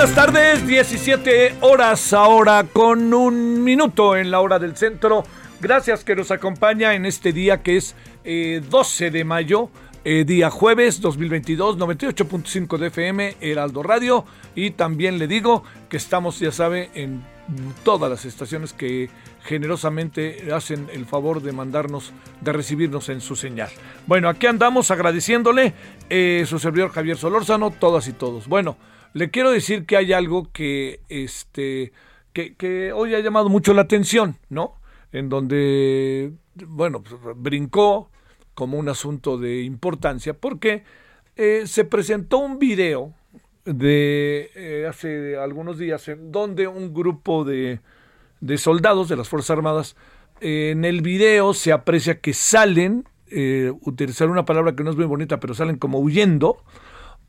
Buenas 0.00 0.16
tardes, 0.16 0.66
17 0.66 1.56
horas 1.60 2.14
ahora 2.14 2.64
con 2.72 3.12
un 3.12 3.62
minuto 3.62 4.16
en 4.16 4.30
la 4.30 4.40
hora 4.40 4.58
del 4.58 4.74
centro. 4.74 5.24
Gracias 5.60 6.04
que 6.04 6.16
nos 6.16 6.30
acompaña 6.30 6.94
en 6.94 7.04
este 7.04 7.34
día 7.34 7.62
que 7.62 7.76
es 7.76 7.94
eh, 8.24 8.62
12 8.70 9.10
de 9.10 9.24
mayo, 9.24 9.68
eh, 10.02 10.24
día 10.24 10.48
jueves 10.48 11.02
2022, 11.02 11.76
98.5 11.76 12.78
de 12.78 12.86
FM, 12.86 13.36
Heraldo 13.42 13.82
Radio. 13.82 14.24
Y 14.54 14.70
también 14.70 15.18
le 15.18 15.26
digo 15.26 15.64
que 15.90 15.98
estamos, 15.98 16.38
ya 16.38 16.50
sabe, 16.50 16.88
en 16.94 17.22
todas 17.84 18.10
las 18.10 18.24
estaciones 18.24 18.72
que 18.72 19.10
generosamente 19.44 20.50
hacen 20.50 20.88
el 20.94 21.04
favor 21.04 21.42
de 21.42 21.52
mandarnos, 21.52 22.14
de 22.40 22.54
recibirnos 22.54 23.10
en 23.10 23.20
su 23.20 23.36
señal. 23.36 23.68
Bueno, 24.06 24.30
aquí 24.30 24.46
andamos 24.46 24.90
agradeciéndole 24.90 25.74
eh, 26.08 26.44
su 26.46 26.58
servidor 26.58 26.90
Javier 26.90 27.18
Solórzano, 27.18 27.70
todas 27.70 28.08
y 28.08 28.14
todos. 28.14 28.48
Bueno, 28.48 28.78
le 29.12 29.30
quiero 29.30 29.50
decir 29.50 29.86
que 29.86 29.96
hay 29.96 30.12
algo 30.12 30.50
que, 30.52 31.00
este, 31.08 31.92
que, 32.32 32.92
hoy 32.94 33.14
ha 33.14 33.20
llamado 33.20 33.48
mucho 33.48 33.74
la 33.74 33.82
atención, 33.82 34.36
¿no? 34.48 34.74
En 35.12 35.28
donde, 35.28 36.32
bueno, 36.66 37.02
pues, 37.02 37.16
brincó 37.36 38.10
como 38.54 38.78
un 38.78 38.88
asunto 38.88 39.38
de 39.38 39.62
importancia, 39.62 40.34
porque 40.34 40.84
eh, 41.36 41.64
se 41.66 41.84
presentó 41.84 42.38
un 42.38 42.58
video 42.58 43.14
de 43.64 44.50
eh, 44.54 44.86
hace 44.88 45.36
algunos 45.36 45.78
días 45.78 46.08
en 46.08 46.32
donde 46.32 46.66
un 46.66 46.92
grupo 46.94 47.44
de, 47.44 47.80
de 48.40 48.58
soldados 48.58 49.08
de 49.08 49.16
las 49.16 49.28
Fuerzas 49.28 49.50
Armadas, 49.50 49.96
en 50.40 50.84
el 50.84 51.02
video 51.02 51.52
se 51.52 51.72
aprecia 51.72 52.20
que 52.20 52.32
salen, 52.32 53.04
eh, 53.30 53.72
utilizar 53.82 54.28
una 54.28 54.44
palabra 54.44 54.74
que 54.74 54.82
no 54.82 54.90
es 54.90 54.96
muy 54.96 55.04
bonita, 55.04 55.38
pero 55.38 55.54
salen 55.54 55.76
como 55.76 56.00
huyendo, 56.00 56.64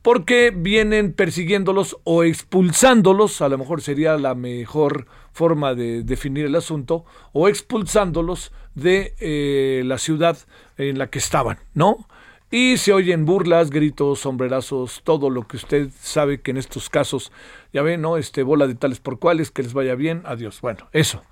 porque 0.02 0.52
vienen 0.54 1.12
persiguiéndolos 1.12 1.96
o 2.04 2.24
expulsándolos, 2.24 3.40
a 3.40 3.48
lo 3.48 3.58
mejor 3.58 3.80
sería 3.80 4.16
la 4.18 4.34
mejor 4.34 5.06
forma 5.32 5.74
de 5.74 6.02
definir 6.02 6.46
el 6.46 6.56
asunto, 6.56 7.04
o 7.32 7.48
expulsándolos 7.48 8.52
de 8.74 9.14
eh, 9.20 9.82
la 9.84 9.98
ciudad 9.98 10.36
en 10.76 10.98
la 10.98 11.08
que 11.08 11.18
estaban, 11.18 11.58
¿no? 11.74 12.08
Y 12.50 12.76
se 12.76 12.92
oyen 12.92 13.24
burlas, 13.24 13.70
gritos, 13.70 14.20
sombrerazos, 14.20 15.00
todo 15.04 15.30
lo 15.30 15.46
que 15.46 15.56
usted 15.56 15.88
sabe 15.98 16.42
que 16.42 16.50
en 16.50 16.58
estos 16.58 16.90
casos, 16.90 17.32
ya 17.72 17.80
ven, 17.80 18.02
¿no? 18.02 18.18
Este, 18.18 18.42
bola 18.42 18.66
de 18.66 18.74
tales 18.74 19.00
por 19.00 19.18
cuales, 19.18 19.50
que 19.50 19.62
les 19.62 19.72
vaya 19.72 19.94
bien, 19.94 20.22
adiós. 20.26 20.60
Bueno, 20.60 20.88
eso. 20.92 21.22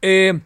Eh, 0.00 0.38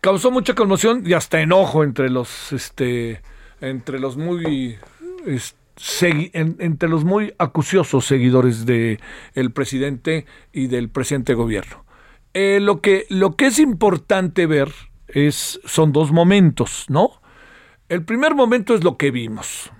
causó 0.00 0.30
mucha 0.30 0.54
conmoción 0.54 1.02
y 1.04 1.12
hasta 1.12 1.40
enojo 1.42 1.84
entre 1.84 2.08
los, 2.08 2.52
este, 2.52 3.20
entre 3.60 3.98
los 3.98 4.16
muy, 4.16 4.78
este, 5.26 5.59
en- 6.32 6.56
entre 6.58 6.88
los 6.88 7.04
muy 7.04 7.34
acuciosos 7.38 8.06
seguidores 8.06 8.66
de 8.66 9.00
el 9.34 9.52
presidente 9.52 10.26
y 10.52 10.66
del 10.66 10.88
presente 10.88 11.34
gobierno. 11.34 11.84
Eh, 12.34 12.58
lo, 12.60 12.80
que, 12.80 13.06
lo 13.08 13.36
que 13.36 13.46
es 13.46 13.58
importante 13.58 14.46
ver 14.46 14.70
es, 15.08 15.60
son 15.64 15.92
dos 15.92 16.12
momentos, 16.12 16.86
¿no? 16.88 17.10
El 17.88 18.04
primer 18.04 18.34
momento 18.34 18.74
es 18.74 18.84
lo 18.84 18.96
que 18.96 19.10
vimos. 19.10 19.72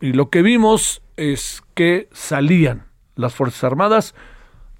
Y 0.00 0.14
lo 0.14 0.30
que 0.30 0.42
vimos 0.42 1.02
es 1.16 1.62
que 1.74 2.08
salían 2.12 2.86
las 3.14 3.34
Fuerzas 3.34 3.64
Armadas, 3.64 4.14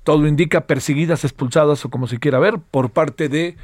todo 0.04 0.26
indica 0.26 0.66
perseguidas, 0.66 1.24
expulsadas 1.24 1.84
o 1.84 1.90
como 1.90 2.06
se 2.06 2.18
quiera 2.18 2.38
ver, 2.38 2.58
por 2.58 2.90
parte 2.90 3.28
de 3.28 3.56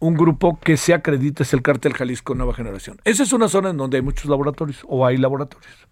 un 0.00 0.14
grupo 0.14 0.58
que 0.60 0.76
se 0.76 0.92
acredita 0.94 1.42
es 1.44 1.52
el 1.52 1.62
cártel 1.62 1.92
Jalisco 1.94 2.34
Nueva 2.34 2.54
Generación. 2.54 2.98
Esa 3.04 3.22
es 3.22 3.32
una 3.32 3.48
zona 3.48 3.70
en 3.70 3.76
donde 3.76 3.98
hay 3.98 4.02
muchos 4.02 4.26
laboratorios 4.26 4.82
o 4.88 5.06
hay 5.06 5.18
laboratorios. 5.18 5.88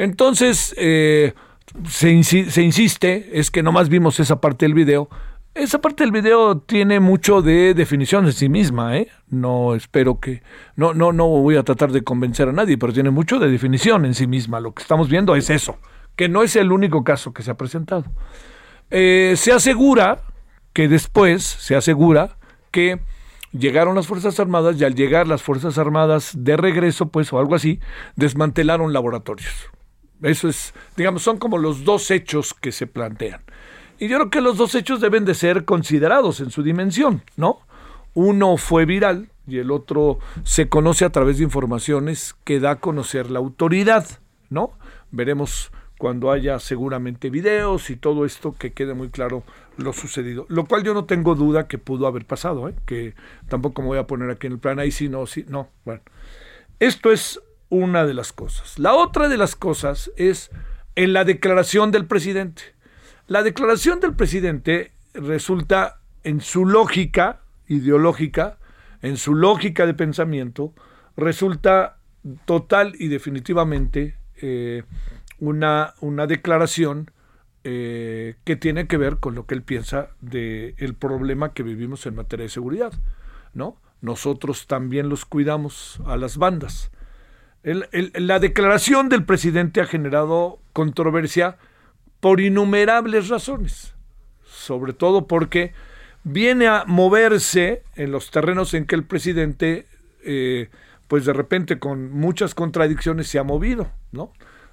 Entonces, 0.00 0.74
eh, 0.78 1.34
se, 1.86 2.10
insi- 2.10 2.48
se 2.48 2.62
insiste, 2.62 3.38
es 3.38 3.50
que 3.50 3.62
nomás 3.62 3.90
vimos 3.90 4.18
esa 4.18 4.40
parte 4.40 4.64
del 4.64 4.72
video. 4.72 5.10
Esa 5.54 5.80
parte 5.80 6.04
del 6.04 6.10
video 6.10 6.56
tiene 6.58 7.00
mucho 7.00 7.42
de 7.42 7.74
definición 7.74 8.24
en 8.24 8.32
sí 8.32 8.48
misma, 8.48 8.96
¿eh? 8.96 9.08
No 9.28 9.74
espero 9.74 10.18
que. 10.18 10.42
No, 10.74 10.94
no, 10.94 11.12
no 11.12 11.26
voy 11.28 11.56
a 11.56 11.64
tratar 11.64 11.92
de 11.92 12.02
convencer 12.02 12.48
a 12.48 12.52
nadie, 12.52 12.78
pero 12.78 12.94
tiene 12.94 13.10
mucho 13.10 13.38
de 13.38 13.50
definición 13.50 14.06
en 14.06 14.14
sí 14.14 14.26
misma. 14.26 14.58
Lo 14.60 14.72
que 14.72 14.80
estamos 14.82 15.10
viendo 15.10 15.36
es 15.36 15.50
eso, 15.50 15.76
que 16.16 16.30
no 16.30 16.42
es 16.42 16.56
el 16.56 16.72
único 16.72 17.04
caso 17.04 17.34
que 17.34 17.42
se 17.42 17.50
ha 17.50 17.58
presentado. 17.58 18.04
Eh, 18.90 19.34
se 19.36 19.52
asegura 19.52 20.22
que 20.72 20.88
después, 20.88 21.44
se 21.44 21.76
asegura 21.76 22.38
que 22.70 23.00
llegaron 23.52 23.96
las 23.96 24.06
Fuerzas 24.06 24.40
Armadas 24.40 24.80
y 24.80 24.84
al 24.84 24.94
llegar 24.94 25.28
las 25.28 25.42
Fuerzas 25.42 25.76
Armadas 25.76 26.32
de 26.38 26.56
regreso, 26.56 27.10
pues, 27.10 27.30
o 27.34 27.38
algo 27.38 27.54
así, 27.54 27.80
desmantelaron 28.16 28.94
laboratorios. 28.94 29.52
Eso 30.22 30.48
es, 30.48 30.74
digamos, 30.96 31.22
son 31.22 31.38
como 31.38 31.58
los 31.58 31.84
dos 31.84 32.10
hechos 32.10 32.54
que 32.54 32.72
se 32.72 32.86
plantean. 32.86 33.40
Y 33.98 34.08
yo 34.08 34.16
creo 34.16 34.30
que 34.30 34.40
los 34.40 34.56
dos 34.56 34.74
hechos 34.74 35.00
deben 35.00 35.24
de 35.24 35.34
ser 35.34 35.64
considerados 35.64 36.40
en 36.40 36.50
su 36.50 36.62
dimensión, 36.62 37.22
¿no? 37.36 37.60
Uno 38.14 38.56
fue 38.56 38.86
viral 38.86 39.30
y 39.46 39.58
el 39.58 39.70
otro 39.70 40.18
se 40.42 40.68
conoce 40.68 41.04
a 41.04 41.10
través 41.10 41.38
de 41.38 41.44
informaciones 41.44 42.34
que 42.44 42.60
da 42.60 42.72
a 42.72 42.80
conocer 42.80 43.30
la 43.30 43.38
autoridad, 43.38 44.06
¿no? 44.48 44.72
Veremos 45.10 45.70
cuando 46.00 46.30
haya 46.32 46.58
seguramente 46.60 47.28
videos 47.28 47.90
y 47.90 47.96
todo 47.96 48.24
esto 48.24 48.54
que 48.58 48.72
quede 48.72 48.94
muy 48.94 49.10
claro 49.10 49.42
lo 49.76 49.92
sucedido. 49.92 50.46
Lo 50.48 50.64
cual 50.64 50.82
yo 50.82 50.94
no 50.94 51.04
tengo 51.04 51.34
duda 51.34 51.68
que 51.68 51.76
pudo 51.76 52.06
haber 52.06 52.24
pasado, 52.24 52.70
¿eh? 52.70 52.74
que 52.86 53.14
tampoco 53.48 53.82
me 53.82 53.88
voy 53.88 53.98
a 53.98 54.06
poner 54.06 54.30
aquí 54.30 54.46
en 54.46 54.54
el 54.54 54.58
plan, 54.58 54.78
ahí 54.78 54.92
sí, 54.92 55.10
no, 55.10 55.26
sí, 55.26 55.44
no. 55.46 55.68
Bueno, 55.84 56.00
esto 56.78 57.12
es 57.12 57.38
una 57.70 58.04
de 58.04 58.14
las 58.14 58.32
cosas. 58.32 58.78
La 58.78 58.94
otra 58.94 59.28
de 59.28 59.38
las 59.38 59.56
cosas 59.56 60.10
es 60.16 60.50
en 60.96 61.12
la 61.12 61.24
declaración 61.24 61.90
del 61.90 62.06
presidente. 62.06 62.62
La 63.26 63.42
declaración 63.42 64.00
del 64.00 64.14
presidente 64.14 64.92
resulta 65.14 66.00
en 66.24 66.40
su 66.40 66.66
lógica 66.66 67.40
ideológica, 67.68 68.58
en 69.00 69.16
su 69.16 69.34
lógica 69.34 69.86
de 69.86 69.94
pensamiento, 69.94 70.74
resulta 71.16 71.98
total 72.44 72.94
y 72.98 73.08
definitivamente 73.08 74.16
eh, 74.42 74.82
una, 75.38 75.94
una 76.00 76.26
declaración 76.26 77.10
eh, 77.62 78.36
que 78.44 78.56
tiene 78.56 78.86
que 78.86 78.96
ver 78.96 79.18
con 79.18 79.34
lo 79.34 79.46
que 79.46 79.54
él 79.54 79.62
piensa 79.62 80.10
del 80.20 80.74
el 80.78 80.94
problema 80.94 81.52
que 81.52 81.62
vivimos 81.62 82.06
en 82.06 82.16
materia 82.16 82.44
de 82.44 82.50
seguridad. 82.50 82.92
¿no? 83.54 83.76
Nosotros 84.00 84.66
también 84.66 85.08
los 85.08 85.24
cuidamos 85.24 86.00
a 86.06 86.16
las 86.16 86.36
bandas. 86.36 86.90
La 87.62 88.38
declaración 88.38 89.08
del 89.08 89.24
presidente 89.24 89.80
ha 89.80 89.86
generado 89.86 90.58
controversia 90.72 91.56
por 92.20 92.40
innumerables 92.40 93.28
razones, 93.28 93.94
sobre 94.44 94.92
todo 94.92 95.26
porque 95.26 95.72
viene 96.24 96.68
a 96.68 96.84
moverse 96.86 97.82
en 97.96 98.12
los 98.12 98.30
terrenos 98.30 98.72
en 98.74 98.86
que 98.86 98.94
el 98.94 99.04
presidente, 99.04 99.86
eh, 100.24 100.68
pues 101.08 101.24
de 101.24 101.32
repente 101.32 101.78
con 101.78 102.10
muchas 102.12 102.54
contradicciones 102.54 103.28
se 103.28 103.38
ha 103.38 103.44
movido, 103.44 103.90
¿no? 104.12 104.32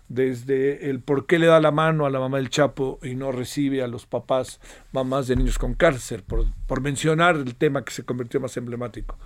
desde 0.09 0.89
el 0.89 1.01
por 1.01 1.25
qué 1.25 1.37
le 1.39 1.47
da 1.47 1.59
la 1.59 1.71
mano 1.71 2.05
a 2.05 2.09
la 2.09 2.19
mamá 2.19 2.37
del 2.37 2.49
Chapo 2.49 2.99
y 3.03 3.15
no 3.15 3.31
recibe 3.31 3.83
a 3.83 3.87
los 3.87 4.05
papás, 4.05 4.59
mamás 4.91 5.27
de 5.27 5.35
niños 5.35 5.57
con 5.57 5.73
cárcel, 5.73 6.23
por, 6.23 6.45
por 6.65 6.81
mencionar 6.81 7.35
el 7.35 7.55
tema 7.55 7.83
que 7.83 7.91
se 7.91 8.03
convirtió 8.03 8.39
más 8.39 8.55
emblemático. 8.57 9.17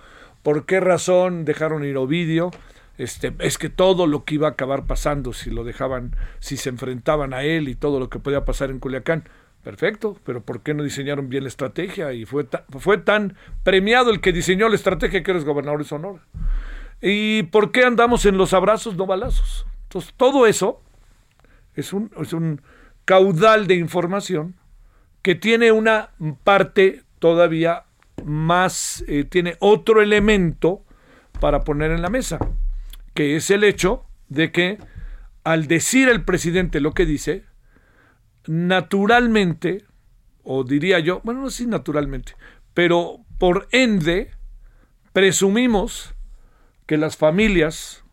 ¿Por 0.42 0.66
qué 0.66 0.80
razón 0.80 1.44
dejaron 1.44 1.84
ir 1.84 1.96
Ovidio? 1.96 2.50
Este, 2.98 3.34
es 3.38 3.58
que 3.58 3.70
todo 3.70 4.06
lo 4.06 4.24
que 4.24 4.34
iba 4.34 4.48
a 4.48 4.52
acabar 4.52 4.86
pasando 4.86 5.32
si 5.32 5.50
lo 5.50 5.64
dejaban, 5.64 6.14
si 6.40 6.56
se 6.56 6.68
enfrentaban 6.68 7.32
a 7.32 7.42
él 7.42 7.68
y 7.68 7.74
todo 7.74 7.98
lo 7.98 8.10
que 8.10 8.18
podía 8.18 8.44
pasar 8.44 8.70
en 8.70 8.78
Culiacán. 8.78 9.24
Perfecto, 9.64 10.18
pero 10.24 10.42
¿por 10.42 10.60
qué 10.62 10.74
no 10.74 10.82
diseñaron 10.82 11.28
bien 11.28 11.44
la 11.44 11.48
estrategia? 11.48 12.12
Y 12.12 12.24
fue, 12.24 12.48
fue 12.78 12.98
tan 12.98 13.36
premiado 13.62 14.10
el 14.10 14.20
que 14.20 14.32
diseñó 14.32 14.68
la 14.68 14.74
estrategia 14.74 15.22
que 15.22 15.30
eres 15.30 15.44
gobernador 15.44 15.78
de 15.78 15.88
Sonora. 15.88 16.20
¿Y 17.00 17.44
por 17.44 17.70
qué 17.70 17.84
andamos 17.84 18.26
en 18.26 18.36
los 18.38 18.54
abrazos, 18.54 18.96
no 18.96 19.06
balazos? 19.06 19.66
Entonces, 19.84 20.14
todo 20.16 20.46
eso 20.46 20.80
es 21.74 21.92
un, 21.92 22.10
es 22.20 22.32
un 22.32 22.60
caudal 23.04 23.66
de 23.66 23.74
información 23.74 24.56
que 25.22 25.34
tiene 25.34 25.70
una 25.70 26.10
parte 26.42 27.02
todavía 27.18 27.84
más, 28.24 29.04
eh, 29.06 29.24
tiene 29.24 29.56
otro 29.60 30.02
elemento 30.02 30.82
para 31.40 31.62
poner 31.62 31.92
en 31.92 32.02
la 32.02 32.10
mesa, 32.10 32.38
que 33.14 33.36
es 33.36 33.50
el 33.50 33.64
hecho 33.64 34.06
de 34.28 34.52
que 34.52 34.78
al 35.44 35.66
decir 35.66 36.08
el 36.08 36.24
presidente 36.24 36.80
lo 36.80 36.92
que 36.92 37.06
dice, 37.06 37.44
naturalmente, 38.46 39.84
o 40.42 40.64
diría 40.64 40.98
yo, 40.98 41.20
bueno, 41.24 41.42
no 41.42 41.50
sí 41.50 41.66
naturalmente, 41.66 42.34
pero 42.74 43.24
por 43.38 43.68
ende, 43.72 44.30
presumimos 45.12 46.14
que 46.86 46.96
las 46.96 47.16
familias 47.16 48.04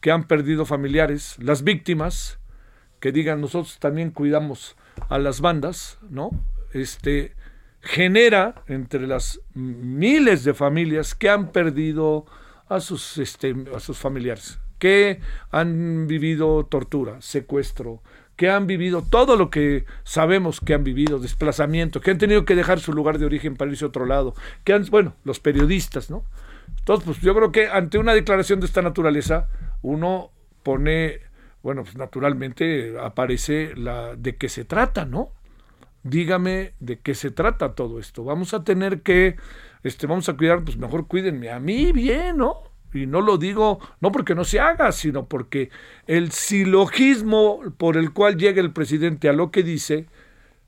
que 0.00 0.10
han 0.10 0.24
perdido 0.24 0.66
familiares, 0.66 1.36
las 1.38 1.64
víctimas, 1.64 2.38
que 3.00 3.12
digan 3.12 3.40
nosotros 3.40 3.78
también 3.78 4.10
cuidamos 4.10 4.76
a 5.08 5.18
las 5.18 5.40
bandas, 5.40 5.98
¿no? 6.08 6.30
Este 6.72 7.34
genera 7.80 8.62
entre 8.66 9.06
las 9.06 9.40
miles 9.54 10.44
de 10.44 10.54
familias 10.54 11.14
que 11.14 11.30
han 11.30 11.52
perdido 11.52 12.26
a 12.68 12.80
sus, 12.80 13.18
este, 13.18 13.54
a 13.74 13.80
sus 13.80 13.98
familiares, 13.98 14.58
que 14.78 15.20
han 15.50 16.06
vivido 16.06 16.64
tortura, 16.66 17.20
secuestro, 17.20 18.02
que 18.36 18.50
han 18.50 18.66
vivido 18.66 19.02
todo 19.02 19.36
lo 19.36 19.50
que 19.50 19.86
sabemos 20.04 20.60
que 20.60 20.74
han 20.74 20.84
vivido, 20.84 21.18
desplazamiento, 21.18 22.00
que 22.00 22.10
han 22.10 22.18
tenido 22.18 22.44
que 22.44 22.54
dejar 22.54 22.80
su 22.80 22.92
lugar 22.92 23.18
de 23.18 23.24
origen 23.24 23.56
para 23.56 23.70
irse 23.70 23.84
a 23.84 23.88
otro 23.88 24.04
lado, 24.04 24.34
que 24.62 24.74
han, 24.74 24.84
bueno, 24.90 25.14
los 25.24 25.40
periodistas, 25.40 26.10
¿no? 26.10 26.24
Entonces, 26.78 27.04
pues 27.06 27.20
yo 27.20 27.34
creo 27.34 27.50
que 27.50 27.68
ante 27.68 27.98
una 27.98 28.14
declaración 28.14 28.60
de 28.60 28.66
esta 28.66 28.82
naturaleza, 28.82 29.48
uno 29.82 30.30
pone, 30.62 31.20
bueno, 31.62 31.82
pues 31.82 31.96
naturalmente 31.96 32.94
aparece 33.00 33.74
la 33.74 34.14
de 34.16 34.36
qué 34.36 34.48
se 34.48 34.64
trata, 34.64 35.06
¿no? 35.06 35.30
Dígame 36.08 36.72
de 36.78 37.00
qué 37.00 37.14
se 37.14 37.32
trata 37.32 37.74
todo 37.74 37.98
esto. 37.98 38.22
Vamos 38.22 38.54
a 38.54 38.62
tener 38.62 39.02
que, 39.02 39.36
este, 39.82 40.06
vamos 40.06 40.28
a 40.28 40.36
cuidar, 40.36 40.62
pues 40.62 40.76
mejor 40.76 41.08
cuídenme 41.08 41.50
a 41.50 41.58
mí 41.58 41.90
bien, 41.90 42.36
¿no? 42.36 42.62
Y 42.94 43.06
no 43.06 43.20
lo 43.20 43.38
digo, 43.38 43.80
no 44.00 44.12
porque 44.12 44.36
no 44.36 44.44
se 44.44 44.60
haga, 44.60 44.92
sino 44.92 45.26
porque 45.26 45.70
el 46.06 46.30
silogismo 46.30 47.60
por 47.76 47.96
el 47.96 48.12
cual 48.12 48.36
llega 48.36 48.60
el 48.60 48.72
presidente 48.72 49.28
a 49.28 49.32
lo 49.32 49.50
que 49.50 49.64
dice 49.64 50.06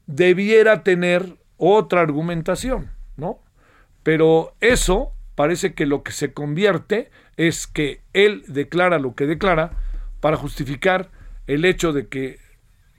debiera 0.07 0.83
tener 0.83 1.37
otra 1.57 2.01
argumentación, 2.01 2.91
¿no? 3.17 3.39
Pero 4.03 4.55
eso 4.61 5.13
parece 5.37 5.73
que 5.73 5.87
lo 5.87 6.03
que 6.03 6.11
se 6.11 6.33
convierte 6.33 7.11
es 7.37 7.69
que 7.69 8.01
él 8.13 8.43
declara 8.49 8.99
lo 8.99 9.15
que 9.15 9.27
declara 9.27 9.71
para 10.19 10.37
justificar 10.37 11.11
el 11.47 11.65
hecho 11.65 11.93
de 11.93 12.09
que 12.09 12.41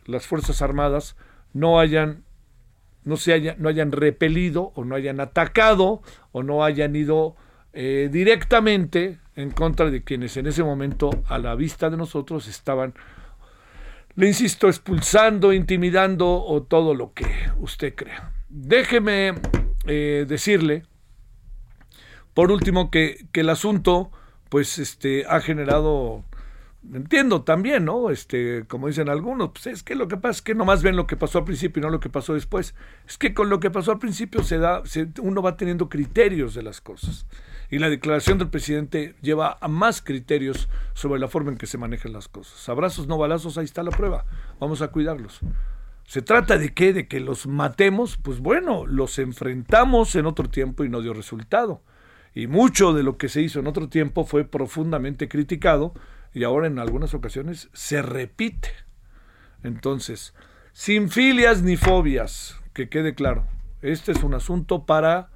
las 0.06 0.25
Fuerzas 0.25 0.62
Armadas 0.62 1.18
no 1.53 1.80
hayan 1.80 2.24
no 3.09 3.17
se 3.17 3.56
no 3.57 3.67
hayan 3.67 3.91
repelido 3.91 4.71
o 4.75 4.85
no 4.85 4.95
hayan 4.95 5.19
atacado 5.19 6.01
o 6.31 6.44
no 6.44 6.63
hayan 6.63 6.95
ido 6.95 7.35
eh, 7.73 8.09
directamente 8.11 9.19
en 9.35 9.51
contra 9.51 9.89
de 9.89 10.03
quienes 10.03 10.38
en 10.38 10.47
ese 10.47 10.63
momento 10.63 11.09
a 11.27 11.38
la 11.39 11.56
vista 11.56 11.89
de 11.89 11.97
nosotros 11.97 12.47
estaban, 12.47 12.94
le 14.15 14.27
insisto, 14.27 14.67
expulsando, 14.67 15.51
intimidando 15.53 16.41
o 16.41 16.63
todo 16.63 16.94
lo 16.94 17.13
que 17.13 17.25
usted 17.59 17.95
crea. 17.95 18.31
Déjeme 18.50 19.33
eh, 19.85 20.25
decirle 20.27 20.83
por 22.39 22.53
último, 22.53 22.89
que, 22.89 23.25
el 23.33 23.50
asunto, 23.50 24.12
pues, 24.47 24.79
este, 24.79 25.25
ha 25.27 25.41
generado 25.41 26.23
entiendo 26.93 27.43
también, 27.43 27.85
¿no? 27.85 28.09
Este, 28.09 28.65
como 28.67 28.87
dicen 28.87 29.09
algunos, 29.09 29.49
pues 29.51 29.67
es 29.67 29.83
que 29.83 29.95
lo 29.95 30.07
que 30.07 30.17
pasa 30.17 30.37
es 30.37 30.41
que 30.41 30.55
nomás 30.55 30.83
ven 30.83 30.95
lo 30.95 31.07
que 31.07 31.17
pasó 31.17 31.39
al 31.39 31.45
principio 31.45 31.79
y 31.79 31.83
no 31.83 31.89
lo 31.89 31.99
que 31.99 32.09
pasó 32.09 32.33
después. 32.33 32.75
Es 33.07 33.17
que 33.17 33.33
con 33.33 33.49
lo 33.49 33.59
que 33.59 33.71
pasó 33.71 33.91
al 33.91 33.99
principio 33.99 34.43
se 34.43 34.57
da, 34.57 34.83
uno 35.21 35.41
va 35.41 35.57
teniendo 35.57 35.89
criterios 35.89 36.53
de 36.53 36.63
las 36.63 36.81
cosas. 36.81 37.25
Y 37.71 37.77
la 37.77 37.89
declaración 37.89 38.39
del 38.39 38.49
presidente 38.49 39.15
lleva 39.21 39.57
a 39.61 39.67
más 39.67 40.01
criterios 40.01 40.69
sobre 40.93 41.19
la 41.19 41.27
forma 41.27 41.51
en 41.51 41.57
que 41.57 41.67
se 41.67 41.77
manejan 41.77 42.13
las 42.13 42.27
cosas. 42.27 42.67
Abrazos, 42.67 43.07
no 43.07 43.17
balazos, 43.17 43.57
ahí 43.57 43.65
está 43.65 43.83
la 43.83 43.91
prueba. 43.91 44.25
Vamos 44.59 44.81
a 44.81 44.87
cuidarlos. 44.87 45.41
¿Se 46.05 46.23
trata 46.23 46.57
de 46.57 46.73
qué? 46.73 46.93
De 46.93 47.07
que 47.07 47.19
los 47.19 47.45
matemos. 47.45 48.17
Pues 48.17 48.39
bueno, 48.39 48.87
los 48.87 49.19
enfrentamos 49.19 50.15
en 50.15 50.25
otro 50.25 50.49
tiempo 50.49 50.83
y 50.83 50.89
no 50.89 51.01
dio 51.01 51.13
resultado 51.13 51.83
y 52.33 52.47
mucho 52.47 52.93
de 52.93 53.03
lo 53.03 53.17
que 53.17 53.29
se 53.29 53.41
hizo 53.41 53.59
en 53.59 53.67
otro 53.67 53.89
tiempo 53.89 54.25
fue 54.25 54.43
profundamente 54.43 55.27
criticado 55.27 55.93
y 56.33 56.43
ahora 56.43 56.67
en 56.67 56.79
algunas 56.79 57.13
ocasiones 57.13 57.69
se 57.73 58.01
repite. 58.01 58.69
Entonces, 59.63 60.33
sin 60.73 61.09
filias 61.09 61.61
ni 61.61 61.77
fobias, 61.77 62.59
que 62.73 62.89
quede 62.89 63.15
claro, 63.15 63.45
este 63.81 64.11
es 64.11 64.23
un 64.23 64.33
asunto 64.33 64.85
para 64.85 65.29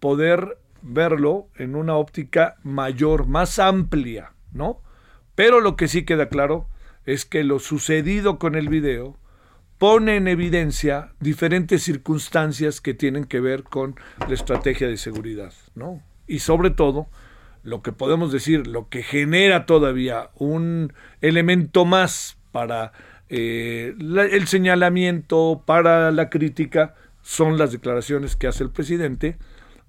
poder 0.00 0.58
verlo 0.82 1.48
en 1.56 1.76
una 1.76 1.96
óptica 1.96 2.56
mayor, 2.62 3.26
más 3.26 3.58
amplia, 3.58 4.32
¿no? 4.52 4.80
Pero 5.34 5.60
lo 5.60 5.76
que 5.76 5.88
sí 5.88 6.04
queda 6.04 6.28
claro 6.28 6.66
es 7.04 7.24
que 7.24 7.44
lo 7.44 7.58
sucedido 7.58 8.38
con 8.38 8.54
el 8.54 8.68
video 8.68 9.16
pone 9.78 10.16
en 10.16 10.28
evidencia 10.28 11.12
diferentes 11.20 11.82
circunstancias 11.82 12.80
que 12.80 12.94
tienen 12.94 13.24
que 13.24 13.40
ver 13.40 13.64
con 13.64 13.96
la 14.28 14.34
estrategia 14.34 14.88
de 14.88 14.96
seguridad, 14.96 15.52
¿no? 15.74 16.02
y 16.26 16.38
sobre 16.38 16.70
todo 16.70 17.08
lo 17.62 17.82
que 17.82 17.92
podemos 17.92 18.32
decir, 18.32 18.66
lo 18.66 18.88
que 18.88 19.02
genera 19.02 19.66
todavía 19.66 20.30
un 20.36 20.92
elemento 21.20 21.84
más 21.84 22.36
para 22.50 22.92
eh, 23.28 23.94
el 23.98 24.46
señalamiento, 24.46 25.62
para 25.64 26.10
la 26.10 26.28
crítica, 26.28 26.94
son 27.22 27.56
las 27.56 27.72
declaraciones 27.72 28.36
que 28.36 28.48
hace 28.48 28.64
el 28.64 28.70
presidente 28.70 29.36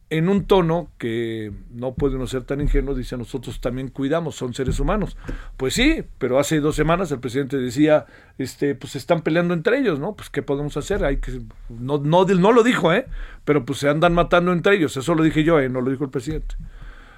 en 0.10 0.30
un 0.30 0.46
tono 0.46 0.92
que 1.00 1.52
no 1.72 1.96
puede 1.96 2.20
no 2.20 2.28
ser 2.28 2.44
tan 2.44 2.62
ingenuo, 2.62 2.94
dice 2.94 3.18
nosotros 3.18 3.60
también 3.60 3.88
cuidamos, 3.88 4.36
son 4.36 4.54
seres 4.54 4.80
humanos. 4.80 5.18
Pues 5.58 5.74
sí, 5.74 6.04
pero 6.20 6.38
hace 6.38 6.60
dos 6.60 6.76
semanas 6.76 7.12
el 7.12 7.20
presidente 7.20 7.58
decía, 7.58 8.06
este, 8.38 8.76
pues 8.76 8.96
están 8.96 9.24
peleando 9.24 9.56
entre 9.56 9.80
ellos, 9.80 10.00
¿no? 10.00 10.16
Pues 10.16 10.30
qué 10.30 10.44
podemos 10.44 10.78
hacer, 10.78 11.04
hay 11.04 11.18
que, 11.18 11.42
no, 11.70 11.98
no, 11.98 12.26
no 12.26 12.52
lo 12.52 12.62
dijo, 12.62 12.94
¿eh? 12.94 13.08
Pero 13.44 13.66
pues 13.66 13.80
se 13.80 13.90
andan 13.90 14.14
matando 14.14 14.54
entre 14.54 14.76
ellos, 14.76 14.96
eso 14.98 15.16
lo 15.16 15.24
dije 15.24 15.44
yo, 15.44 15.60
¿eh? 15.60 15.68
No 15.68 15.82
lo 15.82 15.90
dijo 15.90 16.04
el 16.04 16.12
presidente. 16.12 16.56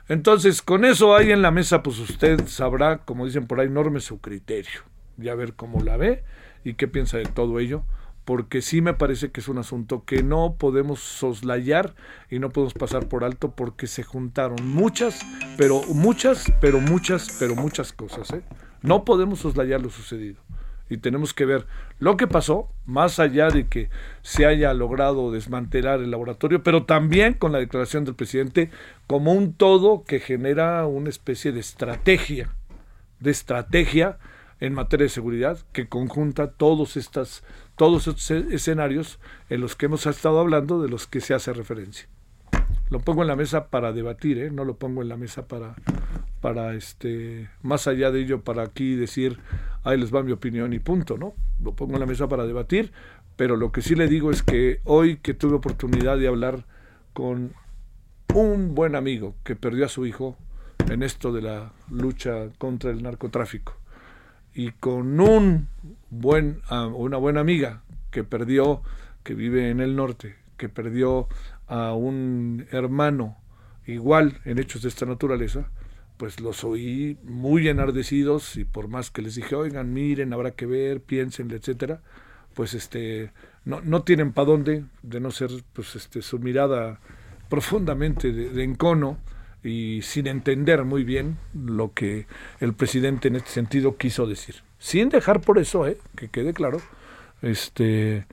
Entonces, 0.07 0.61
con 0.61 0.85
eso 0.85 1.15
ahí 1.15 1.31
en 1.31 1.41
la 1.41 1.51
mesa, 1.51 1.81
pues 1.81 1.99
usted 1.99 2.47
sabrá, 2.47 2.99
como 2.99 3.25
dicen 3.25 3.47
por 3.47 3.59
ahí, 3.59 3.69
norme 3.69 3.99
su 3.99 4.19
criterio, 4.19 4.81
ya 5.17 5.35
ver 5.35 5.53
cómo 5.53 5.81
la 5.81 5.97
ve 5.97 6.23
y 6.63 6.75
qué 6.75 6.87
piensa 6.87 7.17
de 7.17 7.25
todo 7.25 7.59
ello 7.59 7.83
porque 8.25 8.63
sí 8.63 8.81
me 8.81 8.95
parece 8.95 9.29
que 9.29 9.39
es 9.39 9.47
un 9.47 9.59
asunto 9.59 10.03
que 10.03 10.23
no 10.23 10.55
podemos 10.57 10.99
soslayar 10.99 11.93
y 12.29 12.39
no 12.39 12.49
podemos 12.49 12.73
pasar 12.73 13.07
por 13.07 13.23
alto 13.23 13.51
porque 13.51 13.85
se 13.85 14.03
juntaron 14.03 14.67
muchas, 14.67 15.21
pero 15.57 15.83
muchas, 15.93 16.51
pero 16.59 16.81
muchas, 16.81 17.37
pero 17.39 17.55
muchas 17.55 17.93
cosas. 17.93 18.31
¿eh? 18.33 18.41
No 18.81 19.05
podemos 19.05 19.39
soslayar 19.39 19.81
lo 19.81 19.91
sucedido. 19.91 20.41
Y 20.89 20.97
tenemos 20.97 21.33
que 21.33 21.45
ver 21.45 21.65
lo 21.99 22.15
que 22.17 22.27
pasó, 22.27 22.69
más 22.85 23.19
allá 23.19 23.49
de 23.49 23.67
que 23.67 23.89
se 24.21 24.45
haya 24.45 24.73
logrado 24.73 25.31
desmantelar 25.31 25.99
el 25.99 26.11
laboratorio, 26.11 26.61
pero 26.61 26.83
también 26.83 27.33
con 27.33 27.51
la 27.51 27.59
declaración 27.59 28.05
del 28.05 28.15
presidente 28.15 28.69
como 29.07 29.33
un 29.33 29.53
todo 29.53 30.03
que 30.03 30.19
genera 30.19 30.85
una 30.85 31.09
especie 31.09 31.51
de 31.51 31.59
estrategia, 31.59 32.53
de 33.19 33.31
estrategia 33.31 34.19
en 34.59 34.73
materia 34.73 35.05
de 35.05 35.09
seguridad 35.09 35.57
que 35.73 35.87
conjunta 35.87 36.51
todos 36.51 36.97
estas 36.97 37.43
todos 37.75 38.07
estos 38.07 38.31
escenarios 38.31 39.19
en 39.49 39.61
los 39.61 39.75
que 39.75 39.87
hemos 39.87 40.05
estado 40.05 40.39
hablando, 40.39 40.81
de 40.81 40.89
los 40.89 41.07
que 41.07 41.19
se 41.19 41.33
hace 41.33 41.53
referencia. 41.53 42.07
Lo 42.89 42.99
pongo 42.99 43.23
en 43.23 43.27
la 43.27 43.35
mesa 43.35 43.69
para 43.69 43.91
debatir, 43.93 44.37
¿eh? 44.37 44.51
no 44.51 44.63
lo 44.63 44.77
pongo 44.77 45.01
en 45.01 45.09
la 45.09 45.17
mesa 45.17 45.47
para, 45.47 45.75
para 46.41 46.75
este, 46.75 47.49
más 47.63 47.87
allá 47.87 48.11
de 48.11 48.21
ello, 48.21 48.41
para 48.41 48.63
aquí 48.63 48.95
decir, 48.95 49.39
ahí 49.83 49.97
les 49.97 50.13
va 50.13 50.21
mi 50.21 50.31
opinión 50.31 50.73
y 50.73 50.79
punto, 50.79 51.17
¿no? 51.17 51.33
Lo 51.63 51.73
pongo 51.73 51.95
en 51.95 52.01
la 52.01 52.05
mesa 52.05 52.27
para 52.27 52.45
debatir, 52.45 52.91
pero 53.35 53.55
lo 53.55 53.71
que 53.71 53.81
sí 53.81 53.95
le 53.95 54.07
digo 54.07 54.31
es 54.31 54.43
que 54.43 54.81
hoy 54.83 55.17
que 55.17 55.33
tuve 55.33 55.55
oportunidad 55.55 56.17
de 56.17 56.27
hablar 56.27 56.65
con 57.13 57.53
un 58.33 58.75
buen 58.75 58.95
amigo 58.95 59.35
que 59.43 59.55
perdió 59.55 59.85
a 59.85 59.89
su 59.89 60.05
hijo 60.05 60.37
en 60.89 61.01
esto 61.01 61.31
de 61.31 61.41
la 61.41 61.73
lucha 61.89 62.49
contra 62.59 62.91
el 62.91 63.01
narcotráfico, 63.01 63.77
y 64.53 64.71
con 64.71 65.19
un 65.19 65.67
buen, 66.09 66.61
ah, 66.69 66.87
una 66.87 67.17
buena 67.17 67.41
amiga 67.41 67.81
que 68.11 68.23
perdió, 68.23 68.81
que 69.23 69.33
vive 69.33 69.69
en 69.69 69.81
el 69.81 69.95
norte, 69.95 70.35
que 70.57 70.69
perdió 70.69 71.27
a 71.67 71.93
un 71.93 72.67
hermano 72.71 73.37
igual 73.85 74.39
en 74.45 74.59
hechos 74.59 74.81
de 74.81 74.89
esta 74.89 75.05
naturaleza, 75.05 75.69
pues 76.17 76.39
los 76.39 76.63
oí 76.63 77.17
muy 77.23 77.67
enardecidos 77.67 78.55
y 78.55 78.63
por 78.63 78.87
más 78.87 79.11
que 79.11 79.21
les 79.21 79.35
dije, 79.35 79.55
oigan, 79.55 79.93
miren, 79.93 80.33
habrá 80.33 80.51
que 80.51 80.65
ver, 80.65 81.01
piensen, 81.01 81.51
etcétera, 81.51 82.01
pues 82.53 82.73
este 82.73 83.31
no, 83.65 83.81
no 83.81 84.03
tienen 84.03 84.31
para 84.31 84.47
dónde, 84.47 84.85
de 85.03 85.19
no 85.19 85.31
ser 85.31 85.49
pues 85.73 85.95
este 85.95 86.21
su 86.21 86.39
mirada 86.39 86.99
profundamente 87.49 88.31
de, 88.31 88.63
encono 88.63 89.17
y 89.63 90.01
sin 90.03 90.27
entender 90.27 90.83
muy 90.83 91.03
bien 91.03 91.37
lo 91.53 91.93
que 91.93 92.27
el 92.59 92.73
presidente 92.73 93.27
en 93.27 93.35
este 93.35 93.49
sentido 93.49 93.97
quiso 93.97 94.25
decir. 94.25 94.55
Sin 94.79 95.09
dejar 95.09 95.41
por 95.41 95.57
eso, 95.57 95.87
¿eh? 95.87 95.97
que 96.15 96.29
quede 96.29 96.53
claro, 96.53 96.79
este 97.41 98.25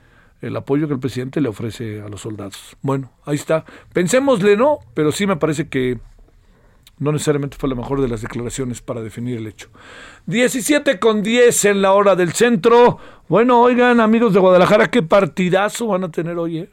el 0.42 0.56
apoyo 0.56 0.88
que 0.88 0.94
el 0.94 1.00
presidente 1.00 1.40
le 1.40 1.48
ofrece 1.48 2.02
a 2.02 2.08
los 2.08 2.20
soldados. 2.20 2.76
Bueno, 2.82 3.10
ahí 3.24 3.36
está. 3.36 3.64
Pensémosle, 3.92 4.56
¿no? 4.56 4.80
Pero 4.92 5.12
sí 5.12 5.26
me 5.26 5.36
parece 5.36 5.68
que 5.68 5.98
no 6.98 7.12
necesariamente 7.12 7.56
fue 7.56 7.68
la 7.68 7.76
mejor 7.76 8.00
de 8.00 8.08
las 8.08 8.22
declaraciones 8.22 8.82
para 8.82 9.00
definir 9.00 9.38
el 9.38 9.46
hecho. 9.46 9.70
17 10.26 10.98
con 10.98 11.22
10 11.22 11.64
en 11.66 11.82
la 11.82 11.92
hora 11.92 12.16
del 12.16 12.32
centro. 12.32 12.98
Bueno, 13.28 13.62
oigan, 13.62 14.00
amigos 14.00 14.34
de 14.34 14.40
Guadalajara, 14.40 14.90
qué 14.90 15.02
partidazo 15.02 15.86
van 15.86 16.04
a 16.04 16.10
tener 16.10 16.36
hoy, 16.36 16.58
¿eh? 16.58 16.70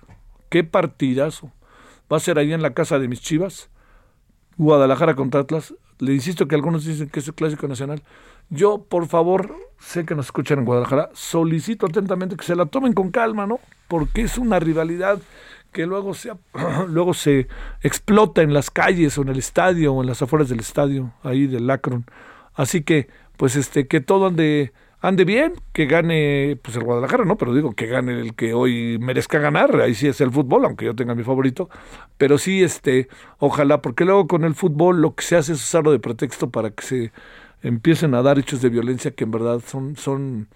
Qué 0.49 0.63
partidazo. 0.63 1.51
Va 2.11 2.17
a 2.17 2.19
ser 2.19 2.39
ahí 2.39 2.51
en 2.51 2.63
la 2.63 2.73
casa 2.73 2.97
de 2.97 3.07
mis 3.07 3.21
chivas. 3.21 3.69
Guadalajara 4.57 5.15
contra 5.15 5.41
Atlas. 5.41 5.75
Le 5.99 6.13
insisto 6.13 6.47
que 6.47 6.55
algunos 6.55 6.85
dicen 6.85 7.09
que 7.09 7.19
es 7.19 7.27
el 7.27 7.35
clásico 7.35 7.67
nacional. 7.67 8.01
Yo, 8.49 8.83
por 8.83 9.07
favor, 9.07 9.55
sé 9.79 10.05
que 10.05 10.15
nos 10.15 10.27
escuchan 10.27 10.59
en 10.59 10.65
Guadalajara, 10.65 11.09
solicito 11.13 11.85
atentamente 11.85 12.35
que 12.35 12.43
se 12.43 12.55
la 12.55 12.65
tomen 12.65 12.93
con 12.93 13.11
calma, 13.11 13.45
¿no? 13.45 13.59
Porque 13.87 14.21
es 14.21 14.37
una 14.37 14.59
rivalidad 14.59 15.19
que 15.71 15.85
luego 15.85 16.13
se, 16.13 16.31
luego 16.87 17.13
se 17.13 17.47
explota 17.81 18.41
en 18.41 18.53
las 18.53 18.71
calles 18.71 19.17
o 19.17 19.21
en 19.21 19.29
el 19.29 19.37
estadio 19.37 19.93
o 19.93 20.01
en 20.01 20.07
las 20.07 20.21
afueras 20.21 20.49
del 20.49 20.59
estadio, 20.59 21.13
ahí 21.23 21.47
del 21.47 21.67
Lacron. 21.67 22.05
Así 22.55 22.81
que, 22.81 23.07
pues 23.37 23.55
este, 23.55 23.87
que 23.87 24.01
todo 24.01 24.25
ande, 24.25 24.73
ande 24.99 25.25
bien, 25.25 25.53
que 25.71 25.85
gane 25.85 26.57
pues 26.61 26.75
el 26.75 26.83
Guadalajara, 26.83 27.25
¿no? 27.25 27.37
Pero 27.37 27.53
digo 27.53 27.73
que 27.73 27.85
gane 27.85 28.19
el 28.19 28.33
que 28.33 28.55
hoy 28.55 28.97
merezca 28.99 29.37
ganar, 29.37 29.79
ahí 29.79 29.93
sí 29.93 30.07
es 30.07 30.19
el 30.21 30.31
fútbol, 30.31 30.65
aunque 30.65 30.85
yo 30.85 30.95
tenga 30.95 31.13
mi 31.13 31.23
favorito, 31.23 31.69
pero 32.17 32.39
sí, 32.39 32.63
este, 32.63 33.07
ojalá, 33.37 33.81
porque 33.81 34.05
luego 34.05 34.27
con 34.27 34.43
el 34.43 34.55
fútbol 34.55 35.01
lo 35.01 35.13
que 35.13 35.23
se 35.23 35.35
hace 35.37 35.53
es 35.53 35.63
usarlo 35.63 35.91
de 35.91 35.99
pretexto 35.99 36.49
para 36.49 36.71
que 36.71 36.83
se 36.83 37.11
empiecen 37.61 38.13
a 38.15 38.21
dar 38.21 38.39
hechos 38.39 38.61
de 38.61 38.69
violencia 38.69 39.11
que 39.11 39.23
en 39.23 39.31
verdad 39.31 39.61
son, 39.65 39.95
son, 39.95 40.47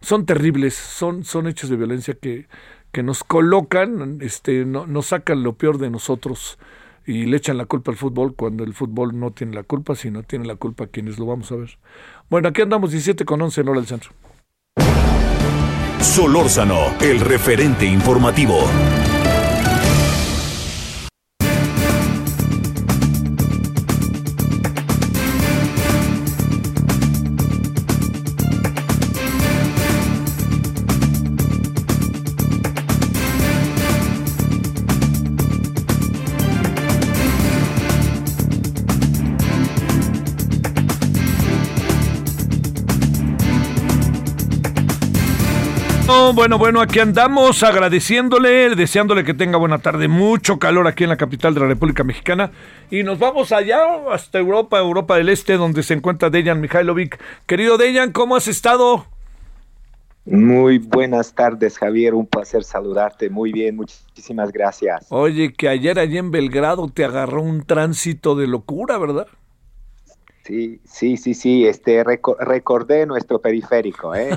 son 0.00 0.26
terribles, 0.26 0.74
son, 0.74 1.24
son 1.24 1.46
hechos 1.46 1.70
de 1.70 1.76
violencia 1.76 2.14
que, 2.14 2.46
que 2.92 3.02
nos 3.02 3.24
colocan, 3.24 4.18
este, 4.20 4.64
no, 4.64 4.86
nos 4.86 5.06
sacan 5.06 5.42
lo 5.42 5.54
peor 5.54 5.78
de 5.78 5.90
nosotros 5.90 6.58
y 7.06 7.26
le 7.26 7.36
echan 7.36 7.58
la 7.58 7.66
culpa 7.66 7.90
al 7.90 7.96
fútbol 7.96 8.34
cuando 8.34 8.64
el 8.64 8.74
fútbol 8.74 9.18
no 9.18 9.32
tiene 9.32 9.54
la 9.54 9.62
culpa, 9.62 9.94
sino 9.94 10.22
tiene 10.22 10.46
la 10.46 10.56
culpa 10.56 10.86
quienes 10.86 11.18
lo 11.18 11.26
vamos 11.26 11.52
a 11.52 11.56
ver. 11.56 11.78
Bueno, 12.30 12.48
aquí 12.48 12.62
andamos 12.62 12.90
17 12.90 13.24
con 13.24 13.42
11 13.42 13.60
en 13.60 13.68
hora 13.68 13.80
del 13.80 13.88
centro. 13.88 14.12
Solórzano, 16.00 16.94
el 17.00 17.20
referente 17.20 17.86
informativo. 17.86 18.68
Bueno, 46.32 46.58
bueno, 46.58 46.80
aquí 46.80 47.00
andamos 47.00 47.62
agradeciéndole, 47.62 48.74
deseándole 48.74 49.24
que 49.24 49.34
tenga 49.34 49.58
buena 49.58 49.80
tarde, 49.80 50.08
mucho 50.08 50.58
calor 50.58 50.86
aquí 50.86 51.04
en 51.04 51.10
la 51.10 51.16
capital 51.16 51.52
de 51.52 51.60
la 51.60 51.66
República 51.66 52.04
Mexicana 52.04 52.50
y 52.90 53.02
nos 53.02 53.18
vamos 53.18 53.52
allá 53.52 53.78
hasta 54.10 54.38
Europa, 54.38 54.78
Europa 54.78 55.16
del 55.16 55.28
Este, 55.28 55.56
donde 55.56 55.82
se 55.82 55.94
encuentra 55.94 56.30
Dejan 56.30 56.60
Mihailovic. 56.60 57.20
Querido 57.46 57.76
Dejan, 57.76 58.12
¿cómo 58.12 58.36
has 58.36 58.48
estado? 58.48 59.06
Muy 60.24 60.78
buenas 60.78 61.34
tardes, 61.34 61.76
Javier. 61.78 62.14
Un 62.14 62.26
placer 62.26 62.64
saludarte. 62.64 63.28
Muy 63.28 63.52
bien, 63.52 63.76
muchísimas 63.76 64.50
gracias. 64.52 65.06
Oye, 65.10 65.52
que 65.52 65.68
ayer 65.68 65.98
allí 65.98 66.16
en 66.16 66.30
Belgrado 66.30 66.88
te 66.88 67.04
agarró 67.04 67.42
un 67.42 67.64
tránsito 67.64 68.34
de 68.34 68.46
locura, 68.46 68.96
¿verdad? 68.96 69.26
Sí, 70.44 70.78
sí, 70.84 71.16
sí, 71.16 71.32
sí, 71.32 71.66
este, 71.66 72.04
recordé 72.04 73.06
nuestro 73.06 73.40
periférico, 73.40 74.14
¿eh? 74.14 74.28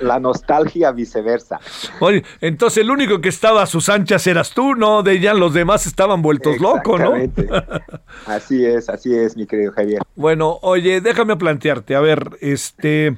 la, 0.00 0.20
nostalgia 0.20 0.92
viceversa. 0.92 1.58
Oye, 2.00 2.22
entonces 2.42 2.82
el 2.82 2.90
único 2.90 3.22
que 3.22 3.30
estaba 3.30 3.62
a 3.62 3.66
sus 3.66 3.88
anchas 3.88 4.26
eras 4.26 4.52
tú, 4.52 4.74
¿no? 4.74 5.02
De 5.02 5.18
ya 5.18 5.32
los 5.32 5.54
demás 5.54 5.86
estaban 5.86 6.20
vueltos 6.20 6.60
locos, 6.60 7.00
¿no? 7.00 7.14
así 8.26 8.66
es, 8.66 8.90
así 8.90 9.14
es, 9.14 9.34
mi 9.34 9.46
querido 9.46 9.72
Javier. 9.72 10.02
Bueno, 10.14 10.58
oye, 10.60 11.00
déjame 11.00 11.36
plantearte, 11.36 11.94
a 11.94 12.00
ver, 12.00 12.36
este, 12.42 13.16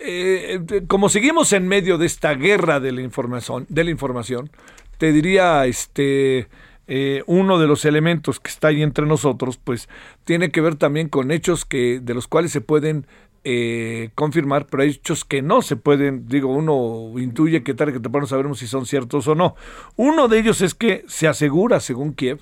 eh, 0.00 0.82
como 0.88 1.08
seguimos 1.08 1.52
en 1.52 1.68
medio 1.68 1.96
de 1.96 2.06
esta 2.06 2.34
guerra 2.34 2.80
de 2.80 2.90
la 2.90 3.02
información, 3.02 3.66
de 3.68 3.84
la 3.84 3.90
información, 3.92 4.50
te 4.98 5.12
diría, 5.12 5.64
este 5.66 6.48
eh, 6.94 7.22
uno 7.26 7.58
de 7.58 7.66
los 7.66 7.86
elementos 7.86 8.38
que 8.38 8.50
está 8.50 8.68
ahí 8.68 8.82
entre 8.82 9.06
nosotros, 9.06 9.56
pues 9.56 9.88
tiene 10.24 10.50
que 10.50 10.60
ver 10.60 10.74
también 10.74 11.08
con 11.08 11.30
hechos 11.30 11.64
que 11.64 12.00
de 12.00 12.12
los 12.12 12.28
cuales 12.28 12.52
se 12.52 12.60
pueden 12.60 13.06
eh, 13.44 14.10
confirmar, 14.14 14.66
pero 14.66 14.82
hay 14.82 14.90
hechos 14.90 15.24
que 15.24 15.40
no 15.40 15.62
se 15.62 15.76
pueden, 15.76 16.28
digo, 16.28 16.52
uno 16.54 17.18
intuye 17.18 17.62
que 17.62 17.72
tarde 17.72 17.94
que 17.94 18.00
temprano 18.00 18.26
sabremos 18.26 18.58
si 18.58 18.66
son 18.66 18.84
ciertos 18.84 19.26
o 19.26 19.34
no. 19.34 19.56
Uno 19.96 20.28
de 20.28 20.38
ellos 20.38 20.60
es 20.60 20.74
que 20.74 21.02
se 21.08 21.26
asegura, 21.28 21.80
según 21.80 22.12
Kiev, 22.12 22.40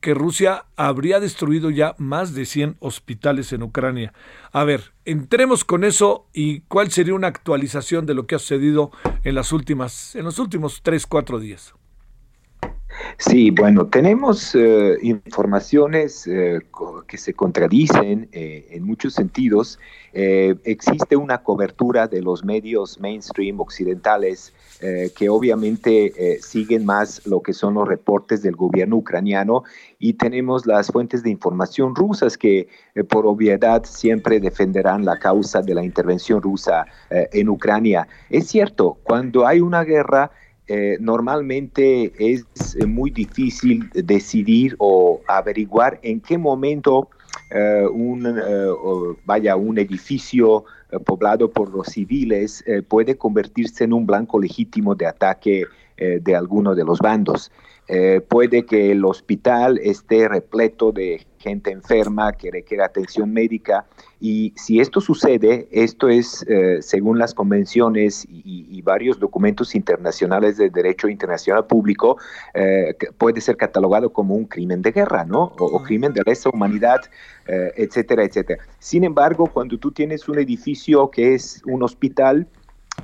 que 0.00 0.14
Rusia 0.14 0.66
habría 0.76 1.18
destruido 1.18 1.68
ya 1.68 1.96
más 1.98 2.36
de 2.36 2.46
100 2.46 2.76
hospitales 2.78 3.52
en 3.52 3.64
Ucrania. 3.64 4.12
A 4.52 4.62
ver, 4.62 4.92
entremos 5.06 5.64
con 5.64 5.82
eso 5.82 6.28
y 6.32 6.60
cuál 6.68 6.92
sería 6.92 7.14
una 7.14 7.26
actualización 7.26 8.06
de 8.06 8.14
lo 8.14 8.28
que 8.28 8.36
ha 8.36 8.38
sucedido 8.38 8.92
en 9.24 9.34
las 9.34 9.52
últimas, 9.52 10.14
en 10.14 10.24
los 10.24 10.38
últimos 10.38 10.82
3, 10.84 11.04
4 11.04 11.40
días. 11.40 11.74
Sí, 13.18 13.50
bueno, 13.50 13.86
tenemos 13.86 14.54
eh, 14.54 14.96
informaciones 15.02 16.26
eh, 16.26 16.60
que 17.06 17.18
se 17.18 17.34
contradicen 17.34 18.28
eh, 18.32 18.66
en 18.70 18.84
muchos 18.84 19.14
sentidos. 19.14 19.78
existe 20.12 21.16
una 21.16 21.38
cobertura 21.42 22.08
de 22.08 22.22
los 22.22 22.42
medios 22.44 22.98
mainstream 22.98 23.60
occidentales 23.60 24.52
que 25.16 25.28
obviamente 25.28 26.38
siguen 26.40 26.84
más 26.84 27.24
lo 27.26 27.40
que 27.40 27.52
son 27.52 27.74
los 27.74 27.86
reportes 27.86 28.42
del 28.42 28.56
gobierno 28.56 28.96
ucraniano 28.96 29.64
y 29.98 30.14
tenemos 30.14 30.66
las 30.66 30.88
fuentes 30.88 31.22
de 31.22 31.30
información 31.30 31.94
rusas 31.94 32.36
que 32.38 32.68
por 33.08 33.26
obviedad 33.26 33.84
siempre 33.84 34.40
defenderán 34.40 35.04
la 35.04 35.18
causa 35.18 35.60
de 35.60 35.74
la 35.74 35.84
intervención 35.84 36.40
rusa 36.40 36.86
en 37.10 37.48
Ucrania. 37.48 38.08
Es 38.30 38.48
cierto, 38.48 38.98
cuando 39.04 39.46
hay 39.46 39.60
una 39.60 39.84
guerra, 39.84 40.32
eh, 40.68 40.98
normalmente 41.00 42.12
es 42.18 42.44
eh, 42.76 42.84
muy 42.84 43.10
difícil 43.10 43.88
decidir 43.94 44.76
o 44.78 45.22
averiguar 45.26 45.98
en 46.02 46.20
qué 46.20 46.36
momento 46.36 47.08
eh, 47.50 47.86
un, 47.90 49.16
vaya, 49.24 49.56
un 49.56 49.78
edificio 49.78 50.64
poblado 51.06 51.50
por 51.50 51.72
los 51.72 51.88
civiles 51.88 52.64
puede 52.88 53.16
convertirse 53.16 53.84
en 53.84 53.94
un 53.94 54.06
blanco 54.06 54.38
legítimo 54.38 54.94
de 54.94 55.06
ataque 55.06 55.64
de 55.96 56.36
alguno 56.36 56.74
de 56.74 56.84
los 56.84 56.98
bandos. 56.98 57.50
Puede 58.28 58.66
que 58.66 58.92
el 58.92 59.04
hospital 59.04 59.78
esté 59.82 60.28
repleto 60.28 60.92
de 60.92 61.26
gente 61.38 61.70
enferma 61.70 62.32
que 62.32 62.50
requiere 62.50 62.84
atención 62.84 63.32
médica. 63.32 63.86
Y 64.20 64.52
si 64.56 64.80
esto 64.80 65.00
sucede, 65.00 65.68
esto 65.70 66.08
es, 66.08 66.44
eh, 66.48 66.78
según 66.80 67.18
las 67.18 67.34
convenciones 67.34 68.26
y, 68.28 68.82
varios 68.82 69.18
documentos 69.18 69.74
internacionales 69.74 70.56
de 70.56 70.70
derecho 70.70 71.08
internacional 71.08 71.66
público, 71.66 72.16
eh, 72.54 72.94
puede 73.18 73.42
ser 73.42 73.58
catalogado 73.58 74.14
como 74.14 74.34
un 74.34 74.46
crimen 74.46 74.80
de 74.80 74.92
guerra, 74.92 75.26
¿no? 75.26 75.52
O, 75.58 75.82
crimen 75.82 76.14
de 76.14 76.22
lesa 76.24 76.48
humanidad, 76.48 77.00
eh, 77.46 77.70
etcétera, 77.76 78.24
etcétera. 78.24 78.64
Sin 78.78 79.04
embargo, 79.04 79.46
cuando 79.52 79.76
tú 79.76 79.90
tienes 79.90 80.26
un 80.26 80.38
edificio 80.38 81.10
que 81.10 81.34
es 81.34 81.60
un 81.66 81.82
hospital, 81.82 82.46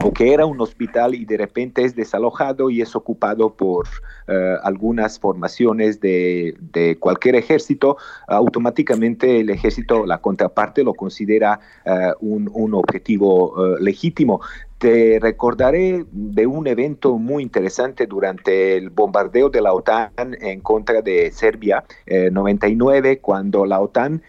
o 0.02 0.12
que 0.12 0.32
era 0.32 0.46
un 0.46 0.60
hospital 0.60 1.14
y 1.14 1.24
de 1.24 1.36
repente 1.36 1.84
es 1.84 1.94
desalojado 1.94 2.70
y 2.70 2.80
es 2.80 2.96
ocupado 2.96 3.54
por 3.54 3.86
eh, 4.26 4.56
algunas 4.62 5.18
formaciones 5.18 6.00
de, 6.00 6.56
cualquier 7.00 7.36
ejército, 7.36 7.96
automáticamente 8.26 9.40
el 9.40 9.50
ejército, 9.50 10.06
la 10.06 10.18
contraparte, 10.18 10.82
lo 10.82 10.94
considera 10.94 11.60
eh, 11.84 12.12
un, 12.20 12.74
objetivo 12.74 13.54
eh, 13.56 13.76
legítimo. 13.80 14.40
Te 14.78 15.18
recordaré 15.20 16.04
de 16.10 16.46
un 16.46 16.66
evento 16.66 17.16
muy 17.16 17.42
interesante 17.42 18.06
durante 18.06 18.76
el 18.76 18.90
bombardeo 18.90 19.48
de 19.48 19.62
la 19.62 19.72
OTAN 19.72 20.10
en 20.16 20.60
contra 20.60 21.00
de 21.00 21.30
Serbia, 21.30 21.84
en 22.06 22.34
99, 22.34 23.20
cuando 23.20 23.64
la 23.64 23.80
OTAN 23.80 24.20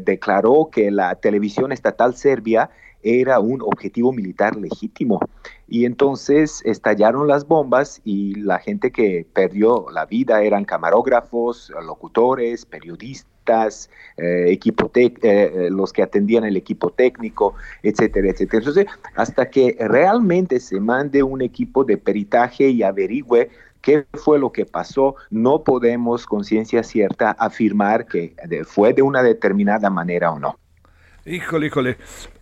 declaró 0.00 0.70
que 0.72 0.90
la 0.90 1.16
televisión 1.16 1.72
estatal 1.72 2.14
serbia 2.16 2.70
era 3.02 3.40
un 3.40 3.62
objetivo 3.62 4.12
militar 4.12 4.56
legítimo. 4.56 5.20
Y 5.68 5.84
entonces 5.84 6.62
estallaron 6.64 7.26
las 7.28 7.46
bombas 7.46 8.00
y 8.04 8.34
la 8.36 8.58
gente 8.58 8.90
que 8.90 9.26
perdió 9.32 9.86
la 9.92 10.06
vida 10.06 10.42
eran 10.42 10.64
camarógrafos, 10.64 11.72
locutores, 11.84 12.66
periodistas, 12.66 13.36
eh, 14.16 14.46
equipo 14.48 14.90
eh, 14.94 15.12
eh, 15.22 15.68
los 15.70 15.92
que 15.92 16.02
atendían 16.02 16.44
el 16.44 16.56
equipo 16.56 16.90
técnico, 16.90 17.54
etcétera, 17.82 18.30
etcétera. 18.30 18.58
Entonces, 18.58 18.86
hasta 19.14 19.50
que 19.50 19.76
realmente 19.78 20.58
se 20.60 20.80
mande 20.80 21.22
un 21.22 21.42
equipo 21.42 21.84
de 21.84 21.96
peritaje 21.96 22.68
y 22.68 22.82
averigüe 22.82 23.50
qué 23.82 24.06
fue 24.14 24.38
lo 24.38 24.50
que 24.50 24.66
pasó, 24.66 25.14
no 25.30 25.62
podemos 25.62 26.26
con 26.26 26.44
ciencia 26.44 26.82
cierta 26.82 27.30
afirmar 27.30 28.06
que 28.06 28.34
fue 28.66 28.92
de 28.92 29.02
una 29.02 29.22
determinada 29.22 29.90
manera 29.90 30.32
o 30.32 30.40
no. 30.40 30.58
Híjole, 31.26 31.66
híjole. 31.66 31.96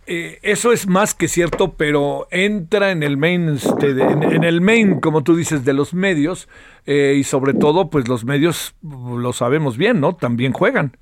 Eh, 0.05 0.37
eso 0.43 0.71
es 0.71 0.87
más 0.87 1.15
que 1.15 1.27
cierto, 1.27 1.73
pero 1.73 2.27
entra 2.29 2.91
en 2.91 3.01
el 3.01 3.17
main, 3.17 3.49
este, 3.49 3.89
en, 3.89 4.43
el 4.43 4.61
main, 4.61 4.99
como 4.99 5.23
tú 5.23 5.35
dices, 5.35 5.65
de 5.65 5.73
los 5.73 5.95
medios 5.95 6.47
eh, 6.85 7.15
y 7.17 7.23
sobre 7.23 7.55
todo, 7.55 7.89
pues 7.89 8.07
los 8.07 8.23
medios 8.23 8.75
lo 8.83 9.33
sabemos 9.33 9.77
bien, 9.77 9.99
¿no? 9.99 10.15
También 10.15 10.53
juegan. 10.53 10.97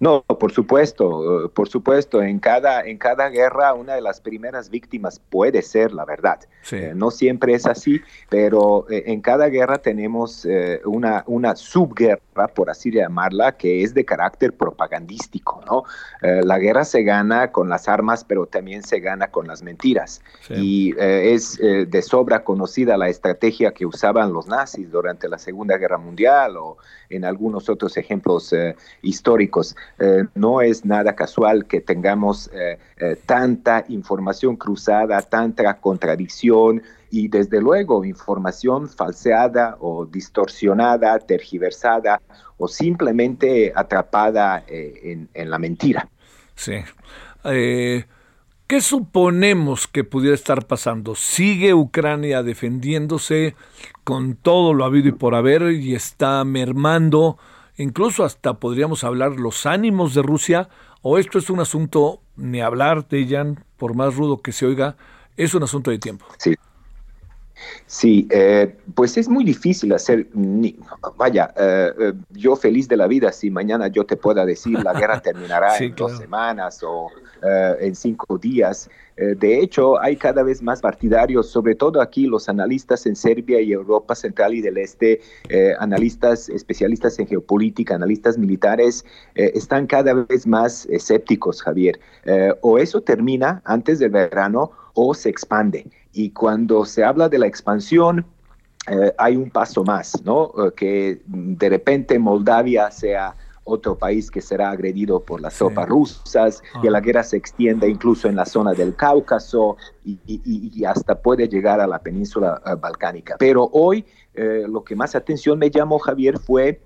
No, 0.00 0.22
por 0.22 0.52
supuesto, 0.52 1.50
por 1.54 1.68
supuesto. 1.68 2.22
En 2.22 2.38
cada, 2.38 2.82
en 2.82 2.98
cada 2.98 3.28
guerra, 3.28 3.74
una 3.74 3.94
de 3.94 4.00
las 4.00 4.20
primeras 4.20 4.70
víctimas 4.70 5.20
puede 5.30 5.62
ser 5.62 5.92
la 5.92 6.04
verdad. 6.04 6.40
Eh, 6.72 6.92
no 6.94 7.10
siempre 7.10 7.54
es 7.54 7.66
así, 7.66 8.00
pero 8.28 8.86
eh, 8.90 9.04
en 9.06 9.20
cada 9.20 9.48
guerra 9.48 9.78
tenemos 9.78 10.44
eh, 10.44 10.80
una, 10.84 11.22
una 11.26 11.54
subguerra, 11.54 12.48
por 12.48 12.70
así 12.70 12.90
llamarla, 12.90 13.52
que 13.52 13.82
es 13.82 13.94
de 13.94 14.04
carácter 14.04 14.52
propagandístico. 14.52 15.62
¿no? 15.66 15.84
la 16.20 16.58
guerra 16.58 16.84
se 16.84 17.02
gana 17.02 17.52
con 17.52 17.68
las 17.68 17.88
armas, 17.88 18.24
pero 18.24 18.46
también 18.46 18.82
se 18.82 19.00
gana 19.00 19.28
con 19.28 19.46
las 19.46 19.62
mentiras. 19.62 20.22
Y 20.50 20.94
es 20.98 21.58
de 21.58 22.02
sobra 22.02 22.44
conocida 22.44 22.96
la 22.96 23.08
estrategia 23.08 23.72
que 23.72 23.86
usaban 23.86 24.32
los 24.32 24.46
nazis 24.46 24.90
durante 24.90 25.28
la 25.28 25.38
Segunda 25.38 25.76
Guerra 25.76 25.98
Mundial 25.98 26.56
o 26.56 26.78
en 27.10 27.24
algunos 27.24 27.68
otros 27.68 27.96
ejemplos 27.96 28.52
históricos. 29.02 29.76
Eh, 29.98 30.24
no 30.34 30.60
es 30.60 30.84
nada 30.84 31.14
casual 31.14 31.66
que 31.66 31.80
tengamos 31.80 32.50
eh, 32.52 32.78
eh, 32.98 33.16
tanta 33.26 33.84
información 33.88 34.56
cruzada, 34.56 35.20
tanta 35.22 35.74
contradicción 35.78 36.82
y 37.10 37.28
desde 37.28 37.60
luego 37.60 38.04
información 38.04 38.88
falseada 38.88 39.76
o 39.80 40.06
distorsionada, 40.06 41.18
tergiversada 41.18 42.20
o 42.58 42.68
simplemente 42.68 43.72
atrapada 43.74 44.64
en, 44.66 45.28
la 45.34 45.58
mentira. 45.58 46.08
Sí. 46.54 46.76
¿Qué 48.66 48.80
suponemos 48.80 49.86
que 49.86 50.02
pudiera 50.02 50.34
estar 50.34 50.66
pasando? 50.66 51.14
¿Sigue 51.14 51.72
Ucrania 51.72 52.42
defendiéndose 52.42 53.54
con 54.02 54.34
todo 54.34 54.74
lo 54.74 54.84
habido 54.84 55.08
y 55.08 55.12
por 55.12 55.36
haber 55.36 55.70
y 55.70 55.94
está 55.94 56.44
mermando? 56.44 57.38
incluso 57.78 58.24
hasta 58.24 58.54
podríamos 58.54 59.04
hablar 59.04 59.32
los 59.32 59.66
ánimos 59.66 60.14
de 60.14 60.22
Rusia, 60.22 60.68
o 61.02 61.18
esto 61.18 61.38
es 61.38 61.50
un 61.50 61.60
asunto, 61.60 62.20
ni 62.36 62.60
hablar, 62.60 63.06
Jan, 63.10 63.64
por 63.76 63.94
más 63.94 64.16
rudo 64.16 64.40
que 64.40 64.52
se 64.52 64.66
oiga, 64.66 64.96
es 65.36 65.54
un 65.54 65.62
asunto 65.62 65.90
de 65.90 65.98
tiempo. 65.98 66.26
Sí. 66.38 66.54
Sí, 67.86 68.26
eh, 68.30 68.74
pues 68.94 69.16
es 69.16 69.28
muy 69.28 69.44
difícil 69.44 69.92
hacer, 69.92 70.26
vaya, 71.16 71.52
eh, 71.56 71.92
eh, 72.00 72.12
yo 72.32 72.56
feliz 72.56 72.88
de 72.88 72.96
la 72.96 73.06
vida 73.06 73.30
si 73.30 73.50
mañana 73.50 73.88
yo 73.88 74.04
te 74.04 74.16
pueda 74.16 74.44
decir 74.44 74.82
la 74.82 74.92
guerra 74.92 75.20
terminará 75.22 75.76
en 75.78 75.94
dos 75.94 76.18
semanas 76.18 76.82
o 76.82 77.08
en 77.80 77.94
cinco 77.94 78.38
días. 78.38 78.90
de 79.16 79.60
hecho, 79.60 80.00
hay 80.00 80.16
cada 80.16 80.42
vez 80.42 80.62
más 80.62 80.80
partidarios, 80.80 81.48
sobre 81.48 81.74
todo 81.74 82.00
aquí 82.00 82.26
los 82.26 82.48
analistas 82.48 83.06
en 83.06 83.14
Serbia 83.14 83.60
y 83.60 83.72
Europa 83.72 84.14
Central 84.14 84.54
y 84.54 84.60
del 84.60 84.78
Este, 84.78 85.20
analistas 85.78 86.48
especialistas 86.48 87.18
en 87.18 87.26
geopolítica, 87.28 87.94
analistas 87.94 88.36
militares, 88.36 89.04
están 89.34 89.86
cada 89.86 90.12
vez 90.14 90.46
más 90.46 90.86
escépticos, 90.86 91.62
Javier. 91.62 92.00
o 92.62 92.78
eso 92.78 93.00
termina 93.00 93.62
antes 93.64 94.00
del 94.00 94.10
verano 94.10 94.72
o 94.94 95.14
se 95.14 95.28
expande. 95.28 95.86
Y 96.16 96.30
cuando 96.30 96.86
se 96.86 97.04
habla 97.04 97.28
de 97.28 97.38
la 97.38 97.46
expansión, 97.46 98.24
eh, 98.90 99.12
hay 99.18 99.36
un 99.36 99.50
paso 99.50 99.84
más, 99.84 100.22
¿no? 100.24 100.50
Eh, 100.56 100.72
que 100.74 101.20
de 101.26 101.68
repente 101.68 102.18
Moldavia 102.18 102.90
sea 102.90 103.36
otro 103.64 103.98
país 103.98 104.30
que 104.30 104.40
será 104.40 104.70
agredido 104.70 105.20
por 105.20 105.42
las 105.42 105.58
tropas 105.58 105.86
rusas, 105.86 106.62
que 106.80 106.90
la 106.90 107.00
guerra 107.00 107.22
se 107.22 107.36
extienda 107.36 107.86
incluso 107.86 108.28
en 108.28 108.36
la 108.36 108.46
zona 108.46 108.72
del 108.72 108.96
Cáucaso 108.96 109.76
y, 110.04 110.84
hasta 110.84 111.20
puede 111.20 111.48
llegar 111.48 111.80
a 111.80 111.86
la 111.86 111.98
península 111.98 112.62
eh, 112.64 112.76
balcánica. 112.80 113.36
Pero 113.38 113.68
hoy 113.72 114.06
lo 114.34 114.84
que 114.84 114.94
más 114.94 115.14
atención 115.14 115.58
me 115.58 115.70
llamó, 115.70 115.98
Javier, 115.98 116.38
fue 116.38 116.80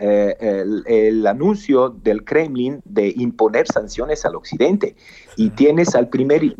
eh, 0.00 0.64
el, 0.86 1.26
anuncio 1.26 1.90
del 1.90 2.24
Kremlin 2.24 2.80
de 2.84 3.12
imponer 3.16 3.66
sanciones 3.66 4.24
al 4.24 4.36
Occidente. 4.36 4.96
Y 5.36 5.50
tienes 5.50 5.94
al, 5.94 6.08
primer, 6.08 6.54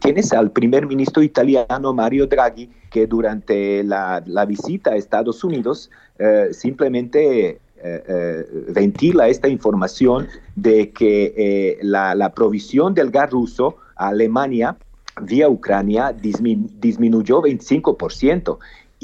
tienes 0.00 0.32
al 0.32 0.50
primer 0.50 0.86
ministro 0.86 1.22
italiano 1.22 1.92
Mario 1.94 2.26
Draghi, 2.26 2.70
que 2.90 3.06
durante 3.06 3.82
la, 3.82 4.22
visita 4.46 4.90
a 4.90 4.96
Estados 4.96 5.42
Unidos 5.42 5.90
eh, 6.18 6.48
simplemente 6.52 7.60
eh, 7.82 8.46
ventila 8.68 9.28
esta 9.28 9.48
información 9.48 10.28
de 10.54 10.90
que 10.90 11.78
la, 11.82 12.14
la, 12.14 12.32
provisión 12.32 12.94
del 12.94 13.10
gas 13.10 13.30
ruso 13.30 13.76
a 13.96 14.08
Alemania 14.08 14.76
vía 15.22 15.48
Ucrania 15.48 16.12
disminuyó 16.12 17.42
25% 17.42 18.58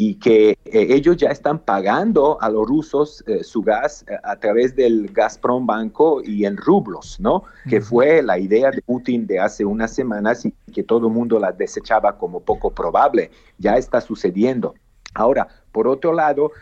y 0.05 0.17
que 0.17 0.51
eh, 0.51 0.57
ellos 0.65 1.17
ya 1.17 1.29
están 1.29 1.61
pagando 1.61 2.37
a 2.41 2.51
los 2.51 2.67
rusos 2.67 3.23
eh, 3.29 3.45
su 3.45 3.63
gas 3.63 4.05
eh, 4.09 4.17
a 4.25 4.35
través 4.35 4.75
del 4.75 5.13
Gazprom 5.13 5.65
Banco 5.65 6.21
y 6.25 6.45
en 6.45 6.57
rublos, 6.57 7.21
¿no? 7.21 7.45
Que 7.69 7.81
fue 7.81 8.21
la 8.21 8.37
idea 8.37 8.73
de 8.73 8.83
Putin 8.83 9.29
de 9.29 9.39
hace 9.39 9.65
unas 9.65 9.95
semanas 9.95 10.45
y 10.45 10.53
que 10.73 10.83
todo 10.83 11.07
el 11.07 11.13
mundo 11.13 11.39
la 11.39 11.53
desechaba 11.53 12.19
como 12.19 12.41
poco 12.41 12.73
probable. 12.73 13.31
Ya 13.59 13.77
está 13.77 14.01
sucediendo. 14.01 14.75
Ahora, 15.15 15.47
por 15.71 15.87
otro 15.87 16.13
lado, 16.13 16.53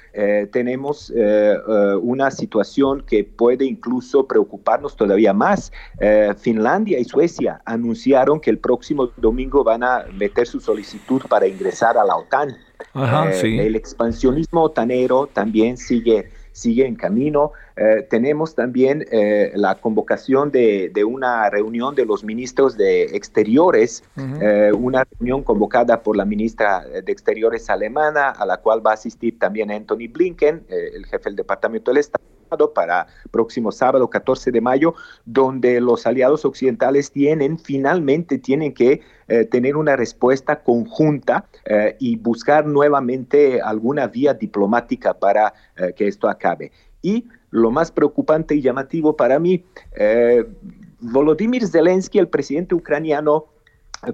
tenemos 0.53 1.13
una 2.03 2.33
situación 2.33 3.05
que 3.07 3.23
puede 3.23 3.65
incluso 3.65 4.27
preocuparnos 4.27 4.97
todavía 4.97 5.33
más. 5.33 5.73
Finlandia 6.39 6.99
y 6.99 7.05
Suecia 7.05 7.61
anunciaron 7.65 8.41
que 8.41 8.51
el 8.51 8.59
próximo 8.59 9.07
domingo 9.17 9.63
van 9.63 9.85
a 9.85 10.05
meter 10.15 10.49
su 10.49 10.59
solicitud 10.59 11.23
para 11.29 11.47
ingresar 11.47 11.97
a 11.97 12.05
la 12.05 12.17
OTAN. 12.17 12.57
Eh, 12.95 13.67
el 13.67 13.77
expansionismo 13.77 14.63
otanero 14.63 15.27
también 15.27 15.77
sigue, 15.77 16.31
sigue 16.53 16.87
en 16.87 16.97
camino. 16.97 17.53
Eh, 17.77 18.07
tenemos 18.11 18.55
también 18.55 19.07
eh, 19.11 19.53
la 19.55 19.77
convocación 19.77 20.51
de, 20.51 20.91
una 21.05 21.49
reunión 21.51 21.95
de 21.95 22.05
los 22.05 22.25
ministros 22.25 22.77
de 22.77 23.05
Exteriores, 23.17 24.05
una 24.77 25.05
reunión 25.19 25.43
convocada 25.43 26.03
por 26.03 26.17
la 26.17 26.25
ministra 26.25 26.85
de 26.85 27.13
Exteriores 27.13 27.71
alemana, 27.71 28.31
a 28.31 28.45
la 28.45 28.59
cual 28.59 28.85
va 28.85 28.93
a 28.93 28.95
asistir 28.95 29.39
también 29.39 29.71
Anthony 29.71 30.09
Blinken, 30.13 30.65
el 30.69 31.07
jefe 31.07 31.25
del 31.31 31.37
Departamento 31.37 31.91
del 31.91 31.99
Estado 31.99 32.30
para 32.75 33.07
próximo 33.31 33.73
sábado 33.73 34.11
14 34.11 34.51
de 34.51 34.61
mayo, 34.61 34.95
donde 35.25 35.81
los 35.81 36.07
aliados 36.07 36.45
occidentales 36.45 37.11
tienen, 37.13 37.59
finalmente 37.59 38.39
tienen 38.39 38.75
que 38.75 39.01
eh, 39.29 39.45
tener 39.45 39.77
una 39.77 39.95
respuesta 39.95 40.63
conjunta 40.63 41.47
eh, 41.65 41.97
y 42.01 42.17
buscar 42.17 42.67
nuevamente 42.67 43.61
alguna 43.61 44.09
vía 44.09 44.35
diplomática 44.35 45.15
para 45.15 45.55
eh, 45.77 45.93
que 45.95 46.09
esto 46.09 46.29
acabe. 46.29 46.73
Y 47.01 47.29
lo 47.51 47.71
más 47.71 47.93
preocupante 47.93 48.57
y 48.57 48.61
llamativo 48.61 49.17
para 49.17 49.39
mí, 49.39 49.65
Volodymyr 51.01 51.67
Zelensky, 51.67 52.19
el 52.19 52.29
presidente 52.29 52.75
ucraniano, 52.75 53.47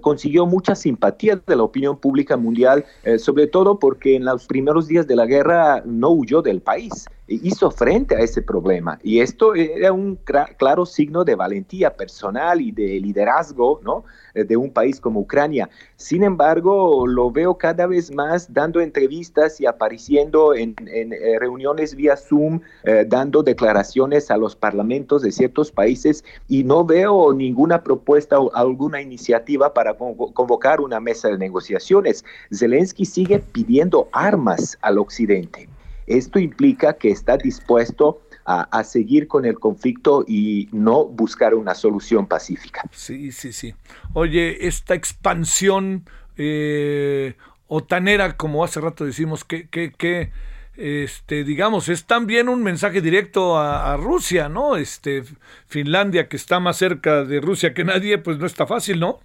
consiguió 0.01 0.47
mucha 0.47 0.75
simpatía 0.75 1.37
de 1.37 1.57
la 1.57 1.63
opinión 1.63 1.99
pública 1.99 2.37
mundial, 2.37 2.85
sobre 3.19 3.47
todo 3.47 3.79
porque 3.79 4.17
en 4.17 4.25
los 4.25 4.47
primeros 4.47 4.87
días 4.89 5.07
de 5.07 5.17
la 5.17 5.27
guerra 5.27 5.83
no 5.85 6.11
huyó 6.11 6.41
del 6.41 6.63
país. 6.63 7.07
Hizo 7.29 7.71
frente 7.71 8.15
a 8.15 8.21
ese 8.21 8.43
problema. 8.43 8.99
Y 9.03 9.21
esto 9.21 9.55
era 9.55 9.93
un 9.93 10.19
claro 10.57 10.87
signo 10.87 11.25
de 11.25 11.35
valentía 11.35 11.95
personal 11.95 12.61
y 12.61 12.71
de 12.71 13.01
liderazgo 13.01 13.81
¿no? 13.83 14.05
Eh, 14.35 14.45
de 14.45 14.57
un 14.57 14.71
país 14.71 15.01
como 15.01 15.21
Ucrania. 15.21 15.69
Sin 15.97 16.23
embargo, 16.23 17.07
lo 17.07 17.31
veo 17.31 17.59
cada 17.59 17.87
vez 17.87 18.13
más 18.13 18.53
dando 18.53 18.81
entrevistas 18.81 19.61
y 19.61 19.67
apareciendo 19.67 20.55
en, 20.55 20.75
eh, 20.87 21.39
reuniones 21.41 21.95
vía 21.95 22.17
Zoom, 22.17 22.61
eh, 22.85 23.05
dando 23.09 23.43
declaraciones 23.43 24.31
a 24.31 24.37
los 24.37 24.55
parlamentos 24.55 25.23
de 25.23 25.33
ciertos 25.33 25.73
países 25.73 26.25
y 26.49 26.65
no 26.65 26.85
veo 26.85 27.33
ninguna 27.33 27.83
propuesta 27.83 28.39
o 28.39 28.55
alguna 28.55 29.01
iniciativa 29.01 29.73
para 29.73 29.95
convocar 29.95 30.81
una 30.81 31.01
mesa 31.01 31.29
de 31.29 31.39
negociaciones. 31.39 32.25
Zelensky 32.53 33.05
sigue 33.05 33.39
pidiendo 33.39 34.09
armas 34.13 34.79
al 34.83 34.99
occidente. 34.99 35.69
Esto 36.07 36.39
implica 36.39 36.95
que 36.95 37.11
está 37.11 37.37
dispuesto 37.37 38.21
a, 38.47 38.85
seguir 38.85 39.27
con 39.27 39.45
el 39.45 39.59
conflicto 39.59 40.25
y 40.27 40.69
no 40.71 41.05
buscar 41.05 41.55
una 41.55 41.75
solución 41.75 42.27
pacífica. 42.27 42.83
Sí, 42.93 43.33
sí, 43.33 43.53
sí. 43.53 43.75
Oye, 44.13 44.69
esta 44.69 44.95
expansión 44.95 46.05
eh, 46.37 47.35
otanera, 47.67 48.37
como 48.37 48.63
hace 48.63 48.81
rato 48.81 49.05
decimos, 49.05 49.43
que, 49.45 49.67
que, 49.69 50.31
este, 50.77 51.43
digamos, 51.43 51.89
es 51.89 52.07
también 52.07 52.49
un 52.49 52.63
mensaje 52.63 53.01
directo 53.01 53.59
a, 53.59 53.97
Rusia, 53.97 54.49
¿no? 54.49 54.77
Este, 54.77 55.25
Finlandia, 55.67 56.29
que 56.29 56.37
está 56.37 56.61
más 56.61 56.77
cerca 56.77 57.25
de 57.25 57.41
Rusia 57.41 57.75
que 57.75 57.83
nadie, 57.83 58.19
pues 58.19 58.39
no 58.39 58.47
está 58.47 58.65
fácil, 58.65 59.01
¿no? 59.01 59.19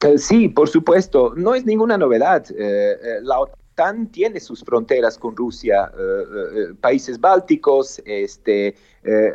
Eh, 0.00 0.16
sí, 0.16 0.48
por 0.48 0.70
supuesto, 0.70 1.34
no 1.36 1.54
es 1.54 1.66
ninguna 1.66 1.98
novedad. 1.98 2.46
Eh, 2.56 2.96
la 3.22 3.40
OTAN 3.40 3.63
tiene 4.10 4.40
sus 4.40 4.62
fronteras 4.62 5.18
con 5.18 5.36
Rusia, 5.36 5.90
eh, 5.98 6.00
eh, 6.00 6.74
países 6.80 7.20
bálticos, 7.20 8.00
este, 8.04 8.76
eh, 9.02 9.32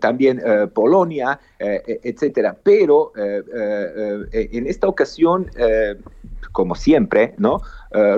también 0.00 0.42
Polonia, 0.74 1.40
etcétera. 1.58 2.56
Pero 2.62 3.12
en 3.16 4.66
esta 4.66 4.86
ocasión, 4.86 5.50
como 6.52 6.74
siempre, 6.74 7.34
¿no? 7.38 7.60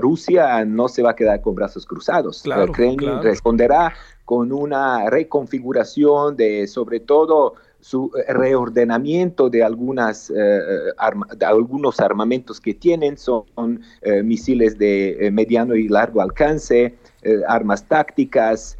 Rusia 0.00 0.64
no 0.64 0.88
se 0.88 1.02
va 1.02 1.12
a 1.12 1.16
quedar 1.16 1.40
con 1.40 1.54
brazos 1.54 1.86
cruzados. 1.86 2.42
Claro, 2.42 2.72
Kremlin 2.72 3.22
responderá 3.22 3.94
con 4.24 4.52
una 4.52 5.08
reconfiguración 5.08 6.36
de, 6.36 6.66
sobre 6.66 7.00
todo, 7.00 7.54
su 7.80 8.10
eh, 8.16 8.32
reordenamiento 8.32 9.48
de, 9.50 9.64
algunas, 9.64 10.30
eh, 10.30 10.34
eh, 10.36 11.36
de 11.36 11.46
algunos 11.46 12.00
armamentos 12.00 12.60
que 12.60 12.74
tienen, 12.74 13.16
son 13.16 13.80
misiles 14.24 14.78
de 14.78 15.30
mediano 15.32 15.74
y 15.74 15.88
largo 15.88 16.20
alcance, 16.20 16.94
armas 17.46 17.86
tácticas, 17.86 18.78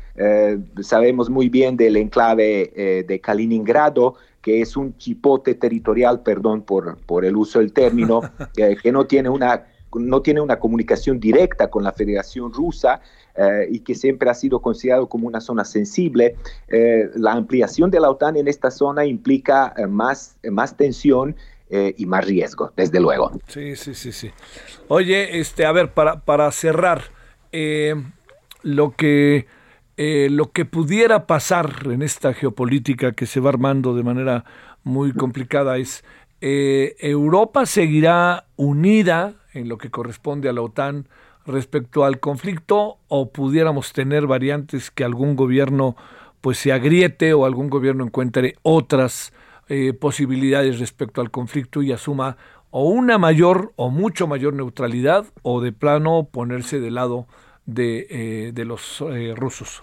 sabemos 0.80 1.30
muy 1.30 1.48
bien 1.48 1.76
del 1.76 1.96
enclave 1.96 3.04
de 3.06 3.20
Kaliningrado, 3.20 4.14
que 4.40 4.60
es 4.60 4.76
un 4.76 4.96
chipote 4.96 5.54
territorial, 5.54 6.22
perdón 6.22 6.62
por, 6.62 6.96
por 7.06 7.24
el 7.24 7.36
uso 7.36 7.58
del 7.58 7.72
término, 7.72 8.22
que 8.54 8.92
no 8.92 9.06
tiene 9.06 9.28
una 9.28 9.66
no 9.94 10.22
tiene 10.22 10.40
una 10.40 10.58
comunicación 10.58 11.18
directa 11.18 11.68
con 11.68 11.84
la 11.84 11.92
Federación 11.92 12.52
Rusa, 12.52 13.00
eh, 13.36 13.68
y 13.70 13.80
que 13.80 13.94
siempre 13.94 14.28
ha 14.28 14.34
sido 14.34 14.60
considerado 14.60 15.08
como 15.08 15.26
una 15.26 15.40
zona 15.40 15.64
sensible, 15.64 16.36
eh, 16.68 17.08
la 17.14 17.32
ampliación 17.32 17.90
de 17.90 18.00
la 18.00 18.10
OTAN 18.10 18.36
en 18.36 18.48
esta 18.48 18.70
zona 18.70 19.06
implica 19.06 19.72
eh, 19.76 19.86
más, 19.86 20.36
más 20.50 20.76
tensión 20.76 21.36
y 21.72 22.04
más 22.04 22.24
riesgo, 22.26 22.72
desde 22.76 22.98
luego. 22.98 23.30
Sí, 23.46 23.76
sí, 23.76 23.94
sí, 23.94 24.10
sí. 24.10 24.32
Oye, 24.88 25.38
este, 25.38 25.64
a 25.64 25.70
ver, 25.70 25.92
para, 25.94 26.18
para 26.18 26.50
cerrar, 26.50 27.12
lo 28.64 28.90
que 28.96 29.46
lo 29.96 30.50
que 30.50 30.64
pudiera 30.64 31.28
pasar 31.28 31.82
en 31.84 32.02
esta 32.02 32.34
geopolítica 32.34 33.12
que 33.12 33.24
se 33.24 33.38
va 33.38 33.50
armando 33.50 33.94
de 33.94 34.02
manera 34.02 34.44
muy 34.82 35.12
complicada 35.12 35.76
es 35.76 36.02
Europa 36.40 37.66
seguirá 37.66 38.46
unida 38.56 39.39
en 39.52 39.68
lo 39.68 39.78
que 39.78 39.90
corresponde 39.90 40.48
a 40.48 40.52
la 40.52 40.62
OTAN 40.62 41.08
respecto 41.46 42.04
al 42.04 42.20
conflicto 42.20 42.98
o 43.08 43.30
pudiéramos 43.30 43.92
tener 43.92 44.26
variantes 44.26 44.90
que 44.90 45.04
algún 45.04 45.36
gobierno 45.36 45.96
pues 46.40 46.58
se 46.58 46.72
agriete 46.72 47.34
o 47.34 47.44
algún 47.44 47.70
gobierno 47.70 48.04
encuentre 48.04 48.54
otras 48.62 49.32
eh, 49.68 49.92
posibilidades 49.92 50.78
respecto 50.78 51.20
al 51.20 51.30
conflicto 51.30 51.82
y 51.82 51.92
asuma 51.92 52.36
o 52.70 52.88
una 52.88 53.18
mayor 53.18 53.72
o 53.76 53.90
mucho 53.90 54.26
mayor 54.26 54.54
neutralidad 54.54 55.26
o 55.42 55.60
de 55.60 55.72
plano 55.72 56.28
ponerse 56.30 56.80
del 56.80 56.94
lado 56.94 57.26
de, 57.66 58.06
eh, 58.10 58.52
de 58.52 58.64
los 58.64 59.00
eh, 59.00 59.34
rusos. 59.36 59.82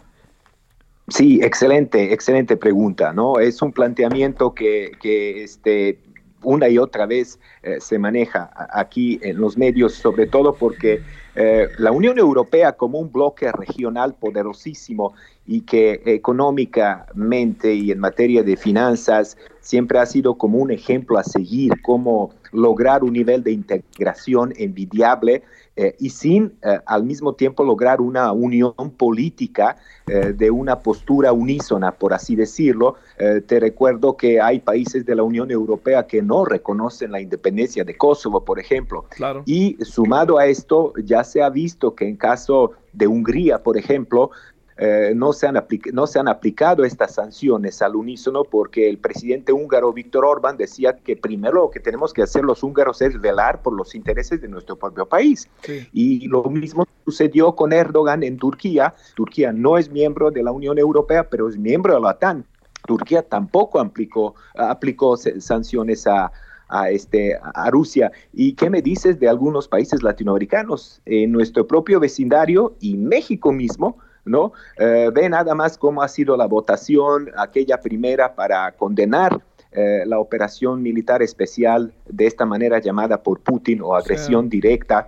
Sí, 1.09 1.39
excelente, 1.41 2.11
excelente 2.11 2.57
pregunta, 2.57 3.13
¿no? 3.13 3.39
Es 3.39 3.61
un 3.61 3.71
planteamiento 3.71 4.53
que, 4.53 4.91
que 5.01 5.43
este, 5.43 5.99
una 6.43 6.69
y 6.69 6.77
otra 6.77 7.05
vez 7.05 7.39
se 7.79 7.99
maneja 7.99 8.49
aquí 8.71 9.19
en 9.21 9.37
los 9.37 9.57
medios, 9.57 9.93
sobre 9.93 10.27
todo 10.27 10.53
porque 10.53 11.01
eh, 11.39 11.69
la 11.77 11.91
Unión 11.91 12.17
Europea 12.17 12.71
como 12.71 12.97
un 12.97 13.11
bloque 13.11 13.51
regional 13.51 14.15
poderosísimo 14.15 15.13
y 15.45 15.61
que 15.61 16.01
económicamente 16.03 17.75
y 17.75 17.91
en 17.91 17.99
materia 17.99 18.41
de 18.41 18.57
finanzas 18.57 19.37
siempre 19.59 19.99
ha 19.99 20.07
sido 20.07 20.35
como 20.35 20.57
un 20.57 20.71
ejemplo 20.71 21.19
a 21.19 21.23
seguir, 21.23 21.79
cómo 21.83 22.31
lograr 22.51 23.03
un 23.03 23.13
nivel 23.13 23.43
de 23.43 23.51
integración 23.51 24.51
envidiable 24.57 25.43
eh, 25.79 25.95
y 25.99 26.09
sin 26.09 26.57
eh, 26.63 26.79
al 26.87 27.03
mismo 27.03 27.33
tiempo 27.33 27.63
lograr 27.63 28.01
una 28.01 28.31
unión 28.31 28.73
política 28.97 29.77
eh, 30.07 30.33
de 30.35 30.49
una 30.49 30.79
postura 30.79 31.31
unísona, 31.31 31.91
por 31.91 32.15
así 32.15 32.35
decirlo. 32.35 32.95
te 33.17 33.59
recuerdo 33.59 34.15
que 34.15 34.39
hay 34.41 34.59
países 34.59 35.05
de 35.05 35.15
la 35.15 35.23
Unión 35.23 35.51
Europea 35.51 36.07
que 36.07 36.21
no 36.21 36.45
reconocen 36.45 37.11
la 37.11 37.19
independencia 37.19 37.83
de 37.83 37.95
Kosovo, 37.95 38.43
por 38.43 38.59
ejemplo. 38.59 39.05
Y 39.45 39.77
sumado 39.83 40.37
a 40.37 40.45
esto, 40.45 40.93
ya 41.03 41.23
se 41.23 41.41
ha 41.41 41.49
visto 41.49 41.93
que 41.93 42.07
en 42.07 42.15
caso 42.15 42.71
de 42.93 43.07
Hungría, 43.07 43.61
por 43.61 43.77
ejemplo, 43.77 44.31
eh, 44.77 45.13
no, 45.15 45.33
se 45.33 45.47
han 45.47 45.63
no 45.91 46.05
se 46.05 46.19
han 46.19 46.27
aplicado 46.27 46.83
estas 46.83 47.15
sanciones 47.15 47.81
al 47.81 47.95
unísono 47.95 48.43
porque 48.43 48.87
el 48.87 48.99
presidente 48.99 49.51
húngaro 49.51 49.91
Víctor 49.91 50.25
Orbán 50.25 50.55
decía 50.55 50.97
que 50.97 51.15
primero 51.15 51.61
lo 51.61 51.71
que 51.71 51.79
tenemos 51.79 52.13
que 52.13 52.21
hacer 52.21 52.43
los 52.43 52.61
húngaros 52.61 53.01
es 53.01 53.19
velar 53.19 53.61
por 53.63 53.73
los 53.73 53.95
intereses 53.95 54.39
de 54.39 54.47
nuestro 54.47 54.75
propio 54.75 55.05
país. 55.07 55.47
Y 55.93 56.27
lo 56.27 56.43
mismo 56.43 56.85
sucedió 57.05 57.55
con 57.55 57.73
Erdogan 57.73 58.21
en 58.21 58.37
Turquía. 58.37 58.93
Turquía 59.15 59.51
no 59.51 59.77
es 59.77 59.89
miembro 59.89 60.29
de 60.29 60.43
la 60.43 60.51
Unión 60.51 60.77
Europea, 60.77 61.27
pero 61.29 61.49
es 61.49 61.57
miembro 61.57 61.95
de 61.95 62.01
la 62.01 62.09
OTAN. 62.09 62.45
Turquía 62.85 63.23
tampoco 63.23 63.79
aplicó, 63.79 64.35
aplicó 64.55 65.17
sanciones 65.17 66.05
a, 66.05 66.31
a, 66.69 66.89
este, 66.89 67.37
a 67.41 67.69
Rusia. 67.69 68.11
¿Y 68.33 68.53
qué 68.53 68.69
me 68.69 68.81
dices 68.81 69.19
de 69.19 69.27
algunos 69.27 69.67
países 69.67 70.03
latinoamericanos? 70.03 71.01
En 71.05 71.31
nuestro 71.31 71.67
propio 71.67 71.99
vecindario 71.99 72.75
y 72.79 72.97
México 72.97 73.51
mismo, 73.51 73.97
¿no? 74.27 74.53
Eh, 74.77 75.09
ve 75.13 75.29
nada 75.29 75.55
más 75.55 75.77
cómo 75.77 76.01
ha 76.01 76.07
sido 76.07 76.37
la 76.37 76.45
votación, 76.45 77.31
aquella 77.37 77.79
primera 77.81 78.35
para 78.35 78.71
condenar 78.73 79.41
eh, 79.71 80.03
la 80.05 80.19
operación 80.19 80.81
militar 80.81 81.21
especial 81.21 81.93
de 82.05 82.25
esta 82.25 82.45
manera 82.45 82.79
llamada 82.79 83.21
por 83.21 83.41
Putin 83.41 83.81
o 83.81 83.95
agresión 83.95 84.49
directa 84.49 85.05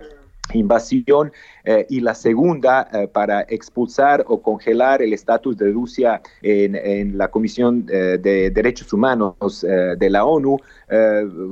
invasión 0.54 1.32
eh, 1.64 1.86
y 1.88 2.00
la 2.00 2.14
segunda 2.14 2.88
eh, 2.92 3.08
para 3.08 3.42
expulsar 3.42 4.24
o 4.26 4.42
congelar 4.42 5.02
el 5.02 5.12
estatus 5.12 5.56
de 5.56 5.70
Rusia 5.72 6.22
en, 6.42 7.18
la 7.18 7.28
Comisión 7.28 7.86
eh, 7.90 8.18
de 8.20 8.50
Derechos 8.50 8.92
Humanos 8.92 9.60
de 9.60 10.10
la 10.10 10.24
ONU, 10.24 10.58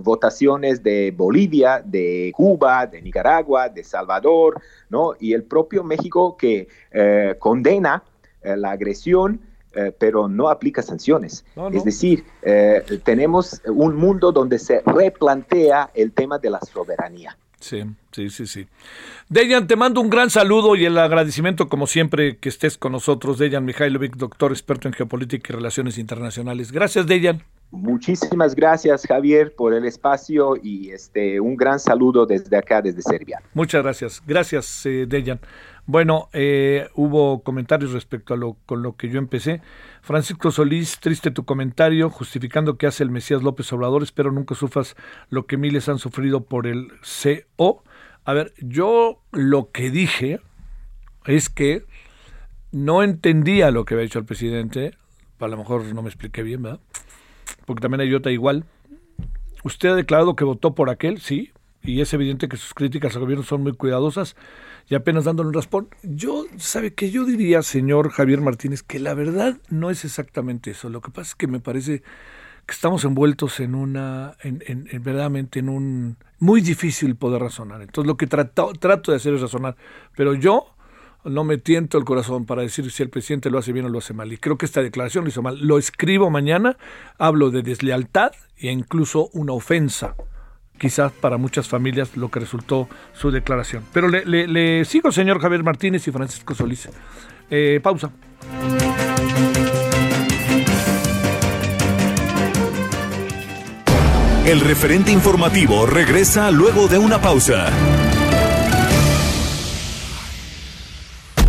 votaciones 0.03 0.83
de 0.83 1.13
Bolivia, 1.17 1.83
de 1.85 2.33
Cuba, 2.35 2.87
de 2.87 3.03
Nicaragua, 3.03 3.69
de 3.69 3.85
Salvador, 3.85 4.61
¿no? 4.89 5.15
y 5.19 5.33
el 5.33 5.45
propio 5.45 5.85
México 5.85 6.37
que 6.37 6.69
condena 7.39 8.03
la 8.43 8.71
agresión. 8.71 9.41
pero 9.99 10.29
no 10.29 10.49
aplica 10.49 10.83
sanciones. 10.83 11.45
Es 11.73 11.85
decir, 11.85 12.25
tenemos 13.05 13.61
un 13.67 13.95
mundo 13.95 14.33
donde 14.33 14.59
se 14.59 14.81
replantea 14.85 15.91
el 15.95 16.13
tema 16.13 16.39
de 16.39 16.51
la 16.51 16.61
soberanía. 16.61 17.37
Sí, 17.61 17.83
sí, 18.13 18.31
sí, 18.31 18.47
sí. 18.47 18.67
Dejan, 19.29 19.67
te 19.67 19.75
mando 19.75 20.01
un 20.01 20.11
gran 20.11 20.31
saludo 20.31 20.77
y 20.77 20.85
el 20.85 20.97
agradecimiento, 20.97 21.69
como 21.69 21.87
siempre, 21.87 22.37
que 22.37 22.49
estés 22.49 22.79
con 22.79 22.93
nosotros. 22.93 23.39
Dejan 23.39 23.65
Mihailovic, 23.65 24.17
doctor 24.17 24.53
experto 24.53 24.89
en 24.89 24.95
geopolítica 24.95 25.53
y 25.53 25.57
relaciones 25.57 25.99
internacionales. 25.99 26.71
Gracias, 26.71 27.07
Dejan. 27.07 27.43
Muchísimas 27.71 28.55
gracias, 28.55 29.07
Javier, 29.07 29.55
por 29.55 29.75
el 29.75 29.85
espacio 29.85 30.57
y 30.63 30.91
este 30.91 31.39
un 31.39 31.55
gran 31.55 31.79
saludo 31.79 32.25
desde 32.25 32.57
acá, 32.57 32.81
desde 32.81 33.03
Serbia. 33.03 33.43
Muchas 33.53 33.83
gracias. 33.83 34.23
Gracias, 34.27 34.87
eh, 34.87 35.05
Dejan. 35.07 35.39
Bueno, 35.85 36.29
eh, 36.33 36.89
hubo 36.95 37.43
comentarios 37.43 37.93
respecto 37.93 38.33
a 38.33 38.37
lo 38.39 38.57
con 38.65 38.83
lo 38.83 38.97
que 38.97 39.11
yo 39.11 39.19
empecé. 39.19 39.61
Francisco 40.01 40.51
Solís, 40.51 40.99
triste 40.99 41.31
tu 41.31 41.45
comentario, 41.45 42.09
justificando 42.09 42.79
que 42.79 42.87
hace 42.87 43.03
el 43.03 43.11
Mesías 43.11 43.43
López 43.43 43.71
Obrador. 43.73 44.03
Espero 44.03 44.33
nunca 44.33 44.55
sufras 44.55 44.97
lo 45.29 45.47
que 45.47 45.59
miles 45.59 45.89
han 45.91 45.99
sufrido 45.99 46.45
por 46.45 46.67
el 46.67 46.89
CO. 47.03 47.83
A 48.25 48.33
ver, 48.33 48.55
yo 48.59 49.21
lo 49.33 49.71
que 49.73 49.91
dije 49.91 50.41
es 51.27 51.51
que 51.51 51.85
no 52.73 53.03
entendía 53.03 53.71
lo 53.71 53.85
que 53.85 53.95
había 53.95 54.05
dicho 54.05 54.19
el 54.19 54.25
presidente, 54.25 54.95
a 55.39 55.49
lo 55.49 55.57
mejor 55.57 55.85
no 55.95 56.03
me 56.03 56.09
expliqué 56.09 56.43
bien, 56.43 56.63
¿verdad? 56.63 56.81
Porque 57.69 57.83
también 57.83 58.01
hay 58.01 58.15
otra 58.15 58.33
igual. 58.33 58.65
Usted 59.63 59.91
ha 59.91 59.95
declarado 59.95 60.35
que 60.35 60.45
votó 60.45 60.75
por 60.75 60.89
aquel, 60.89 61.21
sí, 61.21 61.53
y 61.83 62.01
es 62.01 62.15
evidente 62.15 62.49
que 62.49 62.57
sus 62.57 62.73
críticas 62.73 63.15
al 63.15 63.21
gobierno 63.21 63.45
son 63.45 63.63
muy 63.63 63.75
cuidadosas 63.75 64.37
y 64.89 64.95
apenas 64.95 65.25
dándole 65.25 65.49
un 65.49 65.55
raspón. 65.55 65.91
Yo, 66.03 66.47
¿sabe 66.57 66.95
qué? 66.95 67.11
Yo 67.11 67.27
diría, 67.27 67.61
señor 67.61 68.09
Javier 68.09 68.41
Martínez, 68.41 68.83
que 68.83 68.99
la 68.99 69.13
verdad 69.13 69.59
no 69.69 69.91
es 69.91 70.07
exactamente 70.07 70.71
eso. 70.71 70.89
Lo 70.89 71.03
que 71.03 71.11
pasa 71.11 71.29
es 71.29 71.35
que 71.35 71.47
me 71.47 71.61
parece 71.61 72.01
que 72.01 72.73
estamos 72.73 73.05
envueltos 73.05 73.61
en 73.61 73.75
una, 73.75 74.35
en, 74.43 74.65
en, 74.67 75.03
verdaderamente 75.03 75.59
en 75.59 75.69
un, 75.69 76.17
muy 76.39 76.63
difícil 76.63 77.17
poder 77.17 77.43
razonar. 77.43 77.83
Entonces 77.83 78.07
lo 78.07 78.17
que 78.17 78.27
trato, 78.27 78.73
trato 78.81 79.11
de 79.11 79.19
hacer 79.19 79.35
es 79.35 79.43
razonar, 79.43 79.77
pero 80.17 80.33
yo 80.33 80.75
no 81.29 81.45
me 81.45 81.59
tiento 81.59 81.99
el 81.99 82.05
corazón 82.05 82.47
para 82.47 82.63
decir 82.63 82.91
si 82.91 83.03
el 83.03 83.11
presidente 83.11 83.51
lo 83.51 83.59
hace 83.59 83.73
bien 83.73 83.87
o 83.87 83.89
lo 83.89 83.99
hace 83.99 84.15
mal. 84.15 84.33
Y 84.33 84.39
creo 84.39 84.59
que 84.59 84.67
esta 84.67 84.83
declaración 84.83 85.25
lo 85.25 85.31
hizo 85.31 85.43
mal. 85.43 85.59
Lo 85.61 85.79
escribo 85.79 86.31
mañana, 86.31 86.77
hablo 87.19 87.51
de 87.51 87.63
deslealtad 87.63 88.33
e 88.57 88.71
incluso 88.71 89.31
una 89.33 89.53
ofensa 89.53 90.17
quizás 90.79 91.13
para 91.13 91.37
muchas 91.37 91.69
familias 91.69 92.17
lo 92.17 92.31
que 92.31 92.41
resultó 92.41 92.89
su 93.13 93.31
declaración. 93.31 93.85
Pero 93.93 94.09
le, 94.09 94.25
le, 94.25 94.85
sigo, 94.85 95.13
señor 95.13 95.41
Javier 95.41 95.65
Martínez 95.65 96.07
y 96.09 96.13
Francisco 96.13 96.55
Solís. 96.55 96.89
Eh, 97.51 97.81
pausa. 97.83 98.11
El 104.47 104.61
referente 104.61 105.13
informativo 105.13 105.85
regresa 105.85 106.51
luego 106.51 106.89
de 106.89 106.97
una 106.97 107.21
pausa. 107.21 107.71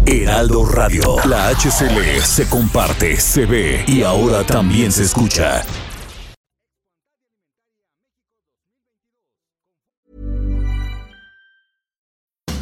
Heraldo 0.10 0.66
Radio, 0.66 1.18
la 1.26 1.50
HCL 1.50 2.22
se 2.24 2.50
comparte, 2.50 3.16
se 3.18 3.46
ve 3.46 3.84
y 3.88 4.02
ahora 4.02 4.44
también 4.44 4.92
se 4.92 5.04
escucha. 5.04 5.64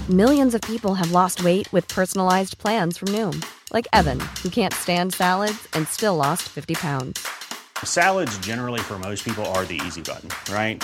Millions 0.09 0.53
of 0.53 0.61
people 0.61 0.95
have 0.95 1.11
lost 1.11 1.41
weight 1.43 1.71
with 1.71 1.87
personalized 1.87 2.57
plans 2.57 2.97
from 2.97 3.09
Noom, 3.09 3.45
like 3.71 3.87
Evan, 3.93 4.19
who 4.43 4.49
can't 4.49 4.73
stand 4.73 5.13
salads 5.13 5.67
and 5.73 5.87
still 5.87 6.15
lost 6.15 6.43
50 6.43 6.75
pounds. 6.75 7.27
Salads, 7.83 8.37
generally, 8.39 8.79
for 8.79 8.99
most 8.99 9.23
people, 9.23 9.45
are 9.47 9.63
the 9.65 9.79
easy 9.85 10.01
button, 10.01 10.29
right? 10.53 10.83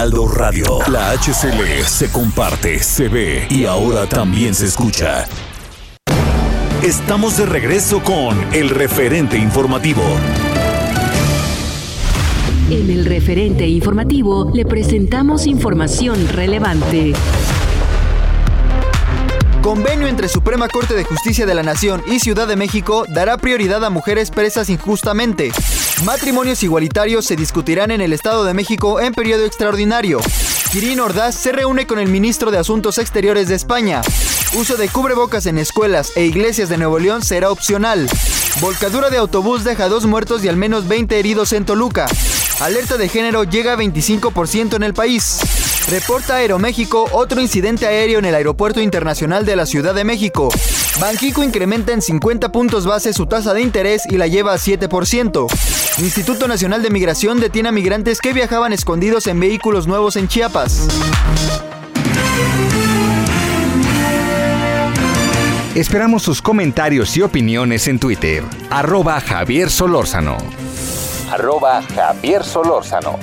Radio. 0.00 0.78
La 0.90 1.10
HCL 1.12 1.84
se 1.84 2.10
comparte, 2.10 2.82
se 2.82 3.08
ve 3.08 3.46
y 3.50 3.66
ahora 3.66 4.06
también 4.06 4.54
se 4.54 4.64
escucha. 4.64 5.26
Estamos 6.82 7.36
de 7.36 7.44
regreso 7.44 8.02
con 8.02 8.34
el 8.54 8.70
referente 8.70 9.36
informativo. 9.36 10.02
En 12.70 12.88
el 12.88 13.04
referente 13.04 13.68
informativo 13.68 14.50
le 14.54 14.64
presentamos 14.64 15.46
información 15.46 16.28
relevante. 16.28 17.12
Convenio 19.62 20.06
entre 20.06 20.28
Suprema 20.28 20.68
Corte 20.68 20.94
de 20.94 21.04
Justicia 21.04 21.44
de 21.44 21.54
la 21.54 21.62
Nación 21.62 22.02
y 22.06 22.18
Ciudad 22.18 22.48
de 22.48 22.56
México 22.56 23.04
dará 23.08 23.36
prioridad 23.36 23.84
a 23.84 23.90
mujeres 23.90 24.30
presas 24.30 24.70
injustamente. 24.70 25.52
Matrimonios 26.04 26.62
igualitarios 26.62 27.26
se 27.26 27.36
discutirán 27.36 27.90
en 27.90 28.00
el 28.00 28.14
Estado 28.14 28.44
de 28.44 28.54
México 28.54 29.00
en 29.00 29.12
periodo 29.12 29.44
extraordinario. 29.44 30.20
Kirin 30.72 31.00
Ordaz 31.00 31.34
se 31.34 31.52
reúne 31.52 31.86
con 31.86 31.98
el 31.98 32.08
ministro 32.08 32.50
de 32.50 32.56
Asuntos 32.56 32.96
Exteriores 32.96 33.48
de 33.48 33.54
España. 33.54 34.00
Uso 34.54 34.76
de 34.76 34.88
cubrebocas 34.88 35.44
en 35.44 35.58
escuelas 35.58 36.12
e 36.16 36.24
iglesias 36.24 36.70
de 36.70 36.78
Nuevo 36.78 36.98
León 36.98 37.22
será 37.22 37.50
opcional. 37.50 38.08
Volcadura 38.62 39.10
de 39.10 39.18
autobús 39.18 39.62
deja 39.62 39.88
dos 39.88 40.06
muertos 40.06 40.42
y 40.42 40.48
al 40.48 40.56
menos 40.56 40.88
20 40.88 41.18
heridos 41.18 41.52
en 41.52 41.66
Toluca. 41.66 42.06
Alerta 42.60 42.98
de 42.98 43.08
género 43.08 43.44
llega 43.44 43.72
a 43.72 43.76
25% 43.76 44.76
en 44.76 44.82
el 44.82 44.92
país. 44.92 45.40
Reporta 45.88 46.36
Aeroméxico 46.36 47.08
otro 47.12 47.40
incidente 47.40 47.86
aéreo 47.86 48.18
en 48.18 48.26
el 48.26 48.34
Aeropuerto 48.34 48.82
Internacional 48.82 49.46
de 49.46 49.56
la 49.56 49.64
Ciudad 49.64 49.94
de 49.94 50.04
México. 50.04 50.50
Banquico 51.00 51.42
incrementa 51.42 51.92
en 51.92 52.02
50 52.02 52.52
puntos 52.52 52.84
base 52.84 53.14
su 53.14 53.24
tasa 53.24 53.54
de 53.54 53.62
interés 53.62 54.02
y 54.10 54.18
la 54.18 54.26
lleva 54.26 54.52
a 54.52 54.58
7%. 54.58 55.46
Instituto 56.00 56.46
Nacional 56.48 56.82
de 56.82 56.90
Migración 56.90 57.40
detiene 57.40 57.70
a 57.70 57.72
migrantes 57.72 58.20
que 58.20 58.34
viajaban 58.34 58.74
escondidos 58.74 59.26
en 59.26 59.40
vehículos 59.40 59.86
nuevos 59.86 60.16
en 60.16 60.28
Chiapas. 60.28 60.86
Esperamos 65.74 66.22
sus 66.22 66.42
comentarios 66.42 67.16
y 67.16 67.22
opiniones 67.22 67.88
en 67.88 67.98
Twitter. 67.98 68.44
Arroba 68.68 69.18
Javier 69.20 69.70
Solórzano. 69.70 70.36
Arroba 71.32 71.80
Javier 71.94 72.42
Solórzano. 72.42 73.18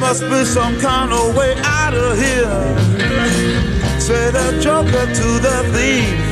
must 0.00 0.28
be 0.28 0.44
some 0.44 0.78
kind 0.80 1.12
of 1.12 1.34
way 1.34 1.54
out 1.64 1.94
of 1.94 2.18
here. 2.18 4.00
Say 4.00 4.30
the 4.30 4.58
joker 4.60 5.06
to 5.06 5.28
the 5.40 5.70
thief. 5.72 6.31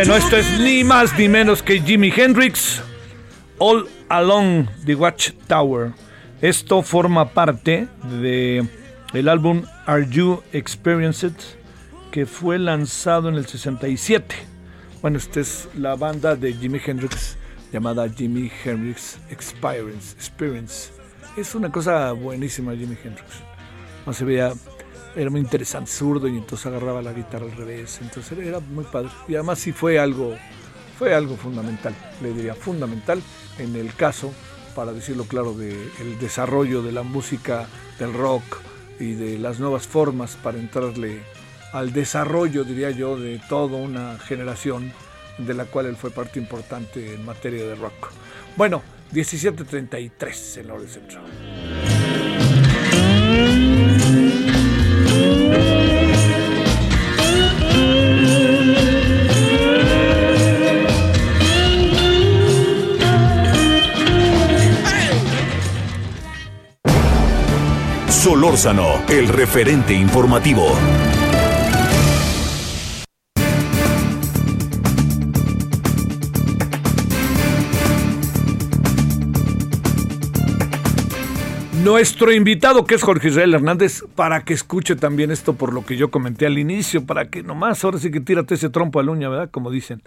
Bueno, 0.00 0.14
to 0.14 0.18
esto 0.18 0.36
es 0.38 0.60
ni 0.60 0.82
más 0.82 1.18
ni 1.18 1.28
menos 1.28 1.62
que 1.62 1.78
Jimi 1.78 2.10
Hendrix, 2.10 2.80
All 3.58 3.86
Along 4.08 4.66
the 4.86 4.94
Watchtower. 4.94 5.92
Esto 6.40 6.80
forma 6.80 7.34
parte 7.34 7.86
de 8.18 8.66
el 9.12 9.28
álbum 9.28 9.62
Are 9.84 10.06
You 10.08 10.42
Experienced 10.54 11.34
que 12.10 12.24
fue 12.24 12.58
lanzado 12.58 13.28
en 13.28 13.34
el 13.34 13.46
67. 13.46 14.34
Bueno, 15.02 15.18
esta 15.18 15.40
es 15.40 15.68
la 15.76 15.96
banda 15.96 16.34
de 16.34 16.54
Jimi 16.54 16.80
Hendrix 16.82 17.36
llamada 17.70 18.08
Jimi 18.08 18.50
Hendrix 18.64 19.18
Experience. 19.28 20.14
Experience. 20.16 20.92
Es 21.36 21.54
una 21.54 21.70
cosa 21.70 22.12
buenísima 22.12 22.72
Jimi 22.74 22.96
Hendrix. 23.04 23.28
No 24.06 24.14
se 24.14 24.24
veía, 24.24 24.54
era 25.16 25.30
muy 25.30 25.40
interesante, 25.40 25.90
zurdo 25.90 26.28
y 26.28 26.36
entonces 26.36 26.66
agarraba 26.66 27.02
la 27.02 27.12
guitarra 27.12 27.46
al 27.46 27.56
revés. 27.56 27.98
Entonces 28.02 28.38
era 28.38 28.60
muy 28.60 28.84
padre. 28.84 29.10
Y 29.28 29.34
además 29.34 29.58
sí 29.58 29.72
fue 29.72 29.98
algo, 29.98 30.36
fue 30.98 31.14
algo 31.14 31.36
fundamental, 31.36 31.94
le 32.22 32.32
diría 32.32 32.54
fundamental 32.54 33.22
en 33.58 33.76
el 33.76 33.94
caso, 33.94 34.32
para 34.74 34.92
decirlo 34.92 35.24
claro, 35.24 35.54
del 35.54 36.18
desarrollo 36.18 36.82
de 36.82 36.92
la 36.92 37.02
música, 37.02 37.66
del 37.98 38.12
rock 38.14 38.58
y 38.98 39.12
de 39.12 39.38
las 39.38 39.58
nuevas 39.60 39.86
formas 39.86 40.36
para 40.36 40.58
entrarle 40.58 41.22
al 41.72 41.92
desarrollo, 41.92 42.64
diría 42.64 42.90
yo, 42.90 43.18
de 43.18 43.40
toda 43.48 43.76
una 43.76 44.18
generación 44.18 44.92
de 45.38 45.54
la 45.54 45.64
cual 45.64 45.86
él 45.86 45.96
fue 45.96 46.10
parte 46.10 46.38
importante 46.38 47.14
en 47.14 47.24
materia 47.24 47.64
de 47.64 47.74
rock. 47.74 48.10
Bueno, 48.56 48.82
17.33 49.12 50.60
en 50.60 50.66
la 50.66 50.74
hora 50.74 50.88
central. 50.88 51.22
Solórzano, 68.30 68.86
el 69.08 69.26
referente 69.26 69.92
informativo. 69.92 70.64
Nuestro 81.82 82.32
invitado, 82.32 82.84
que 82.84 82.94
es 82.94 83.02
Jorge 83.02 83.26
Israel 83.26 83.54
Hernández, 83.54 84.04
para 84.14 84.44
que 84.44 84.54
escuche 84.54 84.94
también 84.94 85.32
esto 85.32 85.54
por 85.54 85.74
lo 85.74 85.84
que 85.84 85.96
yo 85.96 86.12
comenté 86.12 86.46
al 86.46 86.56
inicio, 86.56 87.04
para 87.04 87.30
que 87.30 87.42
nomás 87.42 87.84
ahora 87.84 87.98
sí 87.98 88.12
que 88.12 88.20
tírate 88.20 88.54
ese 88.54 88.70
trompo 88.70 89.00
a 89.00 89.02
la 89.02 89.10
uña, 89.10 89.28
¿verdad? 89.28 89.50
Como 89.50 89.72
dicen. 89.72 90.02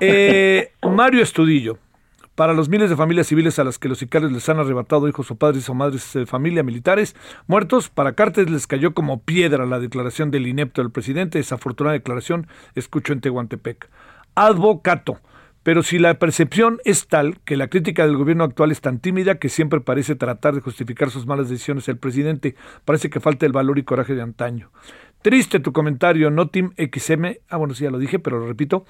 Eh, 0.00 0.72
Mario 0.82 1.22
Estudillo, 1.22 1.76
para 2.34 2.54
los 2.54 2.68
miles 2.68 2.88
de 2.90 2.96
familias 2.96 3.26
civiles 3.26 3.58
a 3.58 3.64
las 3.64 3.78
que 3.78 3.88
los 3.88 3.98
sicarios 3.98 4.32
les 4.32 4.48
han 4.48 4.58
arrebatado 4.58 5.08
hijos 5.08 5.30
o 5.30 5.34
padres 5.34 5.68
o 5.68 5.74
madres 5.74 6.12
de 6.14 6.26
familia 6.26 6.62
militares 6.62 7.14
muertos, 7.46 7.88
para 7.88 8.14
Cartes 8.14 8.50
les 8.50 8.66
cayó 8.66 8.94
como 8.94 9.22
piedra 9.22 9.66
la 9.66 9.80
declaración 9.80 10.30
del 10.30 10.46
inepto 10.46 10.82
del 10.82 10.90
presidente, 10.90 11.38
desafortunada 11.38 11.94
declaración, 11.94 12.46
escucho 12.74 13.12
en 13.12 13.20
Tehuantepec. 13.20 13.90
Advocato. 14.34 15.20
Pero 15.62 15.84
si 15.84 15.98
la 16.00 16.14
percepción 16.18 16.80
es 16.84 17.06
tal 17.06 17.38
que 17.44 17.56
la 17.56 17.68
crítica 17.68 18.04
del 18.04 18.16
gobierno 18.16 18.42
actual 18.42 18.72
es 18.72 18.80
tan 18.80 18.98
tímida 18.98 19.36
que 19.36 19.48
siempre 19.48 19.80
parece 19.80 20.16
tratar 20.16 20.54
de 20.54 20.60
justificar 20.60 21.10
sus 21.10 21.26
malas 21.26 21.48
decisiones 21.48 21.88
el 21.88 21.98
presidente, 21.98 22.56
parece 22.84 23.10
que 23.10 23.20
falta 23.20 23.46
el 23.46 23.52
valor 23.52 23.78
y 23.78 23.84
coraje 23.84 24.14
de 24.14 24.22
antaño. 24.22 24.72
Triste 25.22 25.60
tu 25.60 25.72
comentario, 25.72 26.32
no 26.32 26.48
Team 26.48 26.72
XM, 26.76 27.36
ah 27.48 27.58
bueno, 27.58 27.74
sí 27.74 27.84
ya 27.84 27.92
lo 27.92 27.98
dije, 27.98 28.18
pero 28.18 28.40
lo 28.40 28.48
repito, 28.48 28.84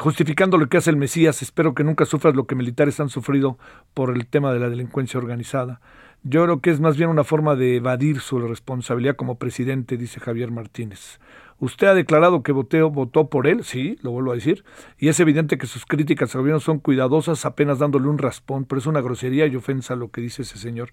justificando 0.00 0.56
lo 0.56 0.68
que 0.68 0.78
hace 0.78 0.90
el 0.90 0.96
Mesías, 0.96 1.42
espero 1.42 1.74
que 1.74 1.84
nunca 1.84 2.06
sufras 2.06 2.34
lo 2.34 2.46
que 2.46 2.54
militares 2.54 2.98
han 3.00 3.10
sufrido 3.10 3.58
por 3.94 4.16
el 4.16 4.26
tema 4.26 4.52
de 4.52 4.58
la 4.58 4.70
delincuencia 4.70 5.18
organizada. 5.18 5.80
Yo 6.22 6.44
creo 6.44 6.60
que 6.60 6.70
es 6.70 6.80
más 6.80 6.96
bien 6.96 7.10
una 7.10 7.24
forma 7.24 7.54
de 7.54 7.76
evadir 7.76 8.20
su 8.20 8.38
responsabilidad 8.38 9.16
como 9.16 9.38
presidente, 9.38 9.96
dice 9.96 10.20
Javier 10.20 10.50
Martínez. 10.50 11.20
Usted 11.58 11.88
ha 11.88 11.94
declarado 11.94 12.42
que 12.42 12.52
voteo, 12.52 12.90
votó 12.90 13.28
por 13.28 13.46
él, 13.46 13.64
sí, 13.64 13.98
lo 14.00 14.10
vuelvo 14.12 14.32
a 14.32 14.34
decir, 14.34 14.64
y 14.98 15.08
es 15.08 15.20
evidente 15.20 15.58
que 15.58 15.66
sus 15.66 15.84
críticas 15.84 16.34
al 16.34 16.40
gobierno 16.40 16.60
son 16.60 16.78
cuidadosas, 16.78 17.44
apenas 17.44 17.78
dándole 17.78 18.08
un 18.08 18.16
raspón, 18.16 18.64
pero 18.64 18.78
es 18.78 18.86
una 18.86 19.02
grosería 19.02 19.46
y 19.46 19.56
ofensa 19.56 19.94
lo 19.96 20.10
que 20.10 20.22
dice 20.22 20.42
ese 20.42 20.56
señor. 20.56 20.92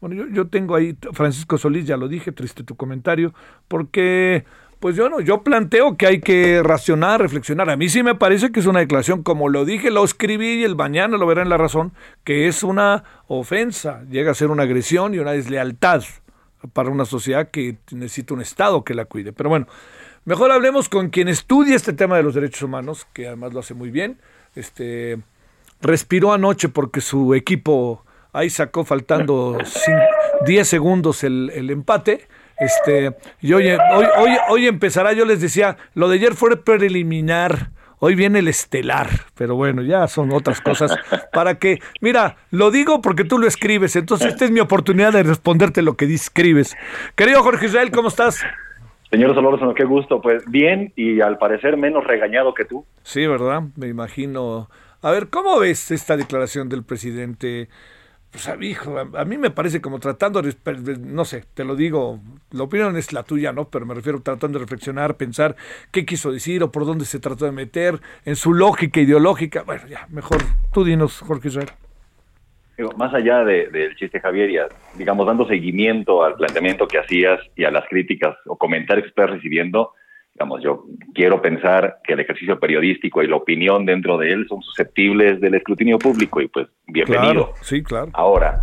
Bueno, 0.00 0.16
yo, 0.16 0.26
yo 0.28 0.48
tengo 0.48 0.74
ahí, 0.74 0.96
Francisco 1.12 1.58
Solís, 1.58 1.86
ya 1.86 1.96
lo 1.96 2.08
dije, 2.08 2.32
triste 2.32 2.64
tu 2.64 2.74
comentario, 2.74 3.32
porque 3.68 4.44
pues 4.80 4.96
yo 4.96 5.08
no, 5.08 5.20
yo 5.20 5.42
planteo 5.42 5.96
que 5.96 6.06
hay 6.06 6.20
que 6.20 6.62
racionar, 6.62 7.20
reflexionar. 7.20 7.70
A 7.70 7.76
mí 7.76 7.88
sí 7.88 8.02
me 8.02 8.14
parece 8.14 8.52
que 8.52 8.60
es 8.60 8.66
una 8.66 8.80
declaración, 8.80 9.22
como 9.22 9.48
lo 9.48 9.64
dije, 9.64 9.90
lo 9.90 10.04
escribí 10.04 10.60
y 10.60 10.64
el 10.64 10.76
mañana 10.76 11.16
lo 11.16 11.26
verá 11.26 11.42
en 11.42 11.48
la 11.48 11.56
razón, 11.56 11.92
que 12.24 12.48
es 12.48 12.62
una 12.62 13.04
ofensa, 13.26 14.04
llega 14.10 14.30
a 14.30 14.34
ser 14.34 14.50
una 14.50 14.64
agresión 14.64 15.14
y 15.14 15.18
una 15.18 15.32
deslealtad 15.32 16.02
para 16.72 16.90
una 16.90 17.04
sociedad 17.04 17.50
que 17.50 17.78
necesita 17.92 18.34
un 18.34 18.40
Estado 18.40 18.84
que 18.84 18.94
la 18.94 19.04
cuide. 19.04 19.32
Pero 19.32 19.48
bueno, 19.48 19.66
Mejor 20.28 20.52
hablemos 20.52 20.90
con 20.90 21.08
quien 21.08 21.28
estudia 21.28 21.74
este 21.74 21.94
tema 21.94 22.18
de 22.18 22.22
los 22.22 22.34
derechos 22.34 22.60
humanos, 22.60 23.06
que 23.14 23.28
además 23.28 23.54
lo 23.54 23.60
hace 23.60 23.72
muy 23.72 23.90
bien. 23.90 24.20
Este 24.54 25.18
respiró 25.80 26.34
anoche 26.34 26.68
porque 26.68 27.00
su 27.00 27.32
equipo 27.32 28.04
ahí 28.34 28.50
sacó 28.50 28.84
faltando 28.84 29.56
10 30.44 30.68
segundos 30.68 31.24
el, 31.24 31.50
el, 31.54 31.70
empate. 31.70 32.28
Este, 32.60 33.14
y 33.40 33.52
hoy, 33.52 33.68
hoy, 33.68 34.06
hoy, 34.18 34.30
hoy 34.48 34.66
empezará, 34.66 35.12
yo 35.12 35.24
les 35.24 35.40
decía, 35.40 35.76
lo 35.94 36.08
de 36.08 36.16
ayer 36.16 36.34
fue 36.34 36.56
preliminar. 36.56 37.70
Hoy 38.00 38.14
viene 38.14 38.38
el 38.38 38.48
estelar, 38.48 39.08
pero 39.34 39.56
bueno, 39.56 39.82
ya 39.82 40.06
son 40.06 40.32
otras 40.32 40.60
cosas. 40.60 40.96
Para 41.32 41.58
que, 41.58 41.80
mira, 42.00 42.36
lo 42.50 42.70
digo 42.70 43.02
porque 43.02 43.24
tú 43.24 43.38
lo 43.38 43.48
escribes, 43.48 43.96
entonces 43.96 44.28
esta 44.28 44.44
es 44.44 44.52
mi 44.52 44.60
oportunidad 44.60 45.12
de 45.12 45.24
responderte 45.24 45.82
lo 45.82 45.96
que 45.96 46.04
escribes. 46.04 46.76
Querido 47.16 47.42
Jorge 47.42 47.66
Israel, 47.66 47.90
¿cómo 47.90 48.08
estás? 48.08 48.44
Señor 49.10 49.34
Solórzano, 49.34 49.74
qué 49.74 49.84
gusto. 49.84 50.20
Pues 50.20 50.44
bien 50.46 50.92
y 50.94 51.20
al 51.20 51.38
parecer 51.38 51.76
menos 51.76 52.04
regañado 52.04 52.54
que 52.54 52.64
tú. 52.64 52.84
Sí, 53.02 53.26
¿verdad? 53.26 53.62
Me 53.76 53.88
imagino. 53.88 54.68
A 55.02 55.10
ver, 55.10 55.28
¿cómo 55.28 55.58
ves 55.58 55.90
esta 55.90 56.16
declaración 56.16 56.68
del 56.68 56.84
presidente? 56.84 57.68
Pues, 58.30 58.50
hijo, 58.60 58.98
a, 58.98 59.24
mí 59.24 59.38
me 59.38 59.50
parece 59.50 59.80
como 59.80 59.98
tratando 60.00 60.42
de, 60.42 60.54
no 61.00 61.24
sé, 61.24 61.44
te 61.54 61.64
lo 61.64 61.74
digo, 61.74 62.20
la 62.50 62.64
opinión 62.64 62.96
es 62.96 63.12
la 63.12 63.22
tuya, 63.22 63.52
¿no? 63.52 63.68
Pero 63.70 63.86
me 63.86 63.94
refiero 63.94 64.20
tratando 64.20 64.58
de 64.58 64.64
reflexionar, 64.64 65.16
pensar 65.16 65.56
qué 65.90 66.04
quiso 66.04 66.30
decir 66.30 66.62
o 66.62 66.70
por 66.70 66.84
dónde 66.84 67.06
se 67.06 67.20
trató 67.20 67.46
de 67.46 67.52
meter 67.52 68.00
en 68.26 68.36
su 68.36 68.52
lógica 68.52 69.00
ideológica. 69.00 69.62
Bueno, 69.62 69.86
ya, 69.88 70.06
mejor 70.10 70.38
tú 70.72 70.84
dinos, 70.84 71.20
Jorge 71.20 71.48
Israel 71.48 71.70
más 72.96 73.12
allá 73.12 73.44
del 73.44 73.94
chiste 73.96 74.20
Javier, 74.20 74.50
y 74.50 74.58
digamos, 74.96 75.26
dando 75.26 75.46
seguimiento 75.46 76.22
al 76.22 76.34
planteamiento 76.34 76.86
que 76.86 76.98
hacías 76.98 77.40
y 77.56 77.64
a 77.64 77.70
las 77.70 77.88
críticas 77.88 78.36
o 78.46 78.56
comentarios 78.56 79.04
que 79.04 79.08
estás 79.08 79.30
recibiendo, 79.30 79.92
digamos, 80.38 80.62
yo 80.62 80.84
quiero 81.14 81.42
pensar 81.42 81.98
que 82.04 82.12
el 82.12 82.20
ejercicio 82.20 82.60
periodístico 82.60 83.24
y 83.24 83.26
la 83.26 83.34
opinión 83.34 83.84
dentro 83.84 84.16
de 84.18 84.32
él 84.32 84.46
son 84.48 84.62
susceptibles 84.62 85.40
del 85.40 85.56
escrutinio 85.56 85.98
público 85.98 86.40
y 86.40 86.46
pues 86.46 86.68
bienvenido. 86.86 87.54
sí, 87.60 87.82
claro. 87.82 88.10
Ahora, 88.12 88.60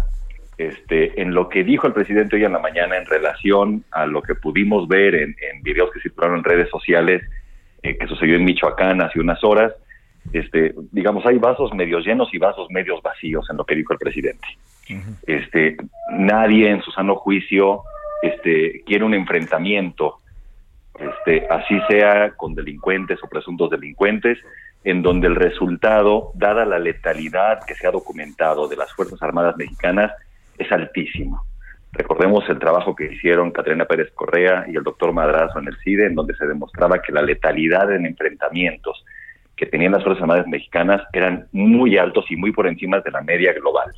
este, 0.58 1.22
en 1.22 1.34
lo 1.34 1.50
que 1.50 1.66
dijo 1.66 1.86
el 1.86 1.92
presidente 1.92 2.38
hoy 2.38 2.46
en 2.46 2.54
la 2.54 2.60
mañana 2.60 2.96
en 2.96 3.06
relación 3.06 3.84
a 3.92 4.06
lo 4.06 4.22
que 4.22 4.36
pudimos 4.36 4.88
ver 4.88 5.16
en, 5.16 5.36
en 5.52 5.64
videos 5.64 5.92
que 5.92 6.00
circularon 6.00 6.38
en 6.38 6.44
redes 6.46 6.70
sociales 6.70 7.22
eh, 7.84 7.98
que 7.98 8.08
sucedió 8.08 8.38
en 8.38 8.46
Michoacán 8.46 9.02
hace 9.02 9.20
unas 9.20 9.44
horas, 9.44 9.74
este, 10.32 10.74
digamos, 10.92 11.26
hay 11.26 11.38
vasos 11.38 11.74
medios 11.74 12.06
llenos 12.06 12.34
y 12.34 12.38
vasos 12.38 12.68
medios 12.72 13.02
vacíos 13.04 13.46
en 13.50 13.58
lo 13.58 13.66
que 13.66 13.76
dijo 13.76 13.92
el 13.92 14.00
presidente. 14.00 14.48
Este, 15.28 15.76
nadie 16.12 16.70
en 16.70 16.82
su 16.82 16.92
sano 16.92 17.16
juicio 17.16 17.82
este, 18.22 18.82
quiere 18.86 19.04
un 19.04 19.14
enfrentamiento, 19.14 20.20
este, 21.00 21.48
así 21.50 21.80
sea 21.90 22.32
con 22.32 22.56
delincuentes 22.56 23.20
o 23.24 23.28
presuntos 23.28 23.70
delincuentes, 23.70 24.38
en 24.84 25.02
donde 25.02 25.28
el 25.28 25.36
resultado, 25.36 26.32
dada 26.36 26.66
la 26.66 26.80
letalidad 26.80 27.64
que 27.66 27.76
se 27.76 27.88
ha 27.88 27.92
documentado 27.92 28.68
de 28.68 28.76
las 28.76 28.94
Fuerzas 28.94 29.22
Armadas 29.22 29.58
mexicanas, 29.58 30.12
es 30.58 30.72
altísimo. 30.72 31.44
Recordemos 31.92 32.48
el 32.50 32.60
trabajo 32.60 32.96
que 32.96 33.14
hicieron 33.14 33.52
Caterina 33.52 33.86
Pérez 33.86 34.12
Correa 34.14 34.66
y 34.68 34.76
el 34.76 34.84
doctor 34.84 35.14
Madrazo 35.14 35.60
en 35.60 35.68
el 35.68 35.78
CIDE, 35.78 36.08
en 36.08 36.16
donde 36.16 36.36
se 36.36 36.46
demostraba 36.46 37.02
que 37.02 37.14
la 37.14 37.22
letalidad 37.22 37.92
en 37.94 38.06
enfrentamientos 38.06 39.04
que 39.56 39.66
tenían 39.66 39.94
las 39.94 40.04
Fuerzas 40.04 40.24
Armadas 40.24 40.48
mexicanas 40.48 41.02
eran 41.14 41.48
muy 41.54 41.98
altos 41.98 42.26
y 42.30 42.36
muy 42.36 42.52
por 42.52 42.68
encima 42.68 43.00
de 43.00 43.12
la 43.12 43.22
media 43.22 43.54
global. 43.54 43.92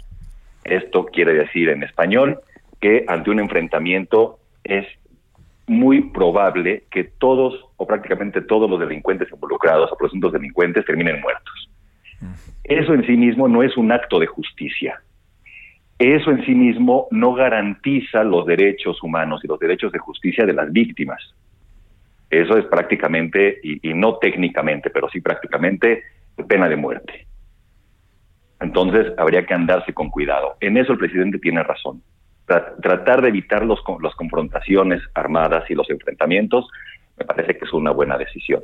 Esto 0.63 1.05
quiere 1.05 1.33
decir 1.33 1.69
en 1.69 1.83
español 1.83 2.39
que 2.79 3.03
ante 3.07 3.31
un 3.31 3.39
enfrentamiento 3.39 4.39
es 4.63 4.85
muy 5.67 6.01
probable 6.01 6.85
que 6.89 7.03
todos 7.03 7.53
o 7.75 7.85
prácticamente 7.85 8.41
todos 8.41 8.69
los 8.69 8.79
delincuentes 8.79 9.29
involucrados 9.31 9.91
o 9.91 9.97
presuntos 9.97 10.31
delincuentes 10.31 10.85
terminen 10.85 11.21
muertos. 11.21 11.69
Eso 12.63 12.93
en 12.93 13.05
sí 13.05 13.15
mismo 13.15 13.47
no 13.47 13.61
es 13.63 13.77
un 13.77 13.91
acto 13.91 14.19
de 14.19 14.27
justicia. 14.27 15.01
Eso 15.99 16.31
en 16.31 16.45
sí 16.45 16.53
mismo 16.53 17.07
no 17.11 17.33
garantiza 17.33 18.23
los 18.23 18.45
derechos 18.45 19.01
humanos 19.01 19.41
y 19.43 19.47
los 19.47 19.59
derechos 19.59 19.91
de 19.91 19.99
justicia 19.99 20.45
de 20.45 20.53
las 20.53 20.71
víctimas. 20.71 21.21
Eso 22.29 22.57
es 22.57 22.65
prácticamente, 22.65 23.59
y, 23.63 23.93
no 23.93 24.17
técnicamente, 24.17 24.89
pero 24.89 25.09
sí 25.09 25.21
prácticamente, 25.21 26.03
pena 26.47 26.69
de 26.69 26.75
muerte. 26.75 27.27
Entonces 28.59 29.13
habría 29.17 29.45
que 29.45 29.53
andarse 29.53 29.93
con 29.93 30.09
cuidado. 30.09 30.55
En 30.59 30.77
eso 30.77 30.93
el 30.93 30.99
presidente 30.99 31.39
tiene 31.39 31.63
razón. 31.63 32.01
Tratar 32.47 33.21
de 33.21 33.27
evitar 33.27 33.65
los, 33.65 33.83
las 34.01 34.15
confrontaciones 34.15 35.01
armadas 35.13 35.69
y 35.69 35.75
los 35.75 35.89
enfrentamientos 35.89 36.67
me 37.17 37.25
parece 37.25 37.57
que 37.57 37.65
es 37.65 37.73
una 37.73 37.91
buena 37.91 38.17
decisión. 38.17 38.61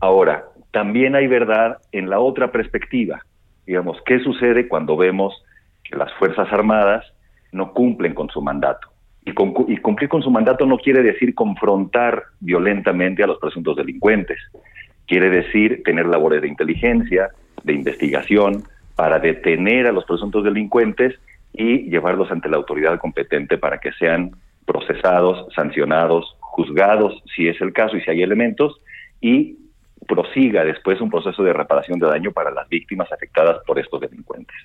Ahora, 0.00 0.44
también 0.70 1.14
hay 1.14 1.26
verdad 1.26 1.78
en 1.92 2.08
la 2.08 2.20
otra 2.20 2.50
perspectiva. 2.50 3.20
Digamos, 3.66 3.98
¿qué 4.06 4.20
sucede 4.20 4.68
cuando 4.68 4.96
vemos 4.96 5.34
que 5.84 5.96
las 5.96 6.12
Fuerzas 6.14 6.52
Armadas 6.52 7.04
no 7.50 7.72
cumplen 7.72 8.14
con 8.14 8.28
su 8.30 8.40
mandato? 8.40 8.88
Y, 9.24 9.32
cumplir 9.34 10.08
con 10.08 10.22
su 10.22 10.30
mandato 10.30 10.66
no 10.66 10.78
quiere 10.78 11.02
decir 11.02 11.34
confrontar 11.34 12.24
violentamente 12.40 13.22
a 13.22 13.26
los 13.28 13.38
presuntos 13.38 13.76
delincuentes. 13.76 14.38
Quiere 15.06 15.30
decir 15.30 15.82
tener 15.84 16.06
labores 16.06 16.42
de 16.42 16.48
inteligencia, 16.48 17.28
de 17.62 17.74
investigación, 17.74 18.64
para 18.96 19.20
detener 19.20 19.86
a 19.86 19.92
los 19.92 20.04
presuntos 20.04 20.42
delincuentes 20.42 21.14
y 21.52 21.90
llevarlos 21.90 22.30
ante 22.30 22.48
la 22.48 22.56
autoridad 22.56 22.98
competente 22.98 23.58
para 23.58 23.78
que 23.78 23.92
sean 23.92 24.32
procesados, 24.64 25.52
sancionados 25.54 26.36
juzgados 26.40 27.22
si 27.34 27.48
es 27.48 27.60
el 27.60 27.72
caso 27.72 27.96
y 27.96 28.02
si 28.02 28.10
hay 28.10 28.22
elementos, 28.22 28.80
y 29.20 29.56
prosiga 30.06 30.64
después 30.64 31.00
un 31.00 31.10
proceso 31.10 31.42
de 31.42 31.52
reparación 31.52 31.98
de 31.98 32.06
daño 32.06 32.32
para 32.32 32.50
las 32.50 32.68
víctimas 32.68 33.10
afectadas 33.12 33.58
por 33.66 33.78
estos 33.78 34.00
delincuentes. 34.00 34.56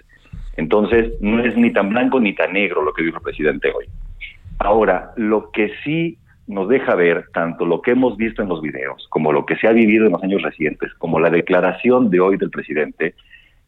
Entonces, 0.56 1.14
no 1.22 1.44
es 1.44 1.56
ni 1.56 1.72
tan 1.72 1.90
blanco 1.90 2.20
ni 2.20 2.34
tan 2.34 2.54
negro 2.54 2.82
lo 2.82 2.94
que 2.94 3.04
dijo 3.04 3.18
el 3.18 3.24
presidente 3.24 3.72
hoy. 3.72 3.86
Ahora, 4.60 5.12
lo 5.16 5.52
que 5.52 5.72
sí 5.84 6.18
nos 6.48 6.68
deja 6.70 6.96
ver 6.96 7.26
tanto 7.34 7.66
lo 7.66 7.82
que 7.82 7.92
hemos 7.92 8.18
visto 8.18 8.42
en 8.42 8.50
los 8.50 8.62
videos, 8.62 9.06
como 9.10 9.32
lo 9.32 9.46
que 9.46 9.58
se 9.58 9.68
ha 9.68 9.72
vivido 9.72 10.06
en 10.06 10.14
los 10.14 10.24
años 10.24 10.42
recientes, 10.42 10.94
como 10.96 11.20
la 11.20 11.30
declaración 11.30 12.10
de 12.10 12.20
hoy 12.20 12.38
del 12.38 12.50
presidente, 12.50 13.14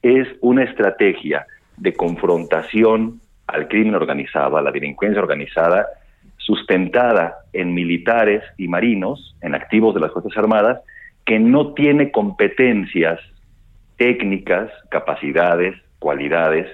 es 0.01 0.27
una 0.41 0.63
estrategia 0.63 1.45
de 1.79 1.93
confrontación 1.93 3.21
al 3.47 3.67
crimen 3.67 3.95
organizado, 3.95 4.57
a 4.57 4.61
la 4.61 4.71
delincuencia 4.71 5.21
organizada, 5.21 5.87
sustentada 6.37 7.37
en 7.53 7.73
militares 7.73 8.43
y 8.57 8.67
marinos, 8.67 9.35
en 9.41 9.55
activos 9.55 9.93
de 9.95 10.01
las 10.01 10.11
Fuerzas 10.11 10.37
Armadas, 10.37 10.81
que 11.25 11.39
no 11.39 11.73
tiene 11.73 12.11
competencias 12.11 13.19
técnicas, 13.97 14.71
capacidades, 14.89 15.75
cualidades 15.99 16.67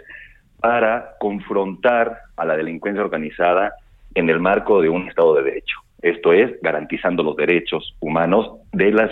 para 0.60 1.16
confrontar 1.20 2.20
a 2.38 2.45
la 2.45 2.56
delincuencia 2.56 3.03
organizada 3.03 3.74
en 4.14 4.30
el 4.30 4.39
marco 4.39 4.82
de 4.82 4.89
un 4.89 5.08
Estado 5.08 5.36
de 5.36 5.43
Derecho. 5.43 5.78
Esto 6.01 6.34
es, 6.34 6.51
garantizando 6.62 7.24
los 7.24 7.36
derechos 7.36 7.95
humanos 7.99 8.60
de, 8.72 8.91
las, 8.91 9.12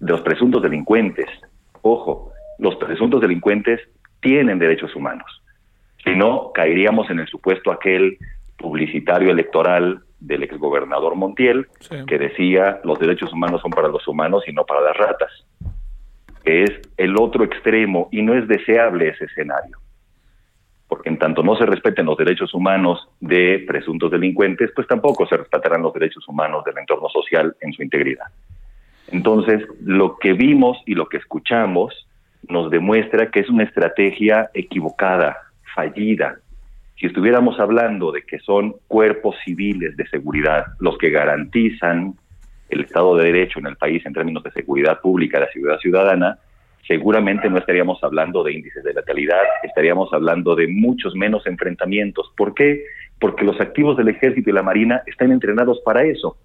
de 0.00 0.12
los 0.12 0.20
presuntos 0.22 0.62
delincuentes. 0.62 1.26
Ojo, 1.82 2.32
los 2.58 2.76
presuntos 2.76 3.20
delincuentes 3.20 3.80
tienen 4.20 4.58
derechos 4.58 4.94
humanos. 4.94 5.42
Si 6.04 6.14
no, 6.16 6.52
caeríamos 6.54 7.10
en 7.10 7.20
el 7.20 7.26
supuesto 7.28 7.70
aquel 7.70 8.18
publicitario 8.56 9.30
electoral 9.30 10.02
del 10.20 10.42
exgobernador 10.42 11.14
Montiel, 11.14 11.66
que 12.06 12.18
decía 12.18 12.80
los 12.84 12.98
derechos 12.98 13.32
humanos 13.32 13.62
son 13.62 13.70
para 13.70 13.88
los 13.88 14.06
humanos 14.06 14.44
y 14.46 14.52
no 14.52 14.64
para 14.64 14.82
las 14.82 14.96
ratas. 14.96 15.30
Es 16.44 16.70
el 16.96 17.16
otro 17.18 17.44
extremo 17.44 18.08
y 18.12 18.22
no 18.22 18.34
es 18.34 18.46
deseable 18.46 19.08
ese 19.08 19.24
escenario. 19.24 19.78
Porque 20.88 21.08
en 21.08 21.18
tanto 21.18 21.42
no 21.42 21.56
se 21.56 21.66
respeten 21.66 22.06
los 22.06 22.18
derechos 22.18 22.52
humanos 22.52 23.08
de 23.20 23.64
presuntos 23.66 24.10
delincuentes, 24.10 24.70
pues 24.74 24.86
tampoco 24.86 25.26
se 25.26 25.36
respetarán 25.36 25.82
los 25.82 25.92
derechos 25.94 26.26
humanos 26.28 26.64
del 26.64 26.78
entorno 26.78 27.08
social 27.08 27.54
en 27.60 27.72
su 27.72 27.82
integridad. 27.82 28.26
Entonces, 29.08 29.62
lo 29.82 30.16
que 30.18 30.32
vimos 30.32 30.78
y 30.86 30.94
lo 30.94 31.08
que 31.08 31.18
escuchamos 31.18 32.06
nos 32.48 32.70
demuestra 32.70 33.30
que 33.30 33.40
es 33.40 33.48
una 33.48 33.64
estrategia 33.64 34.50
equivocada, 34.54 35.36
fallida, 35.74 36.38
si 37.00 37.06
estuviéramos 37.06 37.58
hablando 37.58 38.12
de 38.12 38.22
que 38.22 38.38
son 38.40 38.74
cuerpos 38.86 39.34
civiles 39.42 39.96
de 39.96 40.06
seguridad 40.08 40.66
los 40.80 40.98
que 40.98 41.08
garantizan 41.08 42.14
el 42.68 42.82
Estado 42.82 43.16
de 43.16 43.24
Derecho 43.24 43.58
en 43.58 43.66
el 43.68 43.76
país 43.76 44.04
en 44.04 44.12
términos 44.12 44.42
de 44.42 44.50
seguridad 44.50 45.00
pública, 45.00 45.40
de 45.40 45.50
seguridad 45.50 45.78
ciudadana, 45.78 46.38
seguramente 46.86 47.48
no 47.48 47.56
estaríamos 47.56 48.04
hablando 48.04 48.44
de 48.44 48.52
índices 48.52 48.84
de 48.84 48.92
letalidad, 48.92 49.40
estaríamos 49.62 50.12
hablando 50.12 50.54
de 50.54 50.68
muchos 50.68 51.14
menos 51.14 51.46
enfrentamientos. 51.46 52.30
¿Por 52.36 52.52
qué? 52.52 52.84
Porque 53.18 53.46
los 53.46 53.58
activos 53.62 53.96
del 53.96 54.08
ejército 54.08 54.50
y 54.50 54.52
la 54.52 54.62
marina 54.62 55.02
están 55.06 55.32
entrenados 55.32 55.80
para 55.82 56.02
eso, 56.02 56.36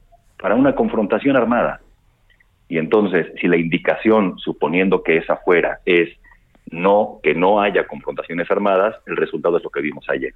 para 0.42 0.56
una 0.56 0.74
confrontación 0.74 1.36
armada. 1.36 1.82
Y 2.68 2.78
entonces, 2.78 3.28
si 3.40 3.48
la 3.48 3.58
indicación, 3.58 4.38
suponiendo 4.40 5.04
que 5.04 5.18
es 5.18 5.30
afuera, 5.30 5.80
es 5.86 6.10
no 6.72 7.20
que 7.24 7.36
no 7.36 7.62
haya 7.62 7.86
confrontaciones 7.86 8.50
armadas, 8.50 8.96
el 9.06 9.18
resultado 9.18 9.58
es 9.58 9.64
lo 9.64 9.70
que 9.70 9.82
vimos 9.82 10.06
ayer. 10.10 10.34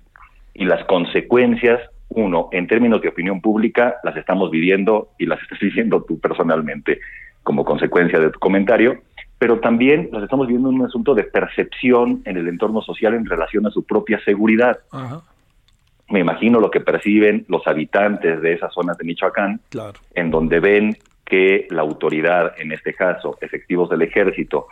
Y 0.53 0.65
las 0.65 0.83
consecuencias, 0.85 1.79
uno, 2.09 2.49
en 2.51 2.67
términos 2.67 3.01
de 3.01 3.09
opinión 3.09 3.41
pública, 3.41 3.95
las 4.03 4.15
estamos 4.15 4.51
viviendo 4.51 5.09
y 5.17 5.25
las 5.25 5.41
estás 5.41 5.59
viviendo 5.61 6.03
tú 6.03 6.19
personalmente 6.19 6.99
como 7.43 7.65
consecuencia 7.65 8.19
de 8.19 8.29
tu 8.29 8.39
comentario, 8.39 9.01
pero 9.39 9.59
también 9.59 10.09
las 10.11 10.23
estamos 10.23 10.47
viendo 10.47 10.69
en 10.69 10.75
un 10.75 10.85
asunto 10.85 11.15
de 11.15 11.23
percepción 11.23 12.21
en 12.25 12.37
el 12.37 12.47
entorno 12.47 12.81
social 12.81 13.13
en 13.13 13.25
relación 13.25 13.65
a 13.65 13.71
su 13.71 13.83
propia 13.83 14.19
seguridad. 14.23 14.79
Me 16.09 16.19
imagino 16.19 16.59
lo 16.59 16.71
que 16.71 16.79
perciben 16.79 17.45
los 17.47 17.65
habitantes 17.67 18.41
de 18.41 18.53
esas 18.53 18.73
zonas 18.73 18.97
de 18.97 19.05
Michoacán, 19.05 19.61
en 20.15 20.31
donde 20.31 20.59
ven 20.59 20.97
que 21.23 21.67
la 21.69 21.81
autoridad, 21.81 22.53
en 22.57 22.71
este 22.71 22.93
caso, 22.93 23.37
efectivos 23.41 23.89
del 23.89 24.01
ejército, 24.01 24.67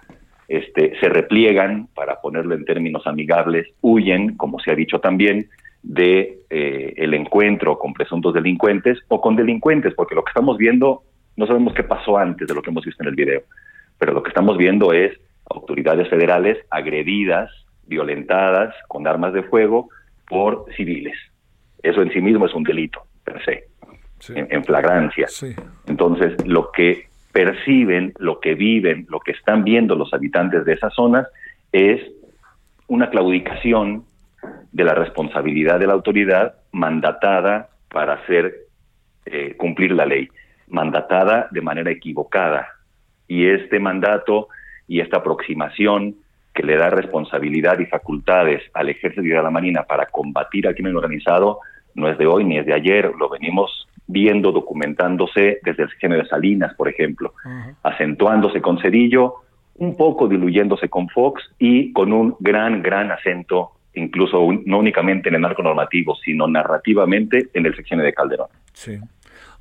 este, 0.47 0.99
se 0.99 1.09
repliegan, 1.09 1.87
para 1.93 2.19
ponerlo 2.21 2.55
en 2.55 2.65
términos 2.65 3.05
amigables, 3.05 3.67
huyen, 3.81 4.35
como 4.35 4.59
se 4.59 4.71
ha 4.71 4.75
dicho 4.75 4.99
también, 4.99 5.49
de 5.83 6.39
eh, 6.49 6.93
el 6.97 7.13
encuentro 7.13 7.77
con 7.77 7.93
presuntos 7.93 8.33
delincuentes 8.33 8.97
o 9.07 9.21
con 9.21 9.35
delincuentes, 9.35 9.93
porque 9.93 10.15
lo 10.15 10.23
que 10.23 10.31
estamos 10.31 10.57
viendo, 10.57 11.03
no 11.35 11.45
sabemos 11.45 11.73
qué 11.73 11.83
pasó 11.83 12.17
antes 12.17 12.47
de 12.47 12.55
lo 12.55 12.61
que 12.63 12.71
hemos 12.71 12.83
visto 12.83 13.03
en 13.03 13.09
el 13.09 13.15
video, 13.15 13.43
pero 13.99 14.13
lo 14.13 14.23
que 14.23 14.29
estamos 14.29 14.57
viendo 14.57 14.93
es 14.93 15.17
autoridades 15.49 16.09
federales 16.09 16.57
agredidas, 16.71 17.51
violentadas 17.85 18.73
con 18.87 19.07
armas 19.07 19.33
de 19.33 19.43
fuego 19.43 19.89
por 20.27 20.65
civiles. 20.75 21.17
Eso 21.81 22.01
en 22.01 22.11
sí 22.11 22.21
mismo 22.21 22.45
es 22.45 22.53
un 22.53 22.63
delito, 22.63 23.03
per 23.23 23.43
se, 23.43 23.67
en, 24.29 24.63
flagrancia. 24.63 25.27
Entonces, 25.85 26.35
lo 26.45 26.71
que 26.71 27.07
perciben, 27.31 28.13
lo 28.17 28.39
que 28.39 28.55
viven, 28.55 29.05
lo 29.09 29.19
que 29.19 29.31
están 29.31 29.63
viendo 29.63 29.95
los 29.95 30.13
habitantes 30.13 30.65
de 30.65 30.73
esas 30.73 30.93
zonas 30.93 31.27
es 31.71 32.01
una 32.87 33.09
claudicación 33.09 34.05
de 34.71 34.83
la 34.83 34.93
responsabilidad 34.93 35.79
de 35.79 35.87
la 35.87 35.93
autoridad 35.93 36.55
mandatada 36.71 37.69
para 37.89 38.13
hacer 38.13 38.67
eh, 39.25 39.55
cumplir 39.57 39.91
la 39.91 40.05
ley, 40.05 40.29
mandatada 40.67 41.47
de 41.51 41.61
manera 41.61 41.91
equivocada. 41.91 42.69
Y 43.27 43.47
este 43.47 43.79
mandato 43.79 44.47
y 44.87 45.01
esta 45.01 45.17
aproximación 45.17 46.15
que 46.57 46.63
le 46.63 46.75
da 46.75 46.89
responsabilidad 46.89 47.77
y 47.77 47.85
facultades 47.85 48.63
al 48.73 48.89
ejército 48.89 49.23
y 49.23 49.31
a 49.31 49.43
la 49.43 49.51
marina 49.51 49.83
para 49.83 50.07
combatir 50.07 50.65
al 50.65 50.73
crimen 50.73 50.95
organizado 50.95 51.59
no 51.93 52.09
es 52.09 52.17
de 52.17 52.25
hoy 52.25 52.45
ni 52.45 52.57
es 52.57 52.65
de 52.65 52.73
ayer, 52.73 53.11
lo 53.15 53.29
venimos 53.29 53.87
viendo, 54.07 54.51
documentándose 54.51 55.59
desde 55.63 55.83
el 55.83 55.89
género 55.91 56.23
de 56.23 56.29
Salinas, 56.29 56.73
por 56.73 56.89
ejemplo, 56.89 57.33
acentuándose 57.83 58.59
con 58.59 58.79
Cedillo, 58.79 59.35
un 59.75 59.95
poco 59.95 60.27
diluyéndose 60.27 60.89
con 60.89 61.09
Fox 61.09 61.43
y 61.59 61.93
con 61.93 62.11
un 62.11 62.35
gran, 62.39 62.81
gran 62.81 63.11
acento, 63.11 63.73
incluso 63.93 64.39
no 64.65 64.79
únicamente 64.79 65.29
en 65.29 65.35
el 65.35 65.41
marco 65.41 65.61
normativo, 65.61 66.15
sino 66.15 66.47
narrativamente 66.47 67.49
en 67.53 67.67
el 67.67 67.75
sexenio 67.75 68.03
de 68.03 68.13
Calderón. 68.13 68.47
Sí. 68.73 68.97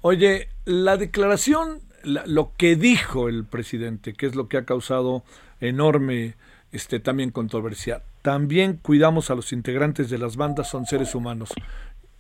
Oye, 0.01 0.49
la 0.65 0.97
declaración, 0.97 1.81
lo 2.05 2.53
que 2.57 2.77
dijo 2.77 3.29
el 3.29 3.45
presidente, 3.45 4.15
que 4.15 4.27
es 4.27 4.35
lo 4.35 4.49
que 4.49 4.57
ha 4.57 4.65
causado 4.65 5.25
enorme 5.61 6.35
este, 6.73 7.01
también 7.01 7.31
controversia. 7.31 8.03
También 8.23 8.79
cuidamos 8.83 9.31
a 9.31 9.35
los 9.35 9.53
integrantes 9.53 10.11
de 10.11 10.19
las 10.19 10.37
bandas, 10.37 10.69
son 10.69 10.87
seres 10.87 11.15
humanos. 11.15 11.51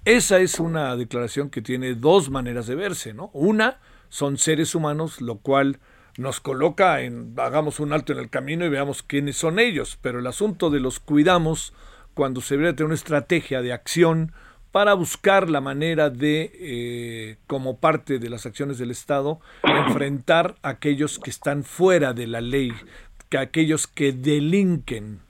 Esa 0.04 0.38
es 0.38 0.60
una 0.60 0.94
declaración 0.96 1.50
que 1.50 1.62
tiene 1.62 1.94
dos 1.94 2.30
maneras 2.30 2.66
de 2.66 2.76
verse, 2.76 3.12
¿no? 3.12 3.30
Una, 3.32 3.80
son 4.08 4.38
seres 4.38 4.74
humanos, 4.74 5.20
lo 5.20 5.38
cual 5.38 5.80
nos 6.16 6.40
coloca 6.40 7.02
en, 7.02 7.34
hagamos 7.36 7.80
un 7.80 7.92
alto 7.92 8.12
en 8.12 8.20
el 8.20 8.30
camino 8.30 8.64
y 8.64 8.68
veamos 8.68 9.02
quiénes 9.02 9.36
son 9.36 9.58
ellos, 9.58 9.98
pero 10.00 10.20
el 10.20 10.26
asunto 10.26 10.70
de 10.70 10.80
los 10.80 11.00
cuidamos, 11.00 11.74
cuando 12.14 12.40
se 12.40 12.56
debe 12.56 12.72
tener 12.72 12.86
una 12.86 12.94
estrategia 12.94 13.60
de 13.62 13.72
acción 13.72 14.32
para 14.72 14.94
buscar 14.94 15.48
la 15.48 15.60
manera 15.60 16.10
de, 16.10 16.52
eh, 16.54 17.36
como 17.46 17.78
parte 17.78 18.18
de 18.18 18.28
las 18.28 18.44
acciones 18.44 18.78
del 18.78 18.90
Estado, 18.90 19.40
enfrentar 19.62 20.56
a 20.62 20.70
aquellos 20.70 21.18
que 21.18 21.30
están 21.30 21.64
fuera 21.64 22.12
de 22.12 22.26
la 22.26 22.40
ley, 22.40 22.72
que 23.28 23.38
aquellos 23.38 23.86
que 23.86 24.12
delinquen, 24.12 25.20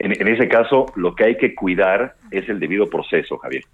en, 0.00 0.28
ese 0.28 0.48
caso, 0.48 0.86
lo 0.96 1.14
que 1.14 1.24
hay 1.24 1.36
que 1.36 1.54
cuidar 1.54 2.14
es 2.30 2.48
el 2.48 2.58
debido 2.58 2.88
proceso, 2.88 3.36
Javier. 3.36 3.64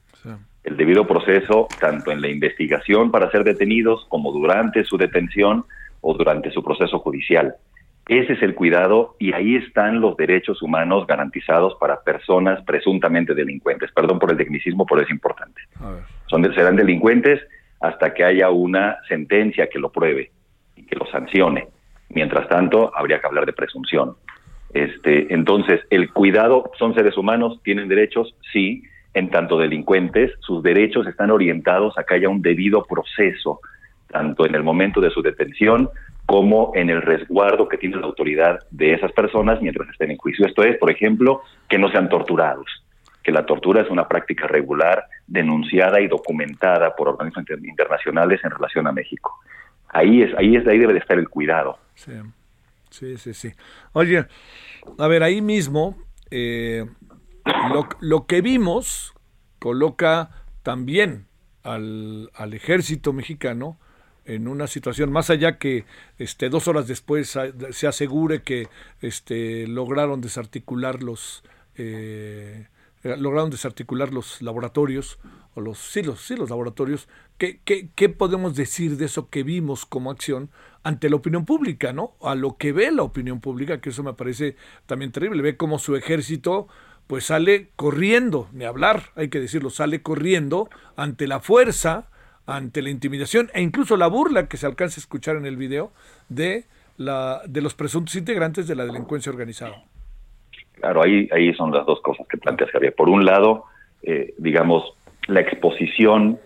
El 0.65 0.77
debido 0.77 1.07
proceso, 1.07 1.69
tanto 1.79 2.11
en 2.11 2.21
la 2.21 2.29
investigación 2.29 3.13
para 3.13 3.31
ser 3.31 3.45
detenidos 3.45 4.05
como 4.09 4.33
durante 4.33 4.83
su 4.83 4.97
detención 4.97 5.65
o 6.01 6.15
durante 6.15 6.51
su 6.51 6.65
proceso 6.65 6.99
judicial. 6.99 7.55
Ese 8.09 8.33
es 8.33 8.43
el 8.43 8.57
cuidado 8.57 9.15
y 9.21 9.35
ahí 9.35 9.55
están 9.55 10.01
los 10.01 10.17
derechos 10.17 10.63
humanos 10.63 11.07
garantizados 11.07 11.77
para 11.81 12.03
personas 12.03 12.61
presuntamente 12.65 13.33
delincuentes. 13.33 13.93
Perdón 13.93 14.19
por 14.19 14.33
el 14.33 14.37
tecnicismo, 14.37 14.85
pero 14.85 15.03
es 15.03 15.11
importante. 15.11 15.61
Son, 16.27 16.43
serán 16.55 16.75
delincuentes 16.75 17.41
hasta 17.81 18.13
que 18.13 18.25
haya 18.25 18.51
una 18.51 18.99
sentencia 19.09 19.69
que 19.69 19.79
lo 19.79 19.93
pruebe 19.93 20.33
y 20.75 20.83
que 20.83 20.97
lo 20.97 21.07
sancione. 21.07 21.69
Mientras 22.11 22.49
tanto, 22.49 22.93
habría 22.95 23.21
que 23.21 23.27
hablar 23.27 23.47
de 23.47 23.53
presunción. 23.53 24.17
Este, 24.73 25.33
entonces, 25.33 25.81
el 25.91 26.13
cuidado, 26.13 26.71
son 26.79 26.95
seres 26.95 27.17
humanos, 27.17 27.61
tienen 27.63 27.89
derechos, 27.89 28.35
sí, 28.53 28.83
en 29.15 29.31
tanto 29.31 29.59
delincuentes, 29.59 30.33
sus 30.41 30.63
derechos 30.63 31.07
están 31.07 31.31
orientados 31.31 31.97
a 31.99 32.05
que 32.05 32.17
haya 32.17 32.29
un 32.29 32.43
debido 32.43 32.85
proceso, 32.85 33.61
tanto 34.09 34.45
en 34.45 34.55
el 34.55 34.63
momento 34.63 35.01
de 35.01 35.11
su 35.11 35.23
detención 35.23 35.89
como 36.27 36.73
en 36.75 36.91
el 36.91 37.01
resguardo 37.01 37.69
que 37.69 37.79
tiene 37.79 37.97
la 37.97 38.07
autoridad 38.07 38.59
de 38.71 38.93
esas 38.93 39.13
personas 39.13 39.63
mientras 39.63 39.89
estén 39.89 40.11
en 40.11 40.19
juicio. 40.19 40.45
Esto 40.45 40.63
es, 40.65 40.77
por 40.77 40.91
ejemplo, 40.91 41.41
que 41.69 41.79
no 41.79 41.89
sean 41.91 42.09
torturados, 42.11 42.67
que 43.23 43.33
la 43.33 43.47
tortura 43.47 43.81
es 43.81 43.91
una 43.91 44.07
práctica 44.07 44.47
regular, 44.47 45.05
denunciada 45.27 46.01
y 46.01 46.09
documentada 46.09 46.95
por 46.95 47.09
organismos 47.09 47.47
internacionales 47.63 48.41
en 48.45 48.51
relación 48.51 48.87
a 48.87 48.93
México. 48.93 49.33
Ahí 49.89 50.23
es, 50.23 50.35
ahí 50.37 50.57
es, 50.57 50.67
ahí 50.67 50.79
debe 50.79 50.93
de 50.93 50.99
estar 50.99 51.19
el 51.19 51.29
cuidado. 51.29 51.79
Sí, 51.97 52.13
sí, 52.91 53.19
sí. 53.19 53.35
sí. 53.35 53.53
Oye, 53.93 54.27
a 54.99 55.09
ver, 55.09 55.23
ahí 55.23 55.41
mismo, 55.43 55.99
eh, 56.31 56.87
lo, 57.73 57.89
lo 58.01 58.27
que 58.27 58.41
vimos 58.41 59.15
coloca 59.59 60.31
también 60.63 61.27
al, 61.63 62.31
al 62.35 62.55
ejército 62.55 63.13
mexicano 63.13 63.79
en 64.25 64.49
una 64.49 64.67
situación 64.67 65.13
más 65.13 65.31
allá 65.31 65.59
que 65.59 65.85
este 66.19 66.49
dos 66.49 66.69
horas 66.69 66.89
después 66.89 67.39
se 67.71 67.87
asegure 67.87 68.43
que 68.43 68.69
este 69.01 69.67
lograron 69.69 70.21
desarticular 70.21 71.03
los 71.03 71.45
eh, 71.77 72.67
lograron 73.03 73.51
desarticular 73.51 74.13
los 74.13 74.43
laboratorios 74.43 75.19
o 75.55 75.61
los 75.61 75.79
sí 75.79 76.03
los 76.03 76.21
sí 76.21 76.37
los 76.37 76.51
laboratorios 76.51 77.09
¿qué, 77.39 77.61
qué, 77.65 77.91
qué 77.95 78.09
podemos 78.09 78.57
decir 78.57 78.97
de 78.97 79.07
eso 79.07 79.31
que 79.31 79.45
vimos 79.45 79.87
como 79.87 80.11
acción 80.11 80.51
ante 80.87 81.11
la 81.11 81.17
opinión 81.17 81.45
pública 81.45 81.93
no 81.93 82.13
a 82.23 82.37
lo 82.37 82.57
que 82.57 82.71
ve 82.71 82.93
la 82.93 83.03
opinión 83.03 83.41
pública 83.41 83.81
que 83.81 83.91
eso 83.91 84.05
me 84.05 84.13
parece 84.13 84.55
también 84.87 85.11
terrible 85.11 85.43
ve 85.43 85.57
cómo 85.57 85.81
su 85.81 85.97
ejército 85.97 86.69
pues 87.07 87.25
sale 87.25 87.69
corriendo, 87.77 88.49
ni 88.53 88.65
hablar, 88.65 89.05
hay 89.15 89.29
que 89.29 89.41
decirlo, 89.41 89.71
sale 89.71 90.03
corriendo 90.03 90.69
ante 90.97 91.27
la 91.27 91.41
fuerza, 91.41 92.09
ante 92.47 92.83
la 92.83 92.91
intimidación 92.91 93.49
e 93.55 93.63
incluso 93.63 93.97
la 93.97 94.09
burla 94.09 94.49
que 94.49 94.57
se 94.57 94.67
alcanza 94.67 94.99
a 94.99 95.03
escuchar 95.03 95.37
en 95.37 95.47
el 95.47 95.57
video 95.57 95.93
de, 96.29 96.65
la, 96.97 97.43
de 97.47 97.63
los 97.63 97.75
presuntos 97.75 98.17
integrantes 98.17 98.67
de 98.67 98.75
la 98.75 98.85
delincuencia 98.85 99.31
organizada. 99.31 99.85
Claro, 100.73 101.03
ahí, 101.03 101.29
ahí 101.33 101.55
son 101.55 101.73
las 101.73 101.87
dos 101.87 102.01
cosas 102.01 102.27
que 102.29 102.39
plantea 102.39 102.67
Javier. 102.69 102.95
Por 102.95 103.09
un 103.09 103.25
lado, 103.25 103.65
eh, 104.03 104.35
digamos, 104.39 104.85
la 105.29 105.41
exposición 105.41 106.39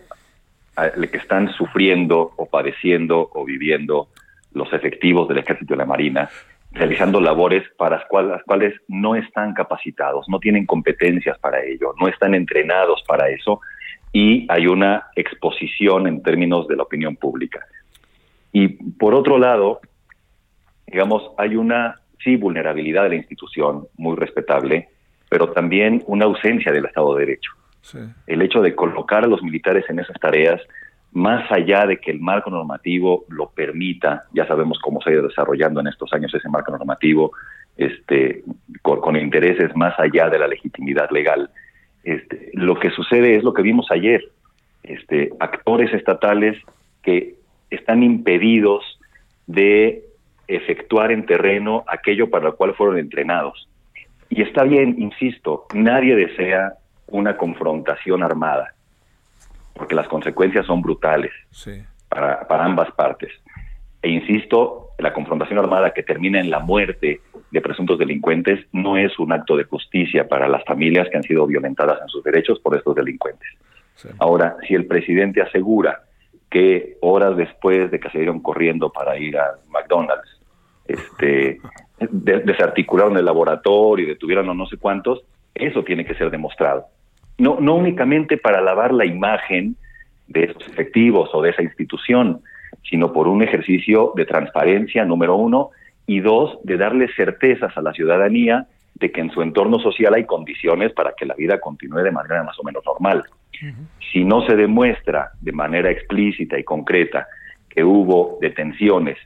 a 0.77 0.91
que 0.91 1.17
están 1.17 1.53
sufriendo 1.55 2.33
o 2.37 2.47
padeciendo 2.47 3.31
o 3.33 3.45
viviendo 3.45 4.09
los 4.53 4.73
efectivos 4.73 5.29
del 5.29 5.39
ejército 5.39 5.75
y 5.75 5.77
la 5.77 5.87
marina 5.87 6.29
realizando 6.73 7.21
labores 7.21 7.65
para 7.77 7.97
las 7.97 8.07
cuales, 8.07 8.31
las 8.31 8.43
cuales 8.45 8.75
no 8.87 9.17
están 9.17 9.55
capacitados, 9.55 10.27
no 10.29 10.39
tienen 10.39 10.67
competencias 10.67 11.39
para 11.39 11.65
ello, 11.65 11.95
no 12.01 12.07
están 12.09 12.35
entrenados 12.35 13.03
para 13.07 13.29
eso 13.29 13.61
y 14.13 14.47
hay 14.49 14.67
una 14.67 15.09
exposición 15.17 16.07
en 16.07 16.23
términos 16.23 16.69
de 16.69 16.77
la 16.77 16.83
opinión 16.83 17.17
pública. 17.17 17.61
Y 18.53 18.69
por 18.69 19.15
otro 19.15 19.39
lado, 19.39 19.81
digamos, 20.87 21.31
hay 21.39 21.57
una, 21.57 22.01
sí, 22.23 22.37
vulnerabilidad 22.37 23.05
de 23.05 23.11
la 23.11 23.15
institución, 23.17 23.87
muy 23.97 24.17
respetable, 24.17 24.89
pero 25.29 25.51
también 25.51 26.03
una 26.07 26.25
ausencia 26.25 26.73
del 26.73 26.87
Estado 26.87 27.15
de 27.15 27.27
Derecho. 27.27 27.53
El 28.27 28.43
hecho 28.43 28.61
de 28.61 28.75
colocar 28.75 29.25
a 29.25 29.27
los 29.27 29.43
militares 29.43 29.85
en 29.89 30.01
esas 30.01 30.19
tareas 30.21 30.61
más 31.13 31.51
allá 31.51 31.87
de 31.87 31.99
que 31.99 32.11
el 32.11 32.21
marco 32.21 32.51
normativo 32.51 33.25
lo 33.29 33.51
permita, 33.51 34.25
ya 34.33 34.47
sabemos 34.47 34.79
cómo 34.79 35.01
se 35.01 35.11
ha 35.11 35.13
ido 35.15 35.27
desarrollando 35.27 35.81
en 35.81 35.89
estos 35.89 36.13
años 36.13 36.33
ese 36.35 36.49
marco 36.49 36.71
normativo, 36.71 37.33
este, 37.77 38.45
con, 38.83 39.17
intereses 39.17 39.75
más 39.75 39.99
allá 39.99 40.29
de 40.29 40.39
la 40.39 40.47
legitimidad 40.47 41.11
legal. 41.11 41.51
Este, 42.05 42.51
lo 42.55 42.79
que 42.79 42.91
sucede 42.91 43.37
es 43.37 43.43
lo 43.43 43.53
que 43.53 43.63
vimos 43.63 43.91
ayer, 43.91 44.23
este, 44.83 45.31
actores 45.41 45.93
estatales 45.93 46.57
que 47.03 47.35
están 47.71 48.03
impedidos 48.03 48.85
de 49.47 50.05
efectuar 50.47 51.13
en 51.13 51.27
terreno 51.27 51.85
aquello 51.89 52.31
para 52.31 52.45
lo 52.45 52.57
cual 52.57 52.75
fueron 52.75 52.99
entrenados. 52.99 53.69
Y 54.29 54.43
está 54.43 54.63
bien, 54.63 54.95
insisto, 54.99 55.67
nadie 55.75 56.15
desea 56.15 56.75
una 57.09 57.37
confrontación 57.37 58.23
armada 58.23 58.75
porque 59.75 59.95
las 59.95 60.09
consecuencias 60.09 60.67
son 60.67 60.83
brutales 60.83 61.33
para, 62.09 62.47
para 62.47 62.65
ambas 62.65 62.91
partes. 62.93 63.33
E 64.03 64.09
insisto, 64.09 64.91
la 64.99 65.13
confrontación 65.13 65.59
armada 65.59 65.93
que 65.93 66.03
termina 66.03 66.41
en 66.41 66.51
la 66.51 66.61
muerte 66.61 67.21
de 67.51 67.61
presuntos 67.61 67.99
delincuentes 67.99 68.67
no 68.73 68.97
es 68.97 69.19
un 69.19 69.33
acto 69.33 69.57
de 69.57 69.65
justicia 69.65 70.29
para 70.29 70.49
las 70.49 70.65
familias 70.65 71.09
que 71.11 71.17
han 71.17 71.23
sido 71.23 71.47
violentadas 71.47 71.99
en 72.01 72.09
sus 72.09 72.23
derechos 72.23 72.59
por 72.61 72.77
estos 72.77 72.95
delincuentes. 72.95 73.49
Ahora, 74.19 74.57
si 74.67 74.75
el 74.75 74.87
presidente 74.87 75.43
asegura 75.43 76.05
que 76.49 76.97
horas 77.03 77.37
después 77.37 77.91
de 77.91 78.01
que 78.01 78.09
se 78.11 78.19
dieron 78.19 78.41
corriendo 78.41 78.91
para 78.91 79.19
ir 79.19 79.37
a 79.37 79.57
McDonald's, 79.69 80.41
este, 80.87 81.61
desarticularon 82.01 83.17
el 83.19 83.25
laboratorio 83.25 84.07
y 84.07 84.09
detuvieron 84.09 84.49
a 84.49 84.55
no 84.55 84.67
sé 84.67 84.79
cuántos, 84.79 85.23
eso 85.55 85.85
tiene 85.85 86.05
que 86.05 86.15
ser 86.15 86.31
demostrado 86.31 86.87
no, 87.41 87.59
no 87.61 87.75
únicamente 87.75 88.37
para 88.37 88.61
lavar 88.61 88.93
la 88.93 89.07
imagen 89.07 89.77
de 90.29 90.45
esos 90.45 90.69
efectivos 90.69 91.31
o 91.33 91.43
de 91.43 91.51
esa 91.51 91.63
institución, 91.63 92.41
sino 92.89 93.13
por 93.13 93.29
un 93.29 93.43
ejercicio 93.43 94.13
de 94.15 94.27
transparencia, 94.27 95.05
número 95.05 95.37
uno, 95.37 95.71
y 96.07 96.21
dos, 96.21 96.59
de 96.65 96.77
darle 96.77 97.09
certezas 97.15 97.77
a 97.77 97.83
la 97.83 97.93
ciudadanía 97.93 98.67
de 98.95 99.11
que 99.11 99.21
en 99.21 99.31
su 99.31 99.43
entorno 99.43 99.79
social 99.79 100.15
hay 100.15 100.25
condiciones 100.25 100.93
para 100.93 101.13
que 101.17 101.25
la 101.25 101.35
vida 101.35 101.59
continúe 101.59 102.03
de 102.03 102.11
manera 102.11 102.43
más 102.45 102.59
o 102.59 102.63
menos 102.63 102.85
normal. 102.85 103.25
Si 104.13 104.25
no 104.25 104.45
se 104.47 104.57
demuestra 104.57 105.31
de 105.41 105.53
manera 105.53 105.91
explícita 105.91 106.59
y 106.59 106.65
concreta 106.65 107.27
que 107.69 107.85
hubo 107.85 108.39
detenciones, 108.41 109.19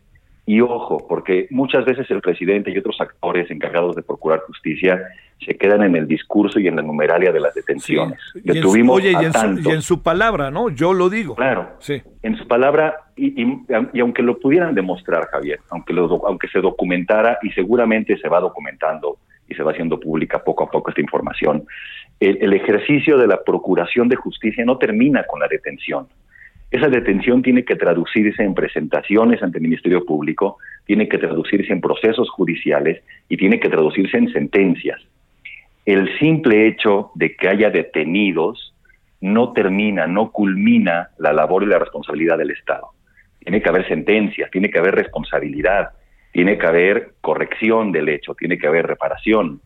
y 0.47 0.61
ojo, 0.61 1.07
porque 1.09 1.47
muchas 1.51 1.85
veces 1.85 2.11
el 2.11 2.21
presidente 2.21 2.71
y 2.71 2.77
otros 2.77 3.01
actores 3.01 3.51
encargados 3.51 3.97
de 3.97 4.03
procurar 4.03 4.41
justicia 4.41 5.01
se 5.45 5.57
quedan 5.57 5.83
en 5.83 5.97
el 5.97 6.07
discurso 6.07 6.61
y 6.61 6.69
en 6.69 6.77
la 6.77 6.83
numeralia 6.83 7.33
de 7.33 7.41
las 7.41 7.55
detenciones. 7.55 8.19
Detuvimos 8.35 8.97
oye, 8.97 9.13
y 9.13 9.25
en, 9.25 9.33
su, 9.33 9.69
y 9.69 9.73
en, 9.73 9.83
su, 9.83 10.03
palabra, 10.03 10.51
¿no? 10.51 10.69
Yo 10.69 10.93
lo 10.93 11.09
digo. 11.09 11.35
Claro. 11.35 11.71
Sí. 11.81 12.03
En 12.23 12.37
su 12.37 12.47
palabra, 12.47 12.95
y, 13.17 13.43
y, 13.43 14.01
aunque 14.01 14.23
lo 14.23 14.39
pudieran 14.39 14.75
demostrar, 14.75 15.27
Javier, 15.29 15.61
aunque, 15.71 15.93
lo, 15.93 16.27
aunque 16.27 16.49
se 16.49 16.61
documentara, 16.61 17.39
y 17.43 17.51
seguramente 17.51 18.17
se 18.19 18.29
va 18.29 18.41
documentando 18.41 19.19
y 19.49 19.55
se 19.55 19.63
va 19.63 19.73
haciendo 19.73 19.99
pública 19.99 20.43
poco 20.43 20.65
a 20.65 20.71
poco 20.71 20.91
esta 20.91 21.01
información, 21.01 21.65
el, 22.21 22.39
el 22.41 22.53
ejercicio 22.53 23.19
de 23.19 23.27
la 23.27 23.43
procuración 23.43 24.09
de 24.09 24.17
justicia 24.17 24.65
no 24.65 24.79
termina 24.79 25.25
con 25.25 25.41
la 25.41 25.49
detención. 25.49 26.07
Esa 26.75 26.89
detención 26.89 27.41
tiene 27.41 27.65
que 27.65 27.77
traducirse 27.77 28.43
en 28.43 28.53
presentaciones 28.53 29.43
ante 29.43 29.59
el 29.59 29.63
Ministerio 29.63 30.05
Público, 30.05 30.59
tiene 30.85 31.09
que 31.09 31.19
traducirse 31.19 31.73
en 31.73 31.81
procesos 31.81 32.29
judiciales 32.31 33.03
y 33.29 33.37
tiene 33.37 33.61
que 33.61 33.69
traducirse 33.69 34.19
en 34.19 34.33
sentencias 34.33 35.01
el 35.85 36.19
simple 36.19 36.67
hecho 36.67 37.11
de 37.15 37.37
que 37.37 37.49
haya 37.49 37.71
detenidos 37.71 38.75
no 39.21 39.53
termina, 39.53 40.07
no 40.07 40.31
culmina 40.31 41.11
la 41.19 41.33
labor 41.33 41.63
y 41.63 41.67
la 41.67 41.79
responsabilidad 41.79 42.39
del 42.39 42.51
Estado. 42.51 42.89
Tiene 43.41 43.61
que 43.61 43.69
haber 43.69 43.87
sentencias, 43.87 44.51
tiene 44.51 44.71
que 44.71 44.79
haber 44.79 44.95
responsabilidad, 44.95 45.91
tiene 46.33 46.59
que 46.59 46.67
haber 46.67 47.13
corrección 47.21 47.93
del 47.93 48.09
hecho, 48.09 48.35
tiene 48.35 48.59
que 48.59 48.67
haber 48.67 48.87
reparación. 48.87 49.61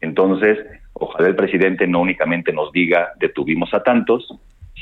Entonces, 0.00 0.58
ojalá 0.92 1.28
el 1.28 1.36
presidente 1.36 1.86
no 1.86 2.00
únicamente 2.00 2.52
nos 2.52 2.72
diga 2.72 3.12
detuvimos 3.18 3.72
a 3.72 3.82
tantos, 3.82 4.28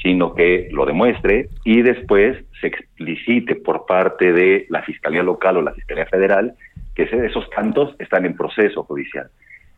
sino 0.03 0.35
que 0.35 0.69
lo 0.73 0.87
demuestre 0.87 1.49
y 1.65 1.83
después 1.83 2.39
se 2.61 2.69
explicite 2.69 3.57
por 3.57 3.87
parte 3.87 4.33
de 4.33 4.67
la 4.71 4.83
Fiscalía 4.83 5.23
Local 5.23 5.59
o 5.59 5.63
la 5.63 5.73
Fiscalía 5.73 6.07
Federal 6.07 6.55
que 6.95 7.03
esos 7.03 7.49
tantos 7.51 7.95
están 7.99 8.25
en 8.27 8.37
proceso 8.37 8.83
judicial 8.85 9.31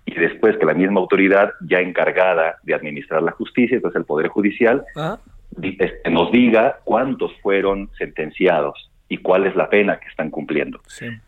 y 0.07 0.15
después 0.15 0.57
que 0.59 0.67
la 0.67 0.75
misma 0.75 1.01
autoridad 1.01 1.53
ya 1.61 1.81
encargada 1.81 2.57
de 2.63 2.75
administrar 2.75 3.23
la 3.23 3.33
justicia, 3.33 3.77
entonces 3.77 4.01
el 4.01 4.05
Poder 4.05 4.29
Judicial, 4.29 4.85
ah. 4.97 5.19
este, 5.61 6.11
nos 6.11 6.31
diga 6.33 6.79
cuántos 6.85 7.33
fueron 7.41 7.91
sentenciados 7.99 8.91
y 9.09 9.19
cuál 9.19 9.47
es 9.47 9.55
la 9.55 9.69
pena 9.69 9.99
que 9.99 10.09
están 10.09 10.31
cumpliendo. 10.31 10.81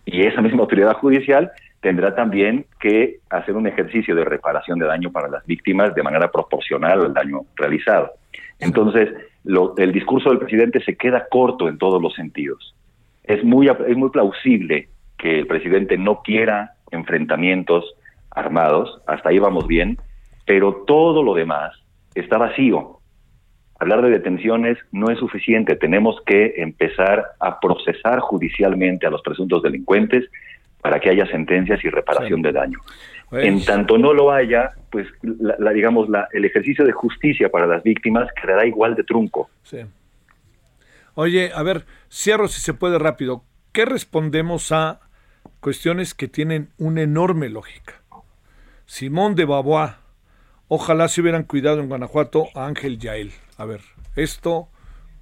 Y 0.05 0.23
esa 0.23 0.41
misma 0.41 0.63
autoridad 0.63 0.95
judicial 0.95 1.53
tendrá 1.81 2.15
también 2.15 2.67
que 2.81 3.19
hacer 3.29 3.55
un 3.55 3.67
ejercicio 3.67 4.15
de 4.15 4.25
reparación 4.25 4.79
de 4.79 4.87
daño 4.87 5.13
para 5.13 5.29
las 5.29 5.45
víctimas 5.45 5.95
de 5.95 6.03
manera 6.03 6.31
proporcional 6.31 7.03
al 7.03 7.15
daño 7.15 7.43
realizado. 7.57 8.13
Entonces, 8.59 9.11
lo, 9.45 9.77
el 9.77 9.93
discurso 9.93 10.31
del 10.31 10.39
presidente 10.39 10.83
se 10.85 10.97
queda 10.97 11.27
corto 11.31 11.69
en 11.69 11.79
todos 11.79 12.01
los 12.01 12.15
sentidos. 12.15 12.75
Es 13.25 13.43
muy, 13.45 13.69
es 13.69 13.97
muy 13.97 14.11
plausible 14.11 14.89
que 15.19 15.39
el 15.39 15.47
presidente 15.47 15.97
no 15.97 16.23
quiera 16.23 16.73
enfrentamientos 16.91 17.85
armados, 18.31 19.01
hasta 19.07 19.31
ahí 19.31 19.39
vamos 19.39 19.67
bien, 19.67 19.99
pero 20.47 20.85
todo 20.87 21.23
lo 21.23 21.35
demás 21.35 21.73
está 22.15 22.39
vacío. 22.39 22.99
Hablar 23.79 24.03
de 24.03 24.11
detenciones 24.11 24.79
no 24.93 25.11
es 25.11 25.19
suficiente, 25.19 25.77
tenemos 25.77 26.21
que 26.27 26.55
empezar 26.59 27.25
a 27.41 27.59
procesar 27.61 28.21
judicialmente 28.21 29.07
a 29.07 29.11
los 29.11 29.23
presuntos 29.23 29.63
delincuentes 29.63 30.25
para 30.81 31.01
que 31.01 31.11
haya 31.11 31.27
sentencias 31.27 31.83
y 31.85 31.89
reparación 31.89 32.43
de 32.43 32.53
daño. 32.53 32.79
Pues 33.35 33.47
en 33.47 33.65
tanto 33.65 33.99
no 33.99 34.13
lo 34.13 34.31
haya, 34.31 34.75
pues 34.91 35.09
la, 35.23 35.73
digamos 35.73 36.09
la, 36.09 36.29
el 36.33 36.45
ejercicio 36.45 36.85
de 36.85 36.93
justicia 36.93 37.49
para 37.49 37.67
las 37.67 37.83
víctimas 37.83 38.29
quedará 38.41 38.65
igual 38.65 38.95
de 38.95 39.03
trunco. 39.03 39.51
Sí. 39.65 39.79
Oye, 41.15 41.51
a 41.53 41.63
ver, 41.65 41.85
cierro 42.09 42.47
si 42.47 42.61
se 42.61 42.75
puede 42.75 42.97
rápido. 43.01 43.43
¿Qué 43.73 43.87
respondemos 43.87 44.71
a 44.71 45.01
cuestiones 45.59 46.15
que 46.15 46.29
tienen 46.29 46.69
una 46.79 47.03
enorme 47.03 47.49
lógica? 47.49 48.03
Simón 48.87 49.35
de 49.35 49.47
Beauvoir 49.47 50.05
Ojalá 50.69 51.09
se 51.09 51.21
hubieran 51.21 51.43
cuidado 51.43 51.81
en 51.81 51.89
Guanajuato 51.89 52.47
a 52.55 52.67
Ángel 52.67 52.99
Yael. 52.99 53.33
A 53.59 53.65
ver, 53.65 53.81
esto, 54.15 54.69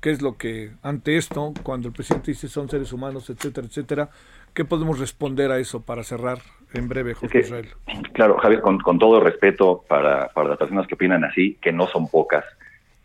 ¿qué 0.02 0.10
es 0.10 0.20
lo 0.20 0.36
que, 0.36 0.72
ante 0.82 1.16
esto, 1.16 1.54
cuando 1.62 1.88
el 1.88 1.94
presidente 1.94 2.30
dice 2.32 2.48
son 2.48 2.68
seres 2.68 2.92
humanos, 2.92 3.30
etcétera, 3.30 3.66
etcétera, 3.66 4.10
¿qué 4.52 4.66
podemos 4.66 4.98
responder 4.98 5.50
a 5.50 5.58
eso 5.58 5.80
para 5.82 6.04
cerrar 6.04 6.40
en 6.74 6.88
breve, 6.88 7.14
Jorge 7.14 7.40
Israel? 7.40 7.68
Claro, 8.12 8.38
Javier, 8.38 8.60
con, 8.60 8.98
todo 8.98 9.20
respeto 9.20 9.84
para, 9.88 10.28
para 10.28 10.50
las 10.50 10.58
personas 10.58 10.86
que 10.86 10.94
opinan 10.94 11.24
así, 11.24 11.56
que 11.60 11.72
no 11.72 11.86
son 11.86 12.08
pocas, 12.08 12.44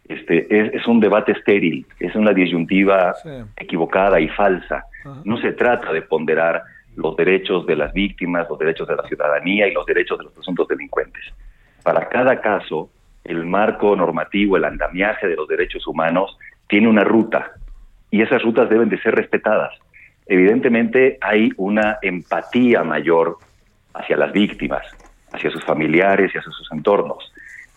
este, 0.07 0.75
es, 0.77 0.87
un 0.87 0.99
debate 0.99 1.33
estéril, 1.33 1.85
es 1.99 2.15
una 2.15 2.31
disyuntiva 2.31 3.13
equivocada 3.57 4.19
y 4.19 4.29
falsa. 4.29 4.85
No 5.25 5.37
se 5.37 5.51
trata 5.51 5.91
de 5.91 6.01
ponderar 6.01 6.63
los 6.95 7.15
derechos 7.15 7.65
de 7.65 7.75
las 7.75 7.93
víctimas, 7.93 8.47
los 8.49 8.57
derechos 8.57 8.87
de 8.87 8.95
la 8.95 9.03
ciudadanía 9.03 9.67
y 9.67 9.73
los 9.73 9.85
derechos 9.85 10.17
de 10.17 10.25
los 10.25 10.33
presuntos 10.33 10.67
delincuentes. 10.67 11.23
Para 11.83 12.07
cada 12.07 12.39
caso, 12.39 12.89
el 13.23 13.45
marco 13.45 13.95
normativo, 13.95 14.57
el 14.57 14.65
andamiaje 14.65 15.27
de 15.27 15.35
los 15.35 15.47
derechos 15.47 15.85
humanos 15.87 16.37
tiene 16.67 16.87
una 16.87 17.03
ruta 17.03 17.51
y 18.09 18.21
esas 18.21 18.41
rutas 18.41 18.69
deben 18.69 18.89
de 18.89 18.99
ser 19.01 19.13
respetadas. 19.13 19.73
Evidentemente 20.25 21.17
hay 21.21 21.51
una 21.57 21.99
empatía 22.01 22.83
mayor 22.83 23.37
hacia 23.99 24.17
las 24.17 24.31
víctimas, 24.31 24.85
hacia 25.31 25.51
sus 25.51 25.63
familiares 25.63 26.31
y 26.33 26.37
hacia 26.37 26.51
sus 26.51 26.71
entornos. 26.71 27.31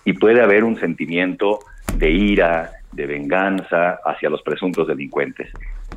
Y 0.04 0.14
puede 0.14 0.40
haber 0.42 0.64
un 0.64 0.78
sentimiento 0.78 1.60
de 1.96 2.10
ira, 2.10 2.70
de 2.92 3.06
venganza 3.06 3.98
hacia 4.04 4.30
los 4.30 4.42
presuntos 4.42 4.88
delincuentes. 4.88 5.50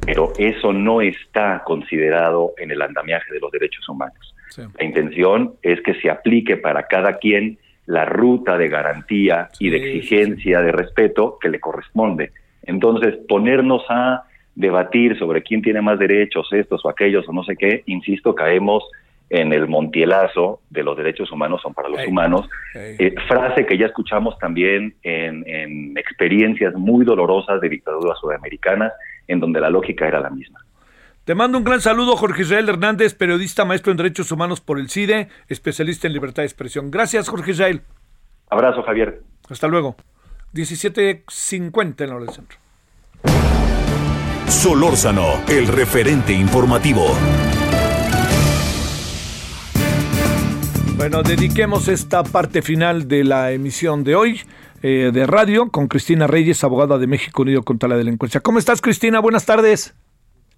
Pero 0.05 0.33
eso 0.37 0.73
no 0.73 1.01
está 1.01 1.63
considerado 1.65 2.53
en 2.57 2.71
el 2.71 2.81
andamiaje 2.81 3.33
de 3.33 3.39
los 3.39 3.51
derechos 3.51 3.87
humanos. 3.87 4.35
La 4.77 4.85
intención 4.85 5.55
es 5.61 5.81
que 5.81 5.95
se 5.95 6.09
aplique 6.09 6.57
para 6.57 6.83
cada 6.83 7.17
quien 7.17 7.57
la 7.85 8.05
ruta 8.05 8.57
de 8.57 8.69
garantía 8.69 9.49
y 9.59 9.69
de 9.69 9.77
exigencia 9.77 10.61
de 10.61 10.71
respeto 10.71 11.37
que 11.39 11.49
le 11.49 11.59
corresponde. 11.59 12.31
Entonces, 12.63 13.15
ponernos 13.27 13.83
a 13.89 14.23
debatir 14.55 15.17
sobre 15.17 15.41
quién 15.41 15.61
tiene 15.61 15.81
más 15.81 15.99
derechos, 15.99 16.47
estos 16.51 16.85
o 16.85 16.89
aquellos 16.89 17.27
o 17.27 17.33
no 17.33 17.43
sé 17.43 17.55
qué, 17.57 17.83
insisto, 17.87 18.35
caemos 18.35 18.83
en 19.33 19.51
el 19.51 19.67
montielazo 19.67 20.61
de 20.69 20.83
los 20.83 20.95
derechos 20.95 21.31
humanos 21.31 21.59
son 21.63 21.73
para 21.73 21.89
los 21.89 22.05
humanos, 22.05 22.47
eh, 22.75 23.15
frase 23.27 23.65
que 23.65 23.79
ya 23.79 23.87
escuchamos 23.87 24.37
también 24.37 24.93
en, 25.01 25.43
en, 25.47 25.97
experiencias 25.97 26.75
muy 26.75 27.03
dolorosas 27.03 27.59
de 27.59 27.67
dictaduras 27.67 28.19
sudamericanas, 28.19 28.93
en 29.27 29.39
donde 29.39 29.59
la 29.59 29.71
lógica 29.71 30.07
era 30.07 30.19
la 30.19 30.29
misma. 30.29 30.59
Te 31.25 31.33
mando 31.33 31.57
un 31.57 31.63
gran 31.63 31.81
saludo, 31.81 32.15
Jorge 32.15 32.43
Israel 32.43 32.69
Hernández, 32.69 33.15
periodista, 33.15 33.65
maestro 33.65 33.91
en 33.91 33.97
Derechos 33.97 34.31
Humanos 34.31 34.61
por 34.61 34.79
el 34.79 34.89
CIDE, 34.89 35.29
especialista 35.47 36.05
en 36.05 36.13
libertad 36.13 36.43
de 36.43 36.47
expresión. 36.47 36.91
Gracias, 36.91 37.27
Jorge 37.27 37.51
Israel. 37.51 37.81
Abrazo, 38.51 38.83
Javier. 38.83 39.21
Hasta 39.49 39.67
luego. 39.67 39.95
17.50 40.53 42.01
en 42.01 42.09
la 42.09 42.15
hora 42.17 42.25
del 42.25 42.35
centro. 42.35 42.59
Solórzano, 44.45 45.41
el 45.47 45.67
referente 45.67 46.33
informativo. 46.33 47.15
Bueno, 50.95 51.23
dediquemos 51.23 51.87
esta 51.87 52.23
parte 52.23 52.61
final 52.61 53.07
de 53.07 53.23
la 53.23 53.51
emisión 53.51 54.03
de 54.03 54.15
hoy 54.15 54.41
eh, 54.81 55.11
de 55.13 55.25
radio 55.25 55.69
con 55.69 55.87
Cristina 55.87 56.27
Reyes, 56.27 56.63
abogada 56.63 56.97
de 56.97 57.07
México 57.07 57.41
Unido 57.41 57.63
contra 57.63 57.89
la 57.89 57.97
Delincuencia. 57.97 58.41
¿Cómo 58.41 58.59
estás, 58.59 58.81
Cristina? 58.81 59.19
Buenas 59.19 59.45
tardes. 59.45 59.95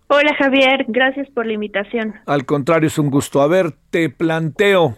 Hola, 0.08 0.36
Javier. 0.38 0.86
Gracias 0.88 1.30
por 1.32 1.46
la 1.46 1.54
invitación. 1.54 2.14
Al 2.26 2.46
contrario, 2.46 2.88
es 2.88 3.00
un 3.00 3.10
gusto. 3.10 3.42
A 3.42 3.48
ver, 3.48 3.72
te 3.90 4.10
planteo, 4.10 4.96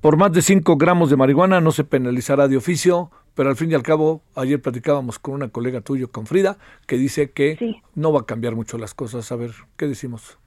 por 0.00 0.16
más 0.16 0.32
de 0.32 0.42
5 0.42 0.76
gramos 0.76 1.10
de 1.10 1.16
marihuana 1.16 1.60
no 1.60 1.72
se 1.72 1.82
penalizará 1.82 2.46
de 2.46 2.56
oficio, 2.56 3.10
pero 3.34 3.50
al 3.50 3.56
fin 3.56 3.70
y 3.70 3.74
al 3.74 3.82
cabo, 3.82 4.22
ayer 4.36 4.60
platicábamos 4.60 5.18
con 5.18 5.34
una 5.34 5.48
colega 5.48 5.80
tuyo, 5.80 6.10
con 6.10 6.26
Frida, 6.26 6.58
que 6.86 6.96
dice 6.96 7.32
que 7.32 7.80
no 7.94 8.12
va 8.12 8.20
a 8.20 8.26
cambiar 8.26 8.54
mucho 8.54 8.78
las 8.78 8.94
cosas. 8.94 9.32
A 9.32 9.36
ver, 9.36 9.50
¿qué 9.76 9.86
decimos? 9.86 10.38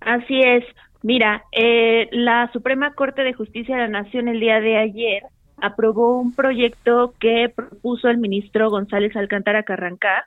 Así 0.00 0.40
es. 0.40 0.64
Mira, 1.02 1.44
eh, 1.52 2.08
la 2.12 2.50
Suprema 2.52 2.94
Corte 2.94 3.22
de 3.22 3.32
Justicia 3.32 3.76
de 3.76 3.82
la 3.82 4.02
Nación 4.02 4.28
el 4.28 4.40
día 4.40 4.60
de 4.60 4.76
ayer 4.76 5.22
aprobó 5.56 6.18
un 6.18 6.34
proyecto 6.34 7.14
que 7.18 7.48
propuso 7.54 8.08
el 8.08 8.18
ministro 8.18 8.70
González 8.70 9.14
Alcántara 9.16 9.62
Carrancá, 9.62 10.26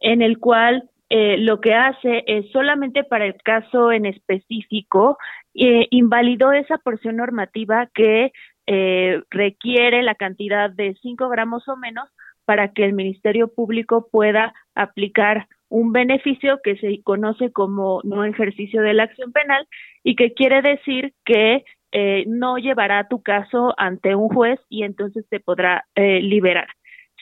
en 0.00 0.22
el 0.22 0.38
cual 0.38 0.88
eh, 1.14 1.36
lo 1.38 1.60
que 1.60 1.74
hace 1.74 2.24
es 2.26 2.50
solamente 2.52 3.04
para 3.04 3.26
el 3.26 3.34
caso 3.42 3.92
en 3.92 4.06
específico, 4.06 5.18
eh, 5.54 5.86
invalidó 5.90 6.52
esa 6.52 6.78
porción 6.78 7.16
normativa 7.16 7.88
que 7.92 8.32
eh, 8.66 9.22
requiere 9.30 10.02
la 10.02 10.14
cantidad 10.14 10.70
de 10.70 10.96
5 11.02 11.28
gramos 11.28 11.68
o 11.68 11.76
menos 11.76 12.08
para 12.46 12.72
que 12.72 12.84
el 12.84 12.94
Ministerio 12.94 13.48
Público 13.48 14.08
pueda 14.10 14.54
aplicar 14.74 15.48
un 15.72 15.90
beneficio 15.92 16.60
que 16.62 16.76
se 16.76 17.02
conoce 17.02 17.50
como 17.50 18.02
no 18.04 18.24
ejercicio 18.24 18.82
de 18.82 18.92
la 18.92 19.04
acción 19.04 19.32
penal 19.32 19.66
y 20.04 20.16
que 20.16 20.34
quiere 20.34 20.60
decir 20.60 21.14
que 21.24 21.64
eh, 21.92 22.24
no 22.26 22.58
llevará 22.58 23.08
tu 23.08 23.22
caso 23.22 23.72
ante 23.78 24.14
un 24.14 24.28
juez 24.28 24.60
y 24.68 24.82
entonces 24.82 25.26
te 25.30 25.40
podrá 25.40 25.86
eh, 25.94 26.20
liberar. 26.20 26.68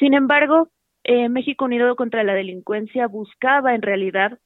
Sin 0.00 0.14
embargo, 0.14 0.68
eh, 1.04 1.28
México 1.28 1.64
Unido 1.64 1.94
contra 1.94 2.24
la 2.24 2.34
Delincuencia 2.34 3.06
buscaba 3.06 3.72
en 3.74 3.82
realidad 3.82 4.36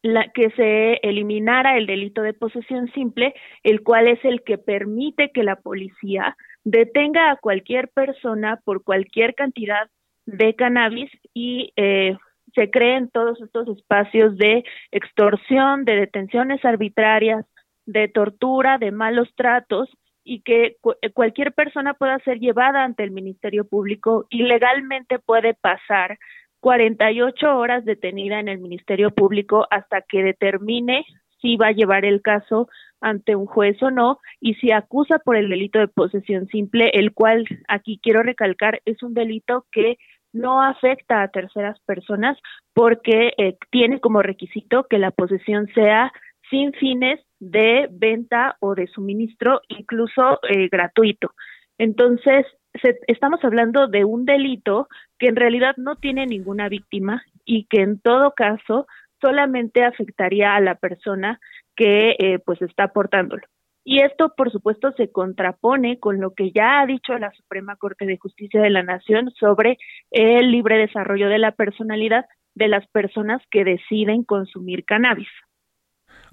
la, 0.00 0.30
que 0.32 0.50
se 0.52 0.94
eliminara 1.02 1.76
el 1.76 1.86
delito 1.86 2.22
de 2.22 2.32
posesión 2.32 2.90
simple, 2.92 3.34
el 3.62 3.82
cual 3.82 4.08
es 4.08 4.24
el 4.24 4.42
que 4.42 4.56
permite 4.56 5.32
que 5.32 5.42
la 5.42 5.56
policía 5.56 6.34
detenga 6.64 7.30
a 7.30 7.36
cualquier 7.36 7.88
persona 7.88 8.58
por 8.64 8.82
cualquier 8.84 9.34
cantidad 9.34 9.90
de 10.24 10.54
cannabis 10.54 11.10
y 11.34 11.72
eh, 11.76 12.16
se 12.54 12.70
creen 12.70 13.08
todos 13.10 13.40
estos 13.40 13.68
espacios 13.68 14.36
de 14.36 14.64
extorsión, 14.90 15.84
de 15.84 15.96
detenciones 15.96 16.64
arbitrarias, 16.64 17.44
de 17.86 18.08
tortura, 18.08 18.78
de 18.78 18.92
malos 18.92 19.28
tratos 19.34 19.88
y 20.24 20.42
que 20.42 20.76
eh, 21.02 21.10
cualquier 21.12 21.52
persona 21.52 21.94
pueda 21.94 22.18
ser 22.20 22.38
llevada 22.38 22.84
ante 22.84 23.02
el 23.02 23.10
Ministerio 23.10 23.66
Público 23.66 24.26
y 24.28 24.42
legalmente 24.42 25.18
puede 25.18 25.54
pasar 25.54 26.18
48 26.60 27.56
horas 27.56 27.84
detenida 27.84 28.40
en 28.40 28.48
el 28.48 28.58
Ministerio 28.58 29.10
Público 29.10 29.66
hasta 29.70 30.02
que 30.02 30.22
determine 30.22 31.06
si 31.40 31.56
va 31.56 31.68
a 31.68 31.72
llevar 31.72 32.04
el 32.04 32.20
caso 32.20 32.68
ante 33.00 33.36
un 33.36 33.46
juez 33.46 33.80
o 33.82 33.90
no 33.90 34.18
y 34.40 34.54
si 34.54 34.72
acusa 34.72 35.18
por 35.20 35.36
el 35.36 35.48
delito 35.48 35.78
de 35.78 35.88
posesión 35.88 36.46
simple, 36.48 36.90
el 36.94 37.12
cual 37.12 37.44
aquí 37.68 38.00
quiero 38.02 38.22
recalcar 38.22 38.82
es 38.84 39.02
un 39.02 39.14
delito 39.14 39.66
que 39.70 39.98
no 40.32 40.62
afecta 40.62 41.22
a 41.22 41.28
terceras 41.28 41.78
personas 41.80 42.38
porque 42.74 43.32
eh, 43.38 43.56
tiene 43.70 44.00
como 44.00 44.22
requisito 44.22 44.84
que 44.84 44.98
la 44.98 45.10
posesión 45.10 45.68
sea 45.74 46.12
sin 46.50 46.72
fines 46.74 47.20
de 47.40 47.88
venta 47.90 48.56
o 48.60 48.74
de 48.74 48.86
suministro, 48.88 49.60
incluso 49.68 50.40
eh, 50.48 50.68
gratuito. 50.68 51.32
Entonces, 51.78 52.46
estamos 53.06 53.40
hablando 53.44 53.86
de 53.86 54.04
un 54.04 54.24
delito 54.24 54.88
que 55.18 55.28
en 55.28 55.36
realidad 55.36 55.74
no 55.76 55.96
tiene 55.96 56.26
ninguna 56.26 56.68
víctima 56.68 57.22
y 57.44 57.64
que 57.64 57.82
en 57.82 58.00
todo 58.00 58.32
caso 58.32 58.86
solamente 59.20 59.84
afectaría 59.84 60.54
a 60.54 60.60
la 60.60 60.74
persona 60.76 61.40
que 61.76 62.16
eh, 62.18 62.38
pues 62.44 62.60
está 62.62 62.84
aportándolo. 62.84 63.42
Y 63.90 64.02
esto, 64.02 64.34
por 64.36 64.52
supuesto, 64.52 64.92
se 64.98 65.10
contrapone 65.10 65.98
con 65.98 66.20
lo 66.20 66.34
que 66.34 66.52
ya 66.52 66.80
ha 66.80 66.86
dicho 66.86 67.16
la 67.16 67.32
Suprema 67.32 67.74
Corte 67.76 68.04
de 68.04 68.18
Justicia 68.18 68.60
de 68.60 68.68
la 68.68 68.82
Nación 68.82 69.30
sobre 69.40 69.78
el 70.10 70.50
libre 70.50 70.76
desarrollo 70.76 71.30
de 71.30 71.38
la 71.38 71.52
personalidad 71.52 72.26
de 72.54 72.68
las 72.68 72.86
personas 72.88 73.40
que 73.50 73.64
deciden 73.64 74.24
consumir 74.24 74.84
cannabis. 74.84 75.28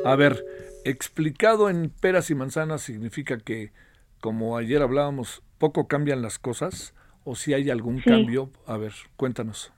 A 0.03 0.17
ver, 0.17 0.43
explicado 0.83 1.69
en 1.69 1.91
peras 2.01 2.29
y 2.29 2.35
manzanas 2.35 2.81
significa 2.81 3.37
que, 3.37 3.71
como 4.19 4.57
ayer 4.57 4.81
hablábamos, 4.81 5.41
poco 5.57 5.87
cambian 5.87 6.21
las 6.21 6.37
cosas 6.37 6.93
o 7.23 7.35
si 7.35 7.53
hay 7.53 7.69
algún 7.69 8.01
cambio. 8.01 8.49
A 8.67 8.75
ver, 8.75 8.91
cuéntanos. 9.15 9.71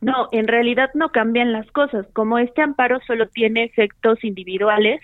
No, 0.00 0.28
en 0.32 0.48
realidad 0.48 0.90
no 0.94 1.10
cambian 1.10 1.52
las 1.52 1.70
cosas. 1.72 2.06
Como 2.12 2.38
este 2.38 2.62
amparo 2.62 3.00
solo 3.06 3.28
tiene 3.28 3.64
efectos 3.64 4.22
individuales, 4.24 5.00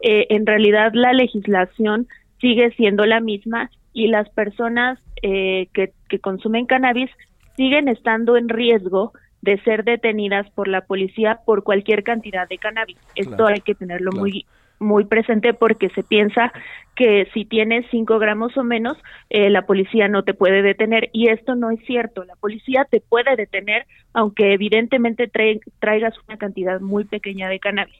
eh, 0.00 0.26
en 0.30 0.46
realidad 0.46 0.92
la 0.94 1.12
legislación 1.12 2.08
sigue 2.40 2.70
siendo 2.72 3.04
la 3.06 3.20
misma 3.20 3.70
y 3.92 4.08
las 4.08 4.28
personas 4.30 4.98
eh, 5.22 5.68
que, 5.72 5.92
que 6.08 6.18
consumen 6.18 6.66
cannabis 6.66 7.10
siguen 7.56 7.88
estando 7.88 8.36
en 8.36 8.48
riesgo 8.48 9.12
de 9.42 9.60
ser 9.62 9.84
detenidas 9.84 10.48
por 10.50 10.68
la 10.68 10.82
policía 10.82 11.40
por 11.44 11.64
cualquier 11.64 12.04
cantidad 12.04 12.48
de 12.48 12.58
cannabis. 12.58 12.96
Esto 13.16 13.46
hay 13.46 13.60
que 13.60 13.74
tenerlo 13.74 14.12
muy 14.12 14.46
muy 14.82 15.04
presente 15.06 15.54
porque 15.54 15.88
se 15.90 16.02
piensa 16.02 16.52
que 16.94 17.26
si 17.32 17.44
tienes 17.46 17.86
5 17.90 18.18
gramos 18.18 18.56
o 18.58 18.64
menos, 18.64 18.98
eh, 19.30 19.48
la 19.50 19.64
policía 19.66 20.08
no 20.08 20.24
te 20.24 20.34
puede 20.34 20.62
detener 20.62 21.08
y 21.12 21.28
esto 21.28 21.54
no 21.54 21.70
es 21.70 21.80
cierto. 21.86 22.24
La 22.24 22.36
policía 22.36 22.86
te 22.90 23.00
puede 23.00 23.34
detener 23.36 23.86
aunque 24.14 24.52
evidentemente 24.52 25.30
traigas 25.80 26.14
una 26.28 26.36
cantidad 26.36 26.80
muy 26.80 27.04
pequeña 27.04 27.48
de 27.48 27.60
cannabis. 27.60 27.96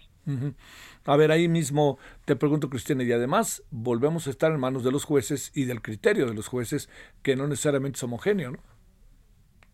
A 1.05 1.17
ver, 1.17 1.33
ahí 1.33 1.49
mismo 1.49 1.99
te 2.27 2.37
pregunto, 2.37 2.69
Cristina, 2.71 3.03
y 3.03 3.13
además 3.13 3.65
volvemos 3.71 4.27
a 4.27 4.31
estar 4.31 4.53
en 4.53 4.61
manos 4.61 4.85
de 4.85 4.93
los 4.93 5.05
jueces 5.05 5.51
y 5.55 5.65
del 5.65 5.83
criterio 5.83 6.27
de 6.27 6.35
los 6.35 6.47
jueces, 6.49 6.89
que 7.23 7.35
no 7.35 7.49
necesariamente 7.49 7.97
es 7.97 8.03
homogéneo, 8.05 8.53
¿no? 8.53 8.59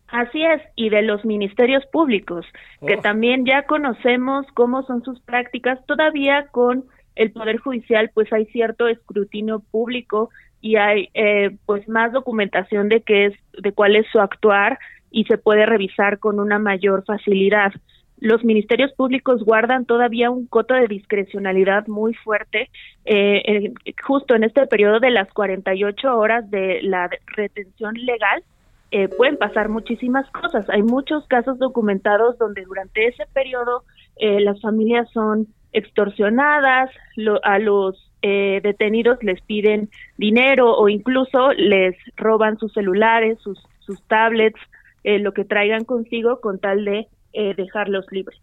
Así 0.07 0.43
es, 0.43 0.61
y 0.75 0.89
de 0.89 1.03
los 1.03 1.23
ministerios 1.23 1.85
públicos, 1.91 2.43
que 2.87 2.97
Oh. 2.97 3.01
también 3.01 3.45
ya 3.45 3.63
conocemos 3.67 4.45
cómo 4.55 4.81
son 4.83 5.03
sus 5.03 5.19
prácticas, 5.21 5.85
todavía 5.85 6.47
con 6.47 6.85
el 7.19 7.31
Poder 7.31 7.57
Judicial, 7.57 8.09
pues 8.13 8.31
hay 8.31 8.45
cierto 8.45 8.87
escrutinio 8.87 9.59
público 9.59 10.29
y 10.61 10.77
hay 10.77 11.09
eh, 11.13 11.57
pues 11.65 11.87
más 11.89 12.13
documentación 12.13 12.87
de 12.87 13.01
qué 13.01 13.25
es, 13.25 13.33
de 13.61 13.73
cuál 13.73 13.97
es 13.97 14.07
su 14.11 14.19
actuar 14.19 14.79
y 15.11 15.25
se 15.25 15.37
puede 15.37 15.65
revisar 15.65 16.19
con 16.19 16.39
una 16.39 16.59
mayor 16.59 17.03
facilidad. 17.05 17.73
Los 18.21 18.45
ministerios 18.45 18.93
públicos 18.93 19.43
guardan 19.43 19.85
todavía 19.85 20.31
un 20.31 20.47
coto 20.47 20.73
de 20.75 20.87
discrecionalidad 20.87 21.87
muy 21.87 22.13
fuerte, 22.13 22.69
eh, 23.03 23.73
justo 24.01 24.33
en 24.33 24.45
este 24.45 24.65
periodo 24.67 25.01
de 25.01 25.11
las 25.11 25.29
48 25.33 26.17
horas 26.17 26.49
de 26.49 26.79
la 26.83 27.09
retención 27.35 27.95
legal, 27.95 28.43
eh, 28.91 29.09
pueden 29.09 29.37
pasar 29.37 29.67
muchísimas 29.67 30.29
cosas. 30.31 30.69
Hay 30.69 30.83
muchos 30.83 31.27
casos 31.27 31.59
documentados 31.59 32.37
donde 32.37 32.63
durante 32.63 33.07
ese 33.07 33.25
periodo 33.33 33.83
eh, 34.15 34.39
las 34.39 34.59
familias 34.61 35.09
son 35.11 35.47
extorsionadas, 35.73 36.89
lo- 37.15 37.43
a 37.43 37.59
los 37.59 38.11
eh, 38.21 38.59
detenidos 38.63 39.17
les 39.23 39.41
piden 39.41 39.89
dinero 40.17 40.75
o 40.75 40.89
incluso 40.89 41.51
les 41.53 41.95
roban 42.17 42.57
sus 42.57 42.73
celulares, 42.73 43.37
sus, 43.41 43.57
sus 43.79 44.01
tablets, 44.07 44.59
eh, 45.03 45.19
lo 45.19 45.33
que 45.33 45.45
traigan 45.45 45.85
consigo 45.85 46.41
con 46.41 46.59
tal 46.59 46.83
de 46.85 47.07
eh, 47.33 47.53
dejarlos 47.55 48.05
libres. 48.11 48.39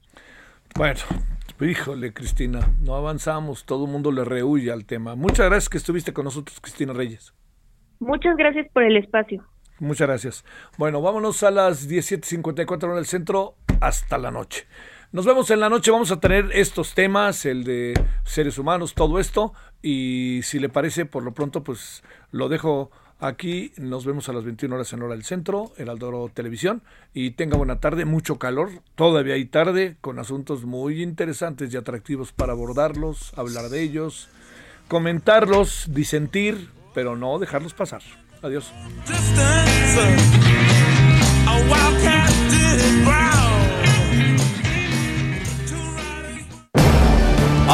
Bueno, 0.76 1.00
híjole, 1.60 2.12
Cristina, 2.14 2.60
no 2.80 2.94
avanzamos, 2.94 3.66
todo 3.66 3.84
el 3.84 3.90
mundo 3.90 4.12
le 4.12 4.24
rehuye 4.24 4.72
al 4.72 4.86
tema. 4.86 5.14
Muchas 5.14 5.46
gracias 5.46 5.68
que 5.68 5.78
estuviste 5.78 6.12
con 6.12 6.24
nosotros, 6.24 6.58
Cristina 6.60 6.92
Reyes. 6.92 7.34
Muchas 7.98 8.36
gracias 8.36 8.66
por 8.72 8.82
el 8.82 8.96
espacio. 8.96 9.44
Muchas 9.78 10.08
gracias. 10.08 10.44
Bueno, 10.78 11.02
vámonos 11.02 11.42
a 11.42 11.50
las 11.50 11.88
17.54 11.90 12.92
en 12.92 12.98
el 12.98 13.06
centro 13.06 13.56
hasta 13.80 14.16
la 14.16 14.30
noche. 14.30 14.66
Nos 15.16 15.24
vemos 15.24 15.50
en 15.50 15.60
la 15.60 15.70
noche, 15.70 15.90
vamos 15.90 16.10
a 16.10 16.20
tener 16.20 16.50
estos 16.52 16.92
temas, 16.92 17.46
el 17.46 17.64
de 17.64 17.94
seres 18.24 18.58
humanos, 18.58 18.92
todo 18.92 19.18
esto, 19.18 19.54
y 19.80 20.40
si 20.42 20.58
le 20.58 20.68
parece, 20.68 21.06
por 21.06 21.22
lo 21.22 21.32
pronto, 21.32 21.64
pues 21.64 22.02
lo 22.32 22.50
dejo 22.50 22.90
aquí, 23.18 23.72
nos 23.78 24.04
vemos 24.04 24.28
a 24.28 24.34
las 24.34 24.44
21 24.44 24.74
horas 24.74 24.92
en 24.92 25.00
hora 25.00 25.14
del 25.14 25.24
centro, 25.24 25.72
Heraldo 25.78 26.30
Televisión, 26.34 26.82
y 27.14 27.30
tenga 27.30 27.56
buena 27.56 27.80
tarde, 27.80 28.04
mucho 28.04 28.38
calor, 28.38 28.68
todavía 28.94 29.36
hay 29.36 29.46
tarde, 29.46 29.96
con 30.02 30.18
asuntos 30.18 30.66
muy 30.66 31.02
interesantes 31.02 31.72
y 31.72 31.78
atractivos 31.78 32.32
para 32.32 32.52
abordarlos, 32.52 33.32
hablar 33.38 33.70
de 33.70 33.80
ellos, 33.80 34.28
comentarlos, 34.86 35.86
disentir, 35.94 36.68
pero 36.92 37.16
no 37.16 37.38
dejarlos 37.38 37.72
pasar. 37.72 38.02
Adiós. 38.42 38.70